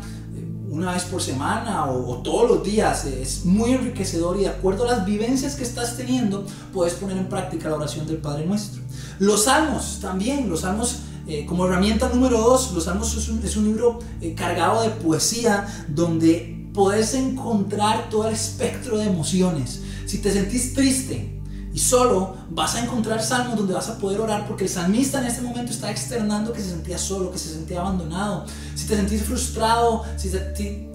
una 0.70 0.94
vez 0.94 1.04
por 1.04 1.22
semana 1.22 1.86
o, 1.86 2.18
todos 2.18 2.50
los 2.50 2.64
días. 2.64 3.06
Es 3.06 3.46
muy 3.46 3.72
enriquecedor 3.72 4.38
y 4.38 4.42
de 4.42 4.50
acuerdo 4.50 4.86
a 4.86 4.92
las 4.92 5.06
vivencias 5.06 5.56
que 5.56 5.64
estás 5.64 5.98
teniendo, 5.98 6.46
puedes 6.74 6.94
poner 6.96 7.18
en 7.18 7.28
práctica 7.28 7.70
la 7.70 7.76
oración 7.76 8.06
del 8.08 8.18
Padre 8.18 8.46
Nuestro. 8.46 8.82
Los 9.20 9.46
salmos 9.46 10.00
también, 10.02 10.50
los 10.50 10.62
salmos 10.62 11.00
eh, 11.28 11.46
como 11.46 11.66
herramienta 11.66 12.10
número 12.10 12.40
dos, 12.40 12.72
los 12.74 12.86
salmos 12.86 13.16
es 13.44 13.58
un, 13.58 13.66
libro 13.66 14.00
eh, 14.22 14.34
cargado 14.34 14.82
de 14.82 14.90
poesía 14.90 15.68
donde 15.90 16.70
puedes 16.74 17.14
encontrar 17.16 18.10
todo 18.10 18.28
el 18.28 18.34
espectro 18.34 18.98
de 18.98 19.06
emociones. 19.06 19.82
Si 20.06 20.20
te 20.20 20.32
sentís 20.32 20.74
triste, 20.74 21.37
y 21.78 21.80
solo 21.80 22.36
vas 22.50 22.74
a 22.74 22.84
encontrar 22.84 23.22
salmos 23.22 23.56
donde 23.56 23.76
vas 23.76 23.88
a 23.88 24.00
poder 24.00 24.20
orar 24.20 24.48
porque 24.48 24.64
el 24.64 24.70
salmista 24.72 25.20
en 25.20 25.28
este 25.28 25.44
momento 25.44 25.72
está 25.72 25.92
externando 25.92 26.52
que 26.52 26.60
se 26.60 26.72
sentía 26.72 26.98
solo, 26.98 27.32
que 27.32 27.38
se 27.38 27.54
sentía 27.54 27.82
abandonado. 27.82 28.48
Si 28.74 28.88
te 28.88 28.96
sentís 28.96 29.22
frustrado, 29.22 30.04
si 30.18 30.32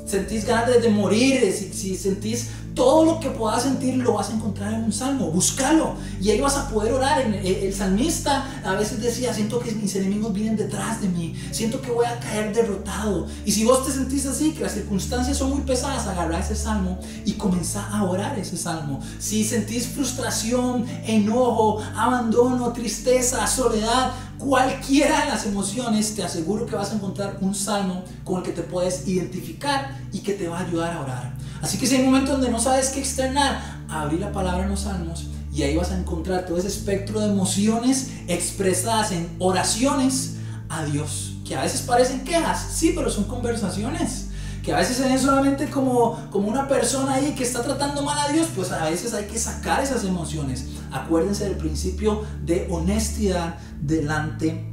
sentís 0.07 0.45
ganas 0.45 0.83
de, 0.83 0.89
morir, 0.89 1.53
si, 1.53 1.73
si 1.73 1.97
sentís 1.97 2.49
todo 2.75 3.05
lo 3.05 3.21
que 3.21 3.31
puedas 3.31 3.63
sentir 3.63 3.97
lo 3.97 4.15
vas 4.15 4.31
a 4.31 4.35
encontrar 4.35 4.73
en 4.73 4.85
un 4.85 4.93
salmo. 4.93 5.31
Búscalo 5.31 5.95
y 6.21 6.31
ahí 6.31 6.41
vas 6.41 6.57
a 6.57 6.69
poder 6.69 6.93
orar. 6.93 7.21
El, 7.21 7.73
salmista 7.75 8.45
a 8.65 8.75
veces 8.75 9.01
decía, 9.01 9.33
siento 9.33 9.61
que 9.61 9.73
mis 9.73 9.95
enemigos 9.97 10.33
vienen 10.33 10.57
detrás 10.57 11.01
de 11.01 11.09
mí, 11.09 11.35
siento 11.51 11.81
que 11.81 11.91
voy 11.91 12.07
a 12.07 12.19
caer 12.19 12.55
derrotado. 12.55 13.27
Y 13.45 13.53
si 13.53 13.65
vos 13.65 13.85
te 13.87 13.93
sentís 13.93 14.27
así, 14.27 14.53
que 14.53 14.63
las 14.63 14.73
circunstancias 14.73 15.37
son 15.37 15.51
muy 15.51 15.63
pesadas, 15.63 16.07
agarra 16.07 16.39
ese 16.39 16.55
salmo 16.55 16.99
y 17.25 17.33
comenzá 17.33 17.87
a 17.89 18.05
orar 18.05 18.39
ese 18.39 18.57
salmo. 18.57 19.01
Si 19.19 19.45
sentís 19.45 19.87
frustración, 19.87 20.87
enojo, 21.07 21.83
abandono, 21.97 22.73
tristeza, 22.73 23.47
soledad, 23.47 24.13
cualquiera 24.43 25.25
de 25.25 25.29
las 25.31 25.47
emociones, 25.47 26.15
te 26.15 26.23
aseguro 26.23 26.67
que 26.67 26.75
vas 26.75 26.91
a 26.91 26.97
encontrar 26.97 27.39
un 27.41 27.55
salmo 27.55 28.03
con 28.25 28.39
el 28.39 28.43
que 28.43 28.53
te 28.53 28.63
puedes 28.63 29.07
identificar 29.07 29.97
y 30.13 30.19
que 30.19 30.35
te 30.35 30.49
va 30.49 30.59
a 30.59 30.67
ayudar 30.67 30.93
a 30.93 31.01
orar. 31.01 31.33
Así 31.63 31.79
que 31.79 31.87
si 31.87 31.97
hay 31.97 32.03
momentos 32.03 32.33
donde 32.33 32.51
no 32.51 32.59
sabes 32.59 32.91
qué 32.91 33.01
externar, 33.01 33.83
abrí 33.89 34.19
la 34.19 34.33
palabra 34.33 34.65
en 34.65 34.71
los 34.71 34.81
salmos 34.81 35.27
y 35.55 35.63
ahí 35.63 35.77
vas 35.77 35.93
a 35.93 35.99
encontrar 35.99 36.45
todo 36.45 36.59
ese 36.59 36.69
espectro 36.69 37.21
de 37.21 37.27
emociones 37.27 38.11
expresadas 38.27 39.13
en 39.13 39.29
oraciones 39.39 40.37
a 40.69 40.85
Dios, 40.85 41.35
que 41.45 41.55
a 41.55 41.63
veces 41.63 41.83
parecen 41.83 42.25
quejas, 42.25 42.67
sí, 42.73 42.93
pero 42.97 43.11
son 43.11 43.25
conversaciones 43.25 44.27
que 44.63 44.73
a 44.73 44.77
veces 44.77 44.97
se 44.97 45.09
ven 45.09 45.19
solamente 45.19 45.69
como, 45.69 46.29
como 46.31 46.49
una 46.49 46.69
persona 46.69 47.15
ahí 47.15 47.35
que 47.35 47.43
está 47.43 47.63
tratando 47.63 48.03
mal 48.03 48.17
a 48.19 48.33
Dios, 48.33 48.49
pues 48.55 48.71
a 48.71 48.89
veces 48.89 49.13
hay 49.13 49.25
que 49.25 49.37
sacar 49.37 49.83
esas 49.83 50.05
emociones. 50.05 50.67
Acuérdense 50.93 51.45
del 51.45 51.57
principio 51.57 52.23
de 52.45 52.69
honestidad 52.71 53.57
delante 53.83 54.65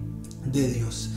de 0.46 0.68
Dios. 0.72 1.10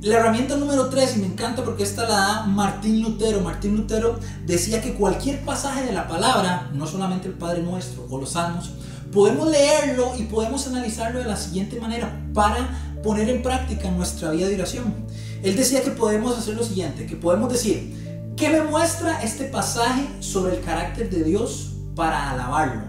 La 0.00 0.16
herramienta 0.16 0.56
número 0.56 0.88
3, 0.88 1.16
y 1.16 1.20
me 1.20 1.26
encanta 1.26 1.62
porque 1.62 1.84
esta 1.84 2.02
la 2.02 2.16
da 2.16 2.46
Martín 2.46 3.02
Lutero. 3.02 3.40
Martín 3.40 3.76
Lutero 3.76 4.18
decía 4.46 4.80
que 4.80 4.94
cualquier 4.94 5.44
pasaje 5.44 5.84
de 5.84 5.92
la 5.92 6.08
palabra, 6.08 6.70
no 6.72 6.86
solamente 6.86 7.28
el 7.28 7.34
Padre 7.34 7.62
Nuestro 7.62 8.06
o 8.10 8.18
los 8.18 8.30
Salmos, 8.30 8.70
podemos 9.12 9.48
leerlo 9.48 10.12
y 10.18 10.24
podemos 10.24 10.66
analizarlo 10.66 11.20
de 11.20 11.26
la 11.26 11.36
siguiente 11.36 11.78
manera 11.78 12.26
para 12.34 12.98
poner 13.02 13.28
en 13.28 13.42
práctica 13.42 13.90
nuestra 13.90 14.30
vida 14.30 14.48
de 14.48 14.56
oración. 14.56 14.94
Él 15.42 15.54
decía 15.54 15.82
que 15.82 15.90
podemos 15.90 16.36
hacer 16.36 16.54
lo 16.54 16.64
siguiente, 16.64 17.06
que 17.06 17.16
podemos 17.16 17.52
decir, 17.52 18.02
¿Qué 18.36 18.48
me 18.48 18.62
muestra 18.62 19.22
este 19.22 19.44
pasaje 19.44 20.04
sobre 20.20 20.56
el 20.56 20.64
carácter 20.64 21.10
de 21.10 21.22
Dios 21.22 21.74
para 21.94 22.30
alabarlo? 22.30 22.82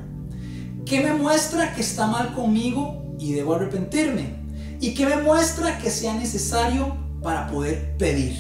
¿Qué 0.85 1.01
me 1.01 1.13
muestra 1.13 1.75
que 1.75 1.81
está 1.81 2.07
mal 2.07 2.33
conmigo 2.33 3.15
y 3.19 3.33
debo 3.33 3.53
arrepentirme? 3.55 4.42
¿Y 4.83 4.93
qué 4.93 5.05
me 5.05 5.15
muestra 5.15 5.77
que 5.77 5.89
sea 5.89 6.13
necesario 6.13 6.97
para 7.21 7.47
poder 7.47 7.95
pedir? 7.97 8.33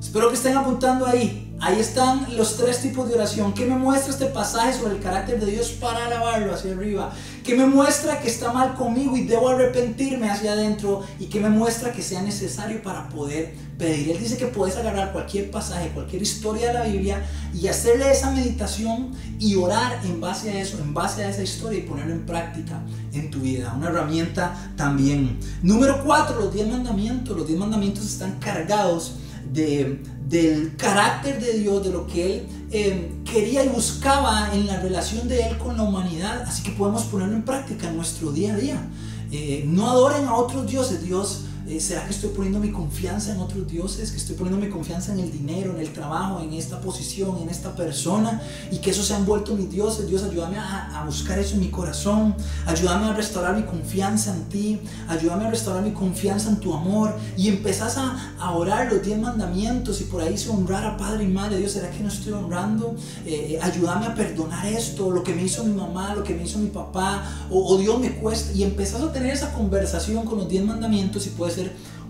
Espero 0.00 0.30
que 0.30 0.36
estén 0.36 0.56
apuntando 0.56 1.04
ahí. 1.04 1.51
Ahí 1.64 1.78
están 1.78 2.26
los 2.36 2.56
tres 2.56 2.80
tipos 2.80 3.08
de 3.08 3.14
oración. 3.14 3.54
¿Qué 3.54 3.64
me 3.64 3.76
muestra 3.76 4.10
este 4.12 4.26
pasaje 4.26 4.76
sobre 4.76 4.96
el 4.96 5.00
carácter 5.00 5.38
de 5.38 5.46
Dios 5.46 5.68
para 5.70 6.06
alabarlo 6.06 6.52
hacia 6.52 6.72
arriba? 6.72 7.12
¿Qué 7.44 7.54
me 7.54 7.66
muestra 7.66 8.20
que 8.20 8.26
está 8.26 8.52
mal 8.52 8.74
conmigo 8.74 9.16
y 9.16 9.26
debo 9.26 9.48
arrepentirme 9.48 10.28
hacia 10.28 10.54
adentro? 10.54 11.04
¿Y 11.20 11.26
qué 11.26 11.38
me 11.38 11.50
muestra 11.50 11.92
que 11.92 12.02
sea 12.02 12.20
necesario 12.20 12.82
para 12.82 13.08
poder 13.08 13.54
pedir? 13.78 14.10
Él 14.10 14.18
dice 14.18 14.36
que 14.36 14.46
puedes 14.46 14.76
agarrar 14.76 15.12
cualquier 15.12 15.52
pasaje, 15.52 15.90
cualquier 15.90 16.22
historia 16.22 16.66
de 16.66 16.74
la 16.74 16.82
Biblia 16.82 17.24
y 17.54 17.68
hacerle 17.68 18.10
esa 18.10 18.32
meditación 18.32 19.12
y 19.38 19.54
orar 19.54 20.00
en 20.04 20.20
base 20.20 20.50
a 20.50 20.60
eso, 20.60 20.78
en 20.80 20.92
base 20.92 21.24
a 21.24 21.30
esa 21.30 21.44
historia 21.44 21.78
y 21.78 21.82
ponerlo 21.82 22.14
en 22.14 22.26
práctica 22.26 22.82
en 23.12 23.30
tu 23.30 23.38
vida. 23.38 23.72
Una 23.76 23.86
herramienta 23.86 24.72
también. 24.76 25.38
Número 25.62 26.02
cuatro, 26.04 26.40
los 26.40 26.52
diez 26.52 26.66
mandamientos. 26.66 27.36
Los 27.36 27.46
diez 27.46 27.60
mandamientos 27.60 28.04
están 28.04 28.40
cargados 28.40 29.12
de, 29.52 30.02
del 30.28 30.76
carácter 30.76 31.40
de 31.40 31.58
Dios, 31.58 31.84
de 31.84 31.90
lo 31.90 32.06
que 32.06 32.26
Él 32.26 32.46
eh, 32.70 33.12
quería 33.24 33.64
y 33.64 33.68
buscaba 33.68 34.50
en 34.54 34.66
la 34.66 34.80
relación 34.80 35.28
de 35.28 35.42
Él 35.42 35.58
con 35.58 35.76
la 35.76 35.82
humanidad. 35.82 36.42
Así 36.42 36.62
que 36.62 36.70
podemos 36.70 37.04
ponerlo 37.04 37.36
en 37.36 37.44
práctica 37.44 37.88
en 37.88 37.96
nuestro 37.96 38.32
día 38.32 38.54
a 38.54 38.56
día. 38.56 38.88
Eh, 39.30 39.64
no 39.66 39.90
adoren 39.90 40.26
a 40.26 40.36
otros 40.36 40.66
dioses. 40.66 41.04
Dios 41.04 41.44
¿Será 41.80 42.04
que 42.04 42.10
estoy 42.10 42.30
poniendo 42.30 42.58
mi 42.58 42.70
confianza 42.70 43.32
en 43.32 43.40
otros 43.40 43.66
dioses? 43.66 44.10
¿Que 44.10 44.16
estoy 44.16 44.36
poniendo 44.36 44.64
mi 44.64 44.70
confianza 44.70 45.12
en 45.12 45.20
el 45.20 45.30
dinero, 45.30 45.72
en 45.74 45.80
el 45.80 45.92
trabajo, 45.92 46.40
en 46.40 46.52
esta 46.52 46.80
posición, 46.80 47.38
en 47.42 47.48
esta 47.48 47.74
persona? 47.74 48.42
Y 48.70 48.78
que 48.78 48.90
eso 48.90 49.02
se 49.02 49.14
han 49.14 49.24
vuelto 49.24 49.54
mis 49.54 49.70
dioses. 49.70 50.08
Dios, 50.08 50.22
ayúdame 50.22 50.58
a, 50.58 51.02
buscar 51.06 51.38
eso 51.38 51.54
en 51.54 51.60
mi 51.60 51.68
corazón. 51.68 52.34
Ayúdame 52.66 53.06
a 53.06 53.12
restaurar 53.14 53.56
mi 53.56 53.62
confianza 53.62 54.34
en 54.34 54.44
ti. 54.44 54.80
Ayúdame 55.08 55.46
a 55.46 55.50
restaurar 55.50 55.82
mi 55.82 55.92
confianza 55.92 56.50
en 56.50 56.56
tu 56.56 56.74
amor. 56.74 57.14
Y 57.36 57.48
empezás 57.48 57.96
a, 57.96 58.50
orar 58.52 58.92
los 58.92 59.02
diez 59.02 59.18
mandamientos 59.18 60.00
y 60.00 60.04
por 60.04 60.20
ahí 60.20 60.36
se 60.36 60.50
honrar 60.50 60.84
a 60.84 60.96
Padre 60.96 61.24
y 61.24 61.28
Madre. 61.28 61.58
Dios, 61.58 61.72
¿será 61.72 61.90
que 61.90 62.00
no 62.00 62.08
estoy 62.08 62.32
honrando? 62.32 62.94
Eh, 63.24 63.54
eh, 63.54 63.58
ayúdame 63.62 64.06
a 64.06 64.14
perdonar 64.14 64.66
esto, 64.66 65.10
lo 65.10 65.22
que 65.22 65.34
me 65.34 65.44
hizo 65.44 65.64
mi 65.64 65.72
mamá, 65.72 66.14
lo 66.14 66.22
que 66.22 66.34
me 66.34 66.42
hizo 66.42 66.58
mi 66.58 66.68
papá. 66.68 67.24
O, 67.50 67.74
o 67.74 67.78
Dios 67.78 67.98
me 67.98 68.16
cuesta. 68.16 68.52
Y 68.52 68.62
empezás 68.62 69.00
a 69.00 69.12
tener 69.12 69.32
esa 69.32 69.52
conversación 69.52 70.24
con 70.24 70.38
los 70.38 70.48
diez 70.48 70.64
mandamientos 70.64 71.26
y 71.26 71.30
puede 71.30 71.52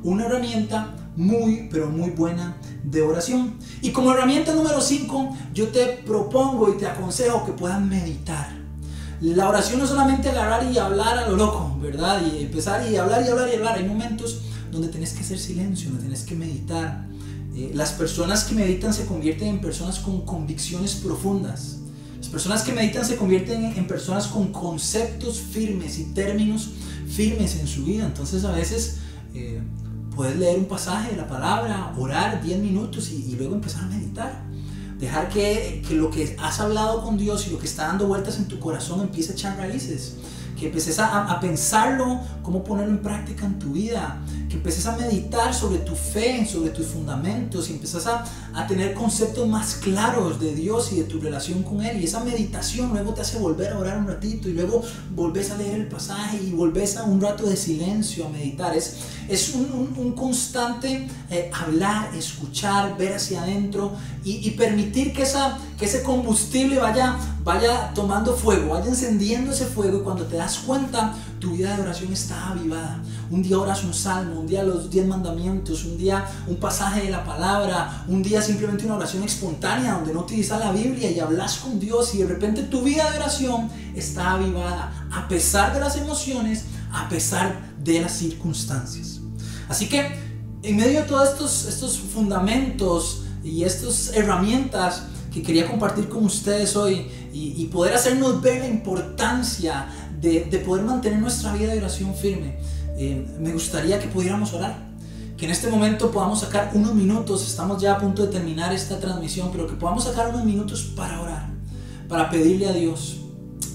una 0.03 0.26
herramienta 0.26 0.94
muy, 1.16 1.68
pero 1.70 1.88
muy 1.88 2.11
buena 2.11 2.57
de 2.84 3.03
oración. 3.03 3.55
Y 3.80 3.90
como 3.90 4.12
herramienta 4.12 4.55
número 4.55 4.80
5, 4.80 5.36
yo 5.55 5.68
te 5.68 5.86
propongo 6.07 6.72
y 6.72 6.78
te 6.78 6.86
aconsejo 6.86 7.44
que 7.44 7.53
puedas 7.53 7.80
meditar. 7.80 8.62
La 9.20 9.48
oración 9.48 9.78
no 9.78 9.84
es 9.84 9.90
solamente 9.90 10.30
agarrar 10.30 10.70
y 10.72 10.78
hablar 10.78 11.18
a 11.18 11.28
lo 11.28 11.36
loco, 11.36 11.78
¿verdad? 11.80 12.20
Y 12.26 12.42
empezar 12.42 12.90
y 12.90 12.96
hablar 12.96 13.24
y 13.24 13.28
hablar 13.28 13.48
y 13.48 13.55
hablar. 13.55 13.78
Hay 13.78 13.84
momentos 13.84 14.40
donde 14.72 14.88
tienes 14.88 15.12
que 15.12 15.20
hacer 15.20 15.38
silencio, 15.38 15.90
donde 15.90 16.03
tienes 16.03 16.24
que 16.24 16.34
meditar. 16.34 17.07
Eh, 17.55 17.70
las 17.74 17.92
personas 17.92 18.44
que 18.44 18.55
meditan 18.55 18.92
se 18.92 19.07
convierten 19.07 19.48
en 19.48 19.61
personas 19.61 20.00
con 20.00 20.22
convicciones 20.22 20.94
profundas. 20.94 21.76
Las 22.18 22.28
personas 22.28 22.62
que 22.62 22.72
meditan 22.72 23.05
se 23.05 23.16
convierten 23.16 23.64
en 23.76 23.86
personas 23.86 24.26
con 24.26 24.50
conceptos 24.50 25.38
firmes 25.38 25.98
y 25.98 26.05
términos 26.14 26.70
firmes 27.07 27.57
en 27.61 27.68
su 27.68 27.84
vida. 27.84 28.07
Entonces 28.07 28.44
a 28.44 28.50
veces 28.53 28.96
eh, 29.35 29.61
puedes 30.14 30.37
leer 30.37 30.59
un 30.59 30.66
pasaje 30.66 31.12
de 31.12 31.16
la 31.16 31.26
palabra, 31.26 31.95
orar 31.99 32.43
10 32.43 32.59
minutos 32.61 33.11
y, 33.11 33.35
luego 33.37 33.55
empezar 33.55 33.85
a 33.85 33.87
meditar. 33.87 34.43
Dejar 34.99 35.28
que, 35.28 35.83
que, 35.87 35.95
lo 35.95 36.11
que 36.11 36.37
has 36.41 36.61
hablado 36.61 37.03
con 37.03 37.18
Dios 37.18 37.47
y 37.49 37.51
lo 37.51 37.59
que 37.59 37.66
está 37.66 37.89
dando 37.89 38.07
vueltas 38.07 38.39
en 38.39 38.47
tu 38.47 38.61
corazón 38.61 39.01
empiece 39.01 39.33
a 39.33 39.35
echar 39.35 39.57
raíces 39.57 40.16
que 40.62 40.68
empeces 40.68 41.00
a, 41.00 41.40
pensarlo, 41.40 42.20
cómo 42.40 42.62
ponerlo 42.62 42.92
en 42.92 43.02
práctica 43.02 43.46
en 43.46 43.58
tu 43.58 43.72
vida, 43.72 44.22
que 44.48 44.54
empeces 44.54 44.86
a 44.86 44.96
meditar 44.96 45.52
sobre 45.52 45.78
tu 45.78 45.96
fe, 45.96 46.46
sobre 46.46 46.70
tus 46.70 46.86
fundamentos 46.86 47.68
y 47.68 47.72
empiezas 47.72 48.06
a, 48.06 48.24
a, 48.54 48.66
tener 48.68 48.94
conceptos 48.94 49.48
más 49.48 49.74
claros 49.74 50.38
de 50.38 50.54
Dios 50.54 50.92
y 50.92 51.00
de 51.00 51.04
tu 51.04 51.20
relación 51.20 51.64
con 51.64 51.82
Él. 51.82 52.00
Y 52.00 52.04
esa 52.04 52.22
meditación 52.22 52.90
luego 52.90 53.12
te 53.12 53.22
hace 53.22 53.40
volver 53.40 53.72
a 53.72 53.78
orar 53.78 53.98
un 53.98 54.06
ratito 54.06 54.48
y 54.48 54.52
luego 54.52 54.82
volvés 55.16 55.50
a 55.50 55.56
leer 55.56 55.80
el 55.80 55.88
pasaje 55.88 56.40
y 56.40 56.52
volvés 56.52 56.96
a 56.96 57.02
un 57.02 57.20
rato 57.20 57.44
de 57.44 57.56
silencio 57.56 58.26
a 58.26 58.28
meditar. 58.28 58.76
Es, 58.76 58.98
es 59.28 59.54
un, 59.56 59.94
un, 59.96 60.12
constante 60.12 61.08
eh, 61.30 61.50
hablar, 61.52 62.14
escuchar, 62.14 62.96
ver 62.96 63.14
hacia 63.14 63.42
adentro 63.42 63.92
y, 64.24 64.46
y 64.46 64.52
permitir 64.52 65.12
que, 65.12 65.22
esa, 65.22 65.58
que 65.76 65.86
ese 65.86 66.04
combustible 66.04 66.78
vaya, 66.78 67.16
vaya 67.42 67.92
tomando 67.94 68.36
fuego, 68.36 68.74
vaya 68.74 68.86
encendiendo 68.86 69.50
ese 69.50 69.64
fuego 69.64 69.98
y 69.98 70.02
cuando 70.02 70.24
te 70.26 70.36
das 70.36 70.51
cuenta, 70.59 71.14
tu 71.38 71.53
vida 71.53 71.76
de 71.76 71.82
oración 71.82 72.12
está 72.12 72.50
avivada. 72.50 73.03
Un 73.30 73.42
día 73.42 73.59
oras 73.59 73.84
un 73.84 73.94
salmo, 73.94 74.40
un 74.40 74.46
día 74.46 74.62
los 74.62 74.90
diez 74.90 75.07
mandamientos, 75.07 75.84
un 75.84 75.96
día 75.96 76.24
un 76.46 76.57
pasaje 76.57 77.03
de 77.03 77.11
la 77.11 77.24
palabra, 77.24 78.05
un 78.09 78.22
día 78.22 78.40
simplemente 78.40 78.84
una 78.84 78.96
oración 78.96 79.22
espontánea 79.22 79.94
donde 79.94 80.12
no 80.12 80.20
utilizas 80.20 80.61
la 80.61 80.72
Biblia 80.72 81.11
y 81.11 81.20
hablas 81.20 81.59
con 81.59 81.80
Dios 81.80 82.14
y 82.14 82.18
de 82.18 82.26
repente 82.26 82.62
tu 82.62 82.82
vida 82.82 83.11
de 83.11 83.18
oración 83.18 83.70
está 83.94 84.32
avivada 84.32 85.09
a 85.12 85.28
pesar 85.28 85.74
de 85.74 85.80
las 85.80 85.96
emociones, 85.96 86.64
a 86.92 87.09
pesar 87.09 87.72
de 87.82 88.00
las 88.00 88.12
circunstancias. 88.12 89.20
Así 89.68 89.88
que 89.88 90.16
en 90.62 90.76
medio 90.76 91.00
de 91.00 91.07
todos 91.07 91.30
estos, 91.30 91.66
estos 91.66 91.98
fundamentos 91.98 93.24
y 93.42 93.64
estas 93.64 94.12
herramientas, 94.14 95.03
que 95.32 95.42
quería 95.42 95.66
compartir 95.66 96.09
con 96.09 96.24
ustedes 96.24 96.76
hoy 96.76 97.07
y, 97.32 97.64
poder 97.66 97.94
hacernos 97.94 98.42
ver 98.42 98.61
la 98.61 98.68
importancia 98.68 99.86
de, 100.22 100.62
poder 100.64 100.84
mantener 100.84 101.18
nuestra 101.18 101.52
vida 101.52 101.72
de 101.72 101.78
oración 101.78 102.14
firme. 102.14 102.56
Eh, 102.96 103.26
me 103.40 103.52
gustaría 103.52 103.98
que 103.98 104.06
pudiéramos 104.06 104.52
orar, 104.52 104.76
que 105.36 105.46
en 105.46 105.50
este 105.50 105.68
momento 105.68 106.10
podamos 106.10 106.40
sacar 106.40 106.70
unos 106.74 106.94
minutos, 106.94 107.46
estamos 107.46 107.82
ya 107.82 107.94
a 107.94 107.98
punto 107.98 108.24
de 108.24 108.32
terminar 108.32 108.72
esta 108.72 109.00
transmisión, 109.00 109.50
pero 109.50 109.66
que 109.66 109.74
podamos 109.74 110.04
sacar 110.04 110.28
unos 110.28 110.44
minutos 110.44 110.92
para 110.96 111.20
orar, 111.20 111.48
para 112.08 112.30
pedirle 112.30 112.68
a 112.68 112.72
Dios, 112.72 113.18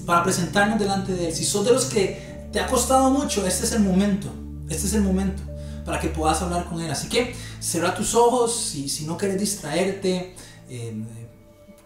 para 0.06 0.22
presentarnos 0.24 0.78
delante 0.78 1.12
de 1.12 1.28
Él. 1.28 1.34
Si 1.34 1.44
sos 1.44 1.66
de 1.66 1.72
los 1.72 1.84
que 1.84 2.48
te 2.50 2.60
ha 2.60 2.66
costado 2.66 3.10
mucho, 3.10 3.46
este 3.46 3.66
es 3.66 3.72
el 3.72 3.80
momento, 3.80 4.28
este 4.68 4.86
es 4.86 4.94
el 4.94 5.02
momento 5.02 5.42
para 5.84 6.00
que 6.00 6.08
puedas 6.08 6.40
hablar 6.42 6.64
con 6.64 6.80
Él. 6.80 6.90
Así 6.90 7.08
que 7.08 7.34
cierra 7.60 7.94
tus 7.94 8.14
ojos, 8.14 8.54
si, 8.54 8.88
si 8.88 9.04
no 9.04 9.16
quieres 9.16 9.38
distraerte. 9.38 10.34
Eh, 10.70 11.02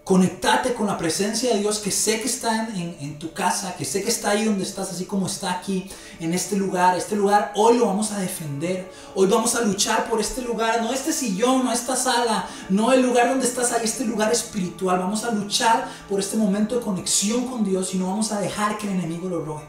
Conectate 0.04 0.74
con 0.74 0.88
la 0.88 0.98
presencia 0.98 1.54
de 1.54 1.60
Dios 1.60 1.78
que 1.78 1.92
sé 1.92 2.20
que 2.20 2.26
está 2.26 2.68
en, 2.74 3.20
tu 3.20 3.32
casa, 3.32 3.76
que 3.76 3.84
sé 3.84 4.02
que 4.02 4.10
está 4.10 4.30
ahí 4.30 4.44
donde 4.44 4.64
estás, 4.64 4.90
así 4.90 5.04
como 5.04 5.28
está 5.28 5.52
aquí, 5.52 5.88
en 6.18 6.34
este 6.34 6.56
lugar. 6.56 6.98
Este 6.98 7.14
lugar 7.14 7.52
hoy 7.54 7.78
lo 7.78 7.86
vamos 7.86 8.10
a 8.10 8.18
defender. 8.18 8.90
Hoy 9.14 9.28
vamos 9.28 9.54
a 9.54 9.60
luchar 9.60 10.10
por 10.10 10.20
este 10.20 10.42
lugar, 10.42 10.82
no 10.82 10.92
este 10.92 11.12
sillón, 11.12 11.64
no 11.64 11.72
esta 11.72 11.94
sala, 11.94 12.48
no 12.68 12.92
el 12.92 13.00
lugar 13.00 13.28
donde 13.28 13.46
estás 13.46 13.70
ahí, 13.70 13.84
este 13.84 14.04
lugar 14.04 14.32
espiritual. 14.32 14.98
Vamos 14.98 15.22
a 15.22 15.30
luchar 15.30 15.88
por 16.08 16.18
este 16.18 16.36
momento 16.36 16.74
de 16.74 16.80
conexión 16.80 17.46
con 17.46 17.64
Dios 17.64 17.94
y 17.94 17.98
no 17.98 18.08
vamos 18.08 18.32
a 18.32 18.40
dejar 18.40 18.78
que 18.78 18.88
el 18.88 18.94
enemigo 18.94 19.28
lo 19.28 19.44
robe. 19.44 19.62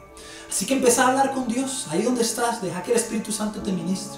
Así 0.50 0.66
que 0.66 0.74
empieza 0.74 1.04
a 1.04 1.10
hablar 1.10 1.34
con 1.34 1.48
Dios, 1.48 1.86
ahí 1.92 2.02
donde 2.02 2.24
estás, 2.24 2.60
deja 2.60 2.82
que 2.82 2.92
el 2.92 2.98
Espíritu 2.98 3.32
Santo 3.32 3.62
te 3.62 3.72
ministre. 3.72 4.18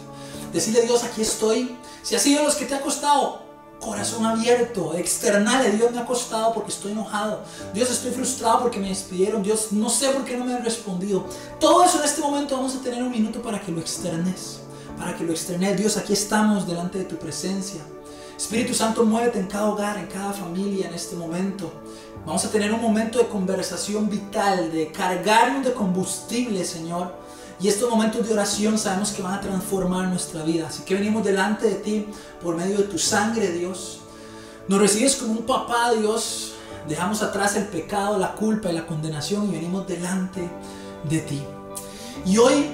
Decirle 0.53 0.83
Dios, 0.83 1.03
aquí 1.03 1.21
estoy. 1.21 1.75
Si 2.03 2.15
ha 2.15 2.19
sido 2.19 2.41
los 2.41 2.55
que 2.55 2.65
te 2.65 2.75
ha 2.75 2.79
costado, 2.79 3.44
corazón 3.79 4.25
abierto, 4.25 4.93
external. 4.95 5.77
Dios 5.77 5.91
me 5.91 5.99
ha 5.99 6.05
costado 6.05 6.53
porque 6.53 6.71
estoy 6.71 6.91
enojado. 6.91 7.41
Dios 7.73 7.89
estoy 7.89 8.11
frustrado 8.11 8.61
porque 8.61 8.79
me 8.79 8.89
despidieron. 8.89 9.43
Dios 9.43 9.71
no 9.71 9.89
sé 9.89 10.09
por 10.09 10.25
qué 10.25 10.37
no 10.37 10.45
me 10.45 10.53
han 10.53 10.63
respondido. 10.63 11.25
Todo 11.59 11.83
eso 11.83 11.99
en 11.99 12.05
este 12.05 12.21
momento 12.21 12.55
vamos 12.55 12.75
a 12.75 12.81
tener 12.81 13.01
un 13.03 13.11
minuto 13.11 13.41
para 13.41 13.59
que 13.59 13.71
lo 13.71 13.79
externes. 13.79 14.59
Para 14.97 15.15
que 15.15 15.23
lo 15.23 15.31
externes. 15.31 15.77
Dios, 15.77 15.97
aquí 15.97 16.13
estamos 16.13 16.67
delante 16.67 16.99
de 16.99 17.05
tu 17.05 17.17
presencia. 17.17 17.81
Espíritu 18.37 18.73
Santo, 18.73 19.05
muévete 19.05 19.39
en 19.39 19.47
cada 19.47 19.69
hogar, 19.69 19.97
en 19.97 20.07
cada 20.07 20.33
familia 20.33 20.87
en 20.87 20.93
este 20.93 21.15
momento. 21.15 21.71
Vamos 22.25 22.43
a 22.43 22.49
tener 22.49 22.73
un 22.73 22.81
momento 22.81 23.19
de 23.19 23.27
conversación 23.27 24.09
vital, 24.09 24.71
de 24.71 24.91
cargarnos 24.91 25.63
de 25.63 25.73
combustible, 25.73 26.65
Señor 26.65 27.25
y 27.59 27.69
estos 27.69 27.89
momentos 27.89 28.27
de 28.27 28.33
oración 28.33 28.77
sabemos 28.77 29.11
que 29.11 29.21
van 29.21 29.33
a 29.33 29.41
transformar 29.41 30.09
nuestra 30.09 30.43
vida. 30.43 30.67
Así 30.67 30.83
que 30.83 30.95
venimos 30.95 31.23
delante 31.23 31.67
de 31.67 31.75
ti 31.75 32.05
por 32.41 32.55
medio 32.55 32.77
de 32.77 32.83
tu 32.83 32.97
sangre, 32.99 33.51
Dios. 33.51 34.01
Nos 34.67 34.79
recibes 34.79 35.15
como 35.15 35.31
un 35.33 35.45
papá, 35.45 35.91
Dios. 35.91 36.53
Dejamos 36.87 37.23
atrás 37.23 37.55
el 37.55 37.65
pecado, 37.65 38.17
la 38.19 38.33
culpa 38.33 38.69
y 38.69 38.73
la 38.73 38.85
condenación 38.85 39.49
y 39.49 39.53
venimos 39.53 39.87
delante 39.87 40.49
de 41.09 41.19
ti. 41.19 41.41
Y 42.25 42.37
hoy 42.37 42.65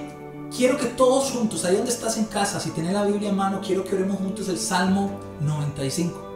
quiero 0.55 0.77
que 0.77 0.87
todos 0.87 1.31
juntos, 1.31 1.63
ahí 1.63 1.75
donde 1.75 1.91
estás 1.91 2.17
en 2.17 2.25
casa, 2.25 2.59
si 2.59 2.71
tienes 2.71 2.93
la 2.93 3.05
Biblia 3.05 3.29
en 3.29 3.35
mano, 3.35 3.61
quiero 3.65 3.83
que 3.83 3.95
oremos 3.95 4.17
juntos 4.17 4.49
el 4.49 4.57
Salmo 4.57 5.11
95. 5.41 6.29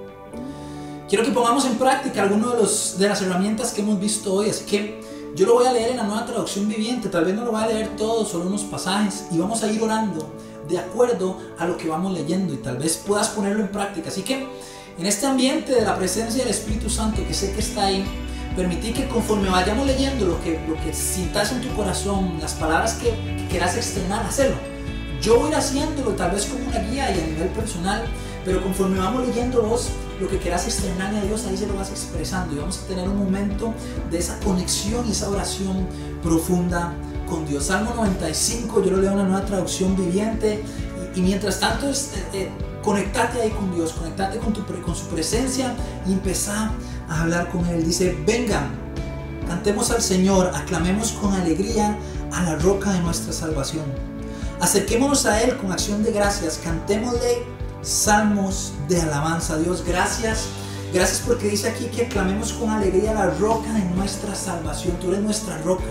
Quiero 1.10 1.24
que 1.24 1.32
pongamos 1.32 1.66
en 1.66 1.78
práctica 1.78 2.22
algunas 2.22 2.98
de, 2.98 3.04
de 3.04 3.10
las 3.10 3.22
herramientas 3.22 3.74
que 3.74 3.82
hemos 3.82 4.00
visto 4.00 4.34
hoy. 4.34 4.50
Así 4.50 4.66
que 4.66 5.02
yo 5.36 5.46
lo 5.46 5.56
voy 5.56 5.68
a 5.68 5.74
leer 5.74 5.92
en 5.92 5.98
la 5.98 6.04
nueva 6.04 6.26
traducción 6.26 6.68
viviente, 6.68 7.10
tal 7.10 7.26
vez 7.26 7.36
no 7.36 7.44
lo 7.44 7.52
voy 7.52 7.62
a 7.62 7.68
leer 7.68 7.90
todo, 7.98 8.26
solo 8.26 8.48
unos 8.48 8.64
pasajes, 8.64 9.26
y 9.32 9.38
vamos 9.38 9.62
a 9.64 9.72
ir 9.72 9.84
orando 9.84 10.34
de 10.70 10.80
acuerdo 10.80 11.38
a 11.60 11.66
lo 11.66 11.78
que 11.78 11.90
vamos 11.90 12.14
leyendo 12.14 12.54
y 12.54 12.58
tal 12.58 12.78
vez 12.78 12.98
puedas 13.06 13.28
ponerlo 13.30 13.62
en 13.62 13.68
práctica. 13.68 14.08
Así 14.08 14.24
que 14.24 14.48
en 14.98 15.06
este 15.06 15.26
ambiente 15.26 15.74
de 15.74 15.82
la 15.82 15.98
presencia 15.98 16.42
del 16.42 16.52
Espíritu 16.52 16.90
Santo 16.90 17.22
que 17.28 17.34
sé 17.34 17.52
que 17.52 17.60
está 17.60 17.88
ahí, 17.88 18.06
permití 18.56 18.94
que 18.94 19.08
conforme 19.10 19.50
vayamos 19.50 19.86
leyendo 19.86 20.26
lo 20.26 20.42
que, 20.42 20.60
lo 20.68 20.76
que 20.76 20.94
sintas 20.94 21.52
en 21.52 21.62
tu 21.62 21.68
corazón, 21.76 22.38
las 22.42 22.54
palabras 22.54 22.94
que, 22.94 23.14
quieras 23.50 23.76
externar, 23.76 24.26
hacerlo. 24.26 24.58
Yo 25.22 25.40
voy 25.40 25.54
haciéndolo 25.54 26.12
tal 26.12 26.32
vez 26.32 26.46
como 26.46 26.66
una 26.68 26.80
guía 26.80 27.16
y 27.16 27.20
a 27.20 27.28
nivel 27.28 27.50
personal, 27.50 28.06
pero 28.46 28.62
conforme 28.62 29.00
vamos 29.00 29.28
leyendo 29.28 29.64
vos, 29.64 29.89
lo 30.22 30.30
que 30.30 30.38
quieras 30.38 30.66
externarle 30.66 31.20
a 31.20 31.24
Dios, 31.24 31.46
ahí 31.48 31.58
se 31.58 31.66
lo 31.66 31.76
vas 31.76 31.89
expresando 31.89 32.54
y 32.54 32.60
vamos 32.60 32.80
a 32.84 32.88
tener 32.88 33.10
un 33.10 33.18
momento 33.18 33.74
de 34.12 34.20
esa 34.20 34.39
conexión 34.39 35.06
y 35.08 35.12
esa 35.12 35.30
oración 35.30 35.88
profunda 36.22 36.93
con 37.28 37.46
Dios. 37.48 37.66
Salmo 37.66 37.93
95, 37.96 38.84
yo 38.84 38.91
lo 38.91 38.98
leo 38.98 39.12
en 39.12 39.20
una 39.20 39.28
nueva 39.28 39.46
traducción 39.46 39.96
viviente 39.96 40.64
y, 41.16 41.22
mientras 41.22 41.60
tanto 41.60 41.89
es, 41.89 42.12
eh, 42.14 42.24
eh, 42.34 42.50
conectate 42.84 43.41
ahí 43.41 43.50
con 43.50 43.74
Dios, 43.74 43.93
conectate 43.93 44.38
con, 44.38 44.54
tu, 44.54 44.64
con 44.64 44.96
su 44.96 45.08
presencia 45.08 45.74
y 46.08 46.14
empezá 46.14 46.72
a 47.10 47.22
hablar 47.24 47.50
con 47.50 47.66
Él. 47.66 47.84
Dice, 47.84 48.16
vengan, 48.28 48.70
cantemos 49.48 49.89
al 49.89 50.04
Señor, 50.04 50.52
aclamemos 50.54 51.14
con 51.14 51.34
alegría 51.34 51.98
a 52.32 52.43
la 52.43 52.56
roca 52.58 52.91
de 52.93 53.00
nuestra 53.00 53.34
salvación. 53.34 53.86
Acerquémonos 54.62 55.26
a 55.26 55.41
Él 55.41 55.58
con 55.58 55.72
acción 55.72 56.04
de 56.04 56.12
gracias, 56.12 56.60
cantémosle 56.64 57.55
salmos 57.86 58.74
de 58.90 59.02
alabanza. 59.02 59.58
Dios, 59.58 59.84
gracias. 59.86 60.48
Gracias 60.94 61.22
porque 61.26 61.50
dice 61.50 61.70
aquí 61.70 61.86
que 61.86 62.06
aclamemos 62.06 62.54
con 62.54 62.70
alegría 62.70 63.12
a 63.12 63.14
la 63.14 63.30
roca 63.32 63.72
de 63.74 63.84
nuestra 63.96 64.34
salvación. 64.36 64.98
Tú 65.00 65.10
eres 65.10 65.22
nuestra 65.22 65.58
roca. 65.60 65.84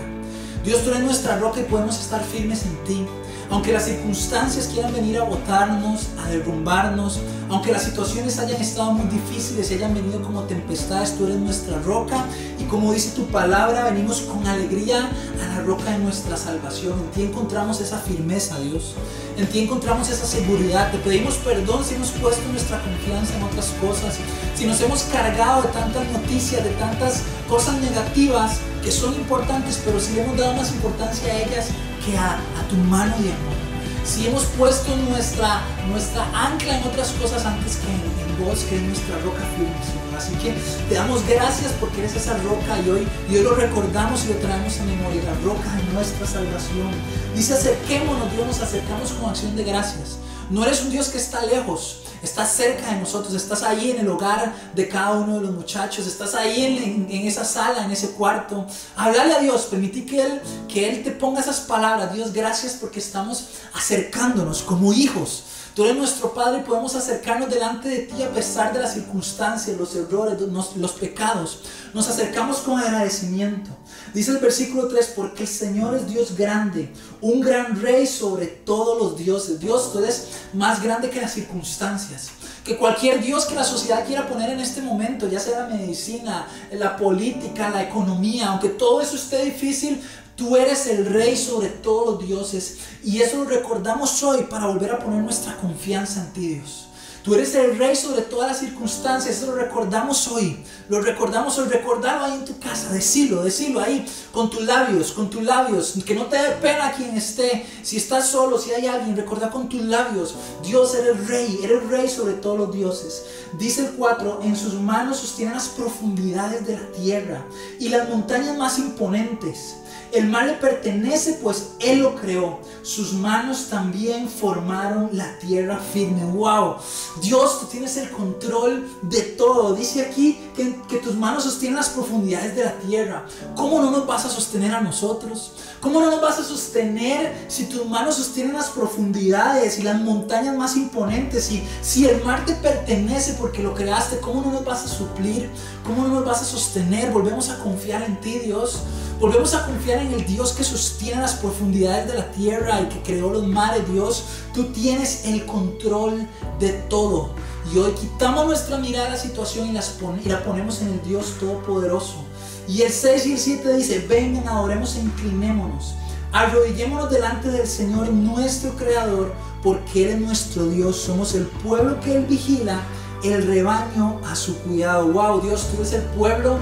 Dios, 0.63 0.83
tú 0.83 0.89
eres 0.89 1.03
nuestra 1.03 1.37
roca 1.37 1.59
y 1.61 1.63
podemos 1.63 1.99
estar 1.99 2.23
firmes 2.23 2.63
en 2.63 2.83
ti. 2.85 3.05
Aunque 3.51 3.71
las 3.71 3.85
circunstancias 3.85 4.67
quieran 4.73 4.91
venir 4.93 5.19
a 5.19 5.23
botarnos, 5.23 6.07
a 6.17 6.29
derrumbarnos, 6.29 7.19
aunque 7.49 7.71
las 7.71 7.83
situaciones 7.83 8.39
hayan 8.39 8.59
estado 8.59 8.91
muy 8.91 9.07
difíciles 9.07 9.69
y 9.69 9.75
hayan 9.75 9.93
venido 9.93 10.23
como 10.23 10.41
tempestades, 10.43 11.15
tú 11.15 11.25
eres 11.25 11.37
nuestra 11.37 11.77
roca 11.79 12.25
como 12.69 12.93
dice 12.93 13.11
tu 13.15 13.25
palabra, 13.27 13.85
venimos 13.85 14.21
con 14.21 14.45
alegría 14.47 15.09
a 15.43 15.55
la 15.55 15.61
roca 15.61 15.91
de 15.91 15.99
nuestra 15.99 16.37
salvación. 16.37 16.93
En 16.93 17.11
ti 17.11 17.21
encontramos 17.23 17.81
esa 17.81 17.99
firmeza, 17.99 18.59
Dios. 18.59 18.95
En 19.37 19.47
ti 19.47 19.59
encontramos 19.59 20.09
esa 20.09 20.25
seguridad. 20.25 20.91
Te 20.91 20.97
pedimos 20.99 21.35
perdón 21.35 21.83
si 21.83 21.95
hemos 21.95 22.11
puesto 22.11 22.47
nuestra 22.49 22.81
confianza 22.81 23.35
en 23.35 23.43
otras 23.43 23.67
cosas, 23.81 24.15
si 24.55 24.65
nos 24.65 24.79
hemos 24.81 25.03
cargado 25.03 25.63
de 25.63 25.67
tantas 25.69 26.07
noticias, 26.11 26.63
de 26.63 26.71
tantas 26.71 27.23
cosas 27.49 27.79
negativas 27.81 28.59
que 28.83 28.91
son 28.91 29.13
importantes, 29.15 29.81
pero 29.83 29.99
si 29.99 30.19
hemos 30.19 30.37
dado 30.37 30.53
más 30.53 30.71
importancia 30.71 31.31
a 31.31 31.41
ellas 31.41 31.67
que 32.05 32.17
a, 32.17 32.39
tu 32.69 32.75
mano 32.75 33.15
de 33.17 33.31
amor. 33.31 33.55
Si 34.03 34.27
hemos 34.27 34.45
puesto 34.57 34.95
nuestra, 35.09 35.61
nuestra 35.89 36.25
ancla 36.33 36.77
en 36.77 36.83
otras 36.87 37.09
cosas 37.11 37.45
antes 37.45 37.77
que 37.77 37.87
en, 37.87 38.14
vos, 38.35 38.59
que 38.69 38.75
es 38.75 38.81
nuestra 38.81 39.17
roca 39.19 39.41
firme, 39.55 40.17
Así 40.17 40.33
que 40.35 40.53
te 40.87 40.95
damos 40.95 41.27
gracias 41.27 41.73
porque 41.79 41.99
eres 41.99 42.15
esa 42.15 42.37
roca 42.37 42.79
y 42.85 42.89
hoy, 42.89 43.07
y 43.29 43.37
hoy 43.37 43.43
lo 43.43 43.55
recordamos 43.55 44.23
y 44.25 44.27
lo 44.29 44.35
traemos 44.35 44.77
en 44.77 44.87
memoria, 44.87 45.21
la 45.23 45.33
roca 45.43 45.75
de 45.75 45.83
nuestra 45.93 46.25
salvación. 46.25 46.91
Dice 47.35 47.53
acerquémonos, 47.53 48.31
Dios, 48.31 48.47
nos 48.47 48.61
acercamos 48.61 49.11
con 49.13 49.29
acción 49.29 49.55
de 49.55 49.63
gracias. 49.63 50.17
No 50.49 50.63
eres 50.63 50.83
un 50.83 50.91
Dios 50.91 51.09
que 51.09 51.17
está 51.17 51.43
lejos, 51.45 52.03
estás 52.21 52.51
cerca 52.51 52.91
de 52.91 52.99
nosotros, 52.99 53.33
estás 53.33 53.63
ahí 53.63 53.91
en 53.91 53.99
el 53.99 54.07
hogar 54.07 54.53
de 54.75 54.87
cada 54.87 55.13
uno 55.13 55.35
de 55.35 55.41
los 55.41 55.51
muchachos, 55.51 56.05
estás 56.05 56.35
ahí 56.35 57.07
en, 57.09 57.27
esa 57.27 57.43
sala, 57.43 57.83
en 57.83 57.91
ese 57.91 58.11
cuarto. 58.11 58.65
Háblale 58.95 59.33
a 59.33 59.39
Dios, 59.39 59.63
permití 59.71 60.05
que 60.05 60.21
Él, 60.21 60.41
que 60.67 60.87
Él 60.87 61.03
te 61.03 61.11
ponga 61.11 61.41
esas 61.41 61.61
palabras. 61.61 62.13
Dios, 62.13 62.31
gracias 62.31 62.73
porque 62.79 62.99
estamos 62.99 63.45
acercándonos 63.73 64.61
como 64.61 64.93
hijos. 64.93 65.43
Tú 65.75 65.83
eres 65.83 65.97
nuestro 65.97 66.33
Padre 66.33 66.59
y 66.59 66.63
podemos 66.63 66.95
acercarnos 66.95 67.49
delante 67.49 67.89
de 67.89 67.99
ti 67.99 68.23
a 68.23 68.29
pesar 68.29 68.71
de 68.71 68.79
las 68.79 68.93
circunstancias, 68.93 69.77
los 69.77 69.93
errores, 69.93 70.39
los 70.77 70.91
pecados. 70.93 71.59
Nos 71.93 72.07
acercamos 72.07 72.59
con 72.59 72.79
agradecimiento. 72.79 73.71
Dice 74.13 74.31
el 74.31 74.37
versículo 74.37 74.87
3, 74.87 75.11
porque 75.17 75.43
el 75.43 75.49
Señor 75.49 75.95
es 75.95 76.07
Dios 76.07 76.37
grande, 76.37 76.93
un 77.19 77.41
gran 77.41 77.81
rey 77.81 78.07
sobre 78.07 78.45
todos 78.45 78.97
los 78.97 79.17
dioses. 79.17 79.59
Dios, 79.59 79.91
tú 79.91 79.99
eres 79.99 80.29
más 80.53 80.81
grande 80.81 81.09
que 81.09 81.19
las 81.19 81.33
circunstancias. 81.33 82.29
Que 82.63 82.77
cualquier 82.77 83.21
Dios 83.21 83.45
que 83.45 83.55
la 83.55 83.65
sociedad 83.65 84.05
quiera 84.05 84.29
poner 84.29 84.51
en 84.51 84.61
este 84.61 84.81
momento, 84.81 85.27
ya 85.27 85.41
sea 85.41 85.67
la 85.67 85.75
medicina, 85.75 86.47
la 86.71 86.95
política, 86.95 87.69
la 87.69 87.83
economía, 87.83 88.47
aunque 88.47 88.69
todo 88.69 89.01
eso 89.01 89.17
esté 89.17 89.43
difícil, 89.43 90.01
Tú 90.35 90.57
eres 90.57 90.87
el 90.87 91.05
rey 91.05 91.37
sobre 91.37 91.69
todos 91.69 92.07
los 92.07 92.27
dioses 92.27 92.77
y 93.03 93.21
eso 93.21 93.37
lo 93.37 93.45
recordamos 93.45 94.21
hoy 94.21 94.43
para 94.43 94.67
volver 94.67 94.91
a 94.91 94.99
poner 94.99 95.23
nuestra 95.23 95.55
confianza 95.57 96.21
en 96.21 96.33
ti, 96.33 96.47
Dios. 96.55 96.85
Tú 97.25 97.33
eres 97.33 97.55
el 97.55 97.75
rey 97.79 97.95
sobre 97.95 98.21
todas 98.21 98.49
las 98.49 98.59
circunstancias. 98.59 99.37
Eso 99.37 99.47
lo 99.47 99.55
recordamos 99.55 100.27
hoy. 100.27 100.63
Lo 100.89 101.01
recordamos 101.01 101.57
hoy. 101.57 101.67
Recordarlo 101.69 102.25
ahí 102.25 102.33
en 102.33 102.45
tu 102.45 102.59
casa. 102.59 102.93
Decirlo, 102.93 103.41
decirlo 103.41 103.79
ahí 103.79 104.05
con 104.31 104.51
tus 104.51 104.61
labios, 104.61 105.11
con 105.11 105.31
tus 105.31 105.41
labios. 105.41 105.95
Que 106.05 106.13
no 106.13 106.27
te 106.27 106.37
dé 106.37 106.51
pena 106.61 106.91
quien 106.91 107.17
esté. 107.17 107.65
Si 107.81 107.97
estás 107.97 108.27
solo, 108.27 108.59
si 108.59 108.73
hay 108.73 108.85
alguien, 108.85 109.17
recuerda 109.17 109.49
con 109.49 109.67
tus 109.67 109.81
labios. 109.81 110.35
Dios 110.63 110.93
eres 110.93 111.27
rey. 111.27 111.61
Eres 111.63 111.89
rey 111.89 112.07
sobre 112.07 112.33
todos 112.33 112.59
los 112.59 112.71
dioses. 112.71 113.23
Dice 113.57 113.87
el 113.87 113.93
4. 113.93 114.41
En 114.43 114.55
sus 114.55 114.75
manos 114.75 115.17
sostienen 115.17 115.55
las 115.55 115.69
profundidades 115.69 116.67
de 116.67 116.73
la 116.73 116.91
tierra 116.91 117.43
y 117.79 117.89
las 117.89 118.07
montañas 118.07 118.55
más 118.55 118.77
imponentes. 118.77 119.77
El 120.15 120.29
mar 120.29 120.45
le 120.45 120.53
pertenece, 120.53 121.39
pues 121.43 121.71
Él 121.81 121.99
lo 121.99 122.15
creó. 122.15 122.61
Sus 122.83 123.11
manos 123.11 123.67
también 123.69 124.29
formaron 124.29 125.09
la 125.11 125.37
tierra 125.39 125.77
firme. 125.77 126.23
¡Wow! 126.23 126.75
Dios, 127.21 127.59
tú 127.59 127.65
tienes 127.65 127.97
el 127.97 128.09
control 128.11 128.87
de 129.01 129.21
todo. 129.21 129.75
Dice 129.75 130.01
aquí 130.03 130.39
que, 130.55 130.99
tus 130.99 131.15
manos 131.15 131.43
sostienen 131.43 131.75
las 131.75 131.89
profundidades 131.89 132.55
de 132.55 132.63
la 132.63 132.77
tierra. 132.77 133.25
¿Cómo 133.57 133.81
no 133.81 133.91
nos 133.91 134.07
vas 134.07 134.23
a 134.23 134.29
sostener 134.29 134.73
a 134.73 134.79
nosotros? 134.79 135.51
¿Cómo 135.81 135.99
no 135.99 136.09
nos 136.09 136.21
vas 136.21 136.39
a 136.39 136.45
sostener 136.45 137.45
si 137.49 137.65
tus 137.65 137.85
manos 137.85 138.15
sostienen 138.15 138.53
las 138.53 138.69
profundidades 138.69 139.79
y 139.79 139.83
las 139.83 139.99
montañas 139.99 140.55
más 140.55 140.77
imponentes? 140.77 141.51
Y 141.51 141.61
si 141.81 142.07
el 142.07 142.23
mar 142.23 142.45
te 142.45 142.53
pertenece 142.53 143.33
porque 143.33 143.61
lo 143.61 143.73
creaste, 143.73 144.21
¿cómo 144.21 144.41
no 144.41 144.53
nos 144.53 144.63
vas 144.63 144.85
a 144.85 144.87
suplir? 144.87 145.49
¿Cómo 145.85 146.07
no 146.07 146.15
nos 146.15 146.25
vas 146.25 146.41
a 146.41 146.45
sostener? 146.45 147.11
Volvemos 147.11 147.49
a 147.49 147.59
confiar 147.59 148.03
en 148.03 148.21
ti, 148.21 148.39
Dios. 148.39 148.79
Volvemos 149.19 149.53
a 149.53 149.65
confiar 149.65 149.99
en 149.99 150.11
el 150.11 150.25
Dios 150.25 150.51
que 150.51 150.63
sostiene 150.65 151.21
las 151.21 151.35
profundidades 151.35 152.07
de 152.07 152.15
la 152.15 152.31
tierra 152.31 152.81
y 152.81 152.89
que 152.89 153.01
creó 153.01 153.31
los 153.31 153.47
mares, 153.47 153.89
Dios. 153.89 154.25
Tú 154.53 154.65
tienes 154.73 155.25
el 155.25 155.45
control 155.45 156.27
de 156.59 156.73
todo. 156.89 157.29
Y 157.73 157.77
hoy 157.77 157.91
quitamos 157.93 158.45
nuestra 158.45 158.77
mirada 158.77 159.07
a 159.07 159.11
la 159.11 159.17
situación 159.17 159.69
y, 159.69 160.27
la 160.27 160.43
ponemos 160.43 160.81
en 160.81 160.89
el 160.89 161.01
Dios 161.03 161.37
Todopoderoso. 161.39 162.25
Y 162.67 162.81
el 162.81 162.91
6 162.91 163.25
y 163.27 163.31
el 163.33 163.39
7 163.39 163.77
dice, 163.77 164.05
vengan, 164.07 164.49
adoremos 164.49 164.97
e 164.97 164.99
inclinémonos. 164.99 165.95
Arrodillémonos 166.33 167.09
delante 167.09 167.49
del 167.49 167.67
Señor, 167.67 168.09
nuestro 168.09 168.71
Creador, 168.75 169.33
porque 169.63 170.03
Él 170.03 170.09
es 170.09 170.19
nuestro 170.19 170.67
Dios. 170.67 170.97
Somos 170.97 171.33
el 171.35 171.45
pueblo 171.45 172.01
que 172.01 172.17
Él 172.17 172.25
vigila, 172.25 172.81
el 173.23 173.47
rebaño 173.47 174.19
a 174.25 174.35
su 174.35 174.57
cuidado. 174.57 175.07
Wow, 175.07 175.39
Dios, 175.39 175.69
tú 175.71 175.77
eres 175.77 175.93
el 175.93 176.01
pueblo 176.01 176.59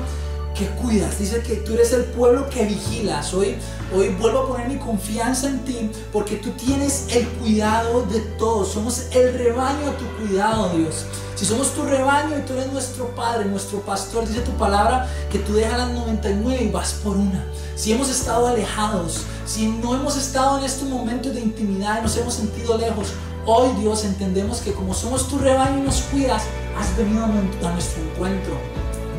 que 0.54 0.68
cuidas, 0.68 1.18
dice 1.20 1.42
que 1.42 1.56
tú 1.58 1.74
eres 1.74 1.94
el 1.94 2.04
pueblo 2.06 2.48
que 2.50 2.66
vigilas. 2.66 3.34
Hoy, 3.34 3.56
hoy 3.96 4.10
vuelvo 4.10 4.40
a 4.40 4.48
poner 4.48 4.68
mi 4.68 4.78
confianza 4.78 5.48
en 5.48 5.60
ti 5.66 5.92
porque 6.12 6.36
tú 6.36 6.52
tienes 6.52 7.08
el 7.10 7.28
cuidado 7.28 8.04
de 8.04 8.20
todos. 8.38 8.72
Somos 8.72 9.08
el 9.12 9.34
rebaño 9.34 9.90
a 9.90 9.98
tu 9.98 10.06
cuidado, 10.18 10.70
Dios. 10.78 11.06
Si 11.36 11.46
somos 11.46 11.74
tu 11.74 11.84
rebaño 11.84 12.38
y 12.38 12.42
tú 12.44 12.54
eres 12.54 12.72
nuestro 12.72 13.08
Padre, 13.16 13.46
nuestro 13.46 13.80
pastor, 13.82 14.28
dice 14.28 14.42
tu 14.42 14.52
palabra 14.52 15.10
que 15.32 15.40
tú 15.40 15.54
dejas 15.54 15.78
las 15.78 15.92
99 15.92 16.64
y 16.64 16.70
vas 16.70 16.94
por 17.04 17.18
una. 17.18 17.46
Si 17.76 17.92
hemos 17.92 18.10
estado 18.10 18.48
alejados, 18.48 19.22
si 19.46 19.68
no 19.68 19.96
hemos 19.96 20.16
estado 20.16 20.60
en 20.60 20.66
estos 20.66 20.88
momentos 20.88 21.34
de 21.34 21.42
intimidad 21.42 22.00
y 22.00 22.04
nos 22.04 22.16
hemos 22.18 22.36
sentido 22.36 22.78
lejos, 22.78 23.14
hoy 23.46 23.72
Dios 23.82 24.06
entendemos 24.06 24.60
que 24.60 24.74
como 24.74 24.94
somos 24.94 25.28
tu 25.28 25.40
rebaño 25.40 25.80
y 25.80 25.82
nos 25.82 26.02
cuidas, 26.04 26.44
has 26.78 26.96
venido 26.96 27.24
a 27.26 27.72
nuestro 27.72 28.04
encuentro. 28.04 28.73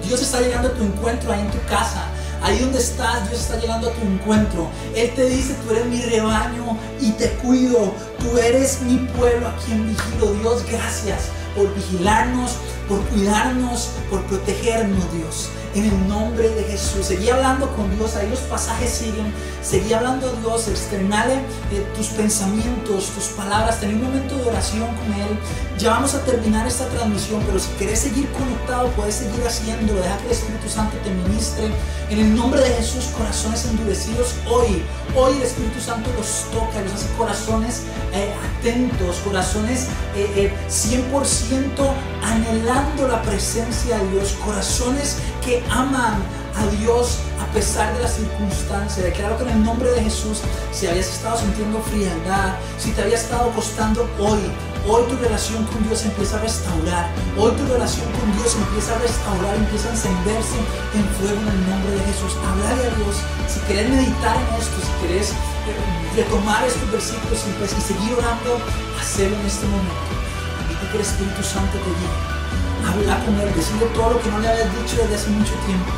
Dios 0.06 0.22
está 0.22 0.40
llegando 0.40 0.68
a 0.68 0.72
tu 0.72 0.82
encuentro 0.82 1.32
ahí 1.32 1.40
en 1.40 1.50
tu 1.50 1.62
casa. 1.66 2.04
Ahí 2.42 2.58
donde 2.58 2.78
estás, 2.78 3.28
Dios 3.30 3.40
está 3.40 3.58
llegando 3.58 3.88
a 3.88 3.92
tu 3.92 4.02
encuentro. 4.06 4.68
Él 4.94 5.10
te 5.14 5.28
dice, 5.28 5.54
tú 5.64 5.74
eres 5.74 5.86
mi 5.86 6.00
rebaño 6.02 6.76
y 7.00 7.12
te 7.12 7.30
cuido. 7.36 7.94
Tú 8.18 8.36
eres 8.38 8.82
mi 8.82 8.98
pueblo 9.16 9.48
a 9.48 9.56
quien 9.64 9.88
vigilo. 9.88 10.34
Dios, 10.34 10.64
gracias 10.70 11.28
por 11.56 11.74
vigilarnos, 11.74 12.52
por 12.88 13.00
cuidarnos, 13.06 13.88
por 14.10 14.22
protegernos, 14.24 15.12
Dios 15.12 15.48
en 15.74 15.84
el 15.84 16.08
nombre 16.08 16.48
de 16.48 16.64
Jesús. 16.64 17.06
Seguí 17.06 17.28
hablando 17.28 17.68
con 17.74 17.94
Dios, 17.96 18.16
ahí 18.16 18.28
los 18.28 18.40
pasajes 18.40 18.90
siguen. 18.90 19.32
Seguí 19.62 19.92
hablando 19.92 20.28
a 20.28 20.32
Dios, 20.40 20.68
externale 20.68 21.34
eh, 21.72 21.86
tus 21.96 22.08
pensamientos, 22.08 23.10
tus 23.10 23.24
palabras. 23.36 23.80
Ten 23.80 23.94
un 23.94 24.04
momento 24.04 24.36
de 24.36 24.44
oración 24.44 24.86
con 24.86 25.12
Él. 25.14 25.38
Ya 25.78 25.90
vamos 25.90 26.14
a 26.14 26.24
terminar 26.24 26.66
esta 26.66 26.86
transmisión, 26.88 27.42
pero 27.46 27.58
si 27.58 27.68
quieres 27.78 27.98
seguir 27.98 28.30
conectado, 28.30 28.88
puedes 28.90 29.16
seguir 29.16 29.44
haciéndolo. 29.44 30.00
Deja 30.00 30.18
que 30.18 30.26
el 30.26 30.32
Espíritu 30.32 30.68
Santo 30.68 30.96
te 31.02 31.10
ministre. 31.10 31.64
En 32.10 32.18
el 32.20 32.36
nombre 32.36 32.60
de 32.60 32.68
Jesús, 32.74 33.06
corazones 33.16 33.64
endurecidos, 33.64 34.34
hoy, 34.46 34.82
hoy 35.16 35.36
el 35.36 35.42
Espíritu 35.42 35.80
Santo 35.80 36.10
los 36.16 36.50
toca, 36.52 36.80
los 36.82 36.92
hace 36.92 37.08
corazones 37.16 37.82
eh, 38.12 38.32
atentos, 38.60 39.16
corazones 39.24 39.88
100% 40.14 40.14
eh, 40.14 41.90
anhelando 42.22 43.08
la 43.08 43.22
presencia 43.22 43.98
de 43.98 44.10
Dios, 44.10 44.36
corazones 44.44 45.16
que 45.44 45.63
aman 45.70 46.22
a 46.56 46.66
Dios 46.78 47.18
a 47.40 47.46
pesar 47.52 47.94
de 47.94 48.02
las 48.02 48.14
circunstancias. 48.14 49.04
Declaro 49.04 49.36
que 49.38 49.44
en 49.44 49.50
el 49.50 49.64
nombre 49.64 49.90
de 49.90 50.02
Jesús, 50.02 50.40
si 50.72 50.86
habías 50.86 51.08
estado 51.08 51.38
sintiendo 51.38 51.80
frialdad, 51.82 52.54
si 52.78 52.92
te 52.92 53.02
había 53.02 53.16
estado 53.16 53.50
costando 53.50 54.08
hoy, 54.18 54.40
hoy 54.86 55.02
tu 55.08 55.16
relación 55.16 55.64
con 55.66 55.82
Dios 55.86 56.04
empieza 56.04 56.36
a 56.36 56.42
restaurar. 56.42 57.06
Hoy 57.38 57.52
tu 57.52 57.64
relación 57.66 58.06
con 58.12 58.32
Dios 58.36 58.54
empieza 58.54 58.94
a 58.94 58.98
restaurar, 58.98 59.54
empieza 59.56 59.88
a 59.88 59.92
encenderse 59.92 60.58
en 60.94 61.04
fuego 61.18 61.40
en 61.42 61.48
el 61.48 61.70
nombre 61.70 61.90
de 61.92 62.02
Jesús. 62.12 62.32
Hablarle 62.38 62.86
a 62.86 62.94
Dios. 63.02 63.16
Si 63.48 63.60
querés 63.66 63.88
meditar 63.90 64.36
en 64.36 64.48
esto, 64.60 64.76
si 64.78 64.92
querés 65.06 65.30
eh, 65.30 66.16
retomar 66.16 66.64
estos 66.64 66.90
versículos 66.90 67.44
y 67.60 67.80
seguir 67.80 68.12
orando, 68.14 68.58
hacerlo 69.00 69.36
en 69.40 69.46
este 69.46 69.66
momento. 69.66 70.14
Permite 70.58 70.86
que 70.90 70.96
el 70.96 71.02
Espíritu 71.02 71.42
Santo 71.42 71.78
te 71.78 71.90
guíe. 71.90 72.43
Habla 72.86 73.24
con 73.24 73.34
Él, 73.40 73.52
decirle 73.54 73.86
todo 73.94 74.14
lo 74.14 74.20
que 74.20 74.30
no 74.30 74.38
le 74.38 74.48
habías 74.48 74.70
dicho 74.80 74.96
desde 75.02 75.16
hace 75.16 75.30
mucho 75.30 75.54
tiempo. 75.66 75.90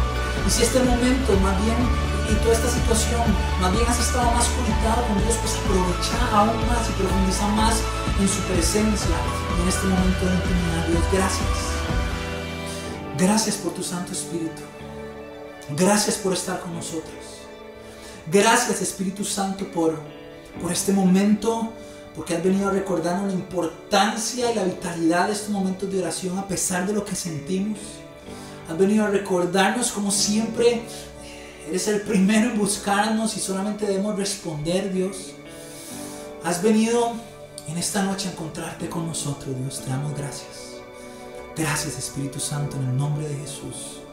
Y 0.46 0.50
si 0.50 0.62
este 0.62 0.80
momento 0.80 1.32
más 1.42 1.56
bien 1.64 1.76
y 2.30 2.34
toda 2.42 2.54
esta 2.54 2.70
situación, 2.70 3.22
más 3.60 3.72
bien 3.72 3.86
has 3.86 3.98
estado 3.98 4.30
más 4.32 4.46
conectado 4.48 5.02
con 5.06 5.18
Dios, 5.22 5.36
pues 5.42 5.54
aprovecha 5.58 6.16
aún 6.32 6.56
más 6.66 6.88
y 6.88 6.92
profundiza 6.98 7.46
más 7.48 7.74
en 8.20 8.28
su 8.28 8.40
presencia 8.50 9.16
y 9.58 9.62
en 9.62 9.68
este 9.68 9.86
momento 9.86 10.26
de 10.26 10.34
intimidad. 10.34 10.86
Dios, 10.88 11.04
gracias. 11.12 11.56
Gracias 13.18 13.56
por 13.56 13.72
tu 13.72 13.82
Santo 13.82 14.12
Espíritu. 14.12 14.62
Gracias 15.70 16.16
por 16.16 16.32
estar 16.32 16.60
con 16.60 16.74
nosotros. 16.74 17.36
Gracias 18.30 18.82
Espíritu 18.82 19.24
Santo 19.24 19.66
por, 19.70 19.98
por 20.60 20.72
este 20.72 20.92
momento, 20.92 21.72
porque 22.16 22.34
has 22.34 22.42
venido 22.42 22.68
a 22.68 22.72
recordarnos 22.72 23.32
la 23.32 23.38
importancia 23.38 24.50
y 24.50 24.54
la 24.54 24.64
vitalidad 24.64 25.26
de 25.26 25.34
estos 25.34 25.50
momentos 25.50 25.92
de 25.92 26.00
oración 26.00 26.38
a 26.38 26.48
pesar 26.48 26.86
de 26.86 26.94
lo 26.94 27.04
que 27.04 27.14
sentimos. 27.14 27.78
Has 28.68 28.78
venido 28.78 29.04
a 29.04 29.08
recordarnos 29.08 29.92
como 29.92 30.10
siempre 30.10 30.82
eres 31.68 31.88
el 31.88 32.00
primero 32.00 32.50
en 32.50 32.58
buscarnos 32.58 33.36
y 33.36 33.40
solamente 33.40 33.86
debemos 33.86 34.16
responder, 34.16 34.92
Dios. 34.92 35.32
Has 36.44 36.62
venido 36.62 37.12
en 37.68 37.76
esta 37.76 38.02
noche 38.02 38.28
a 38.28 38.32
encontrarte 38.32 38.88
con 38.88 39.06
nosotros, 39.06 39.56
Dios. 39.58 39.80
Te 39.80 39.90
damos 39.90 40.16
gracias. 40.16 40.76
Gracias, 41.56 41.98
Espíritu 41.98 42.38
Santo, 42.38 42.76
en 42.76 42.88
el 42.88 42.96
nombre 42.96 43.28
de 43.28 43.34
Jesús. 43.36 44.05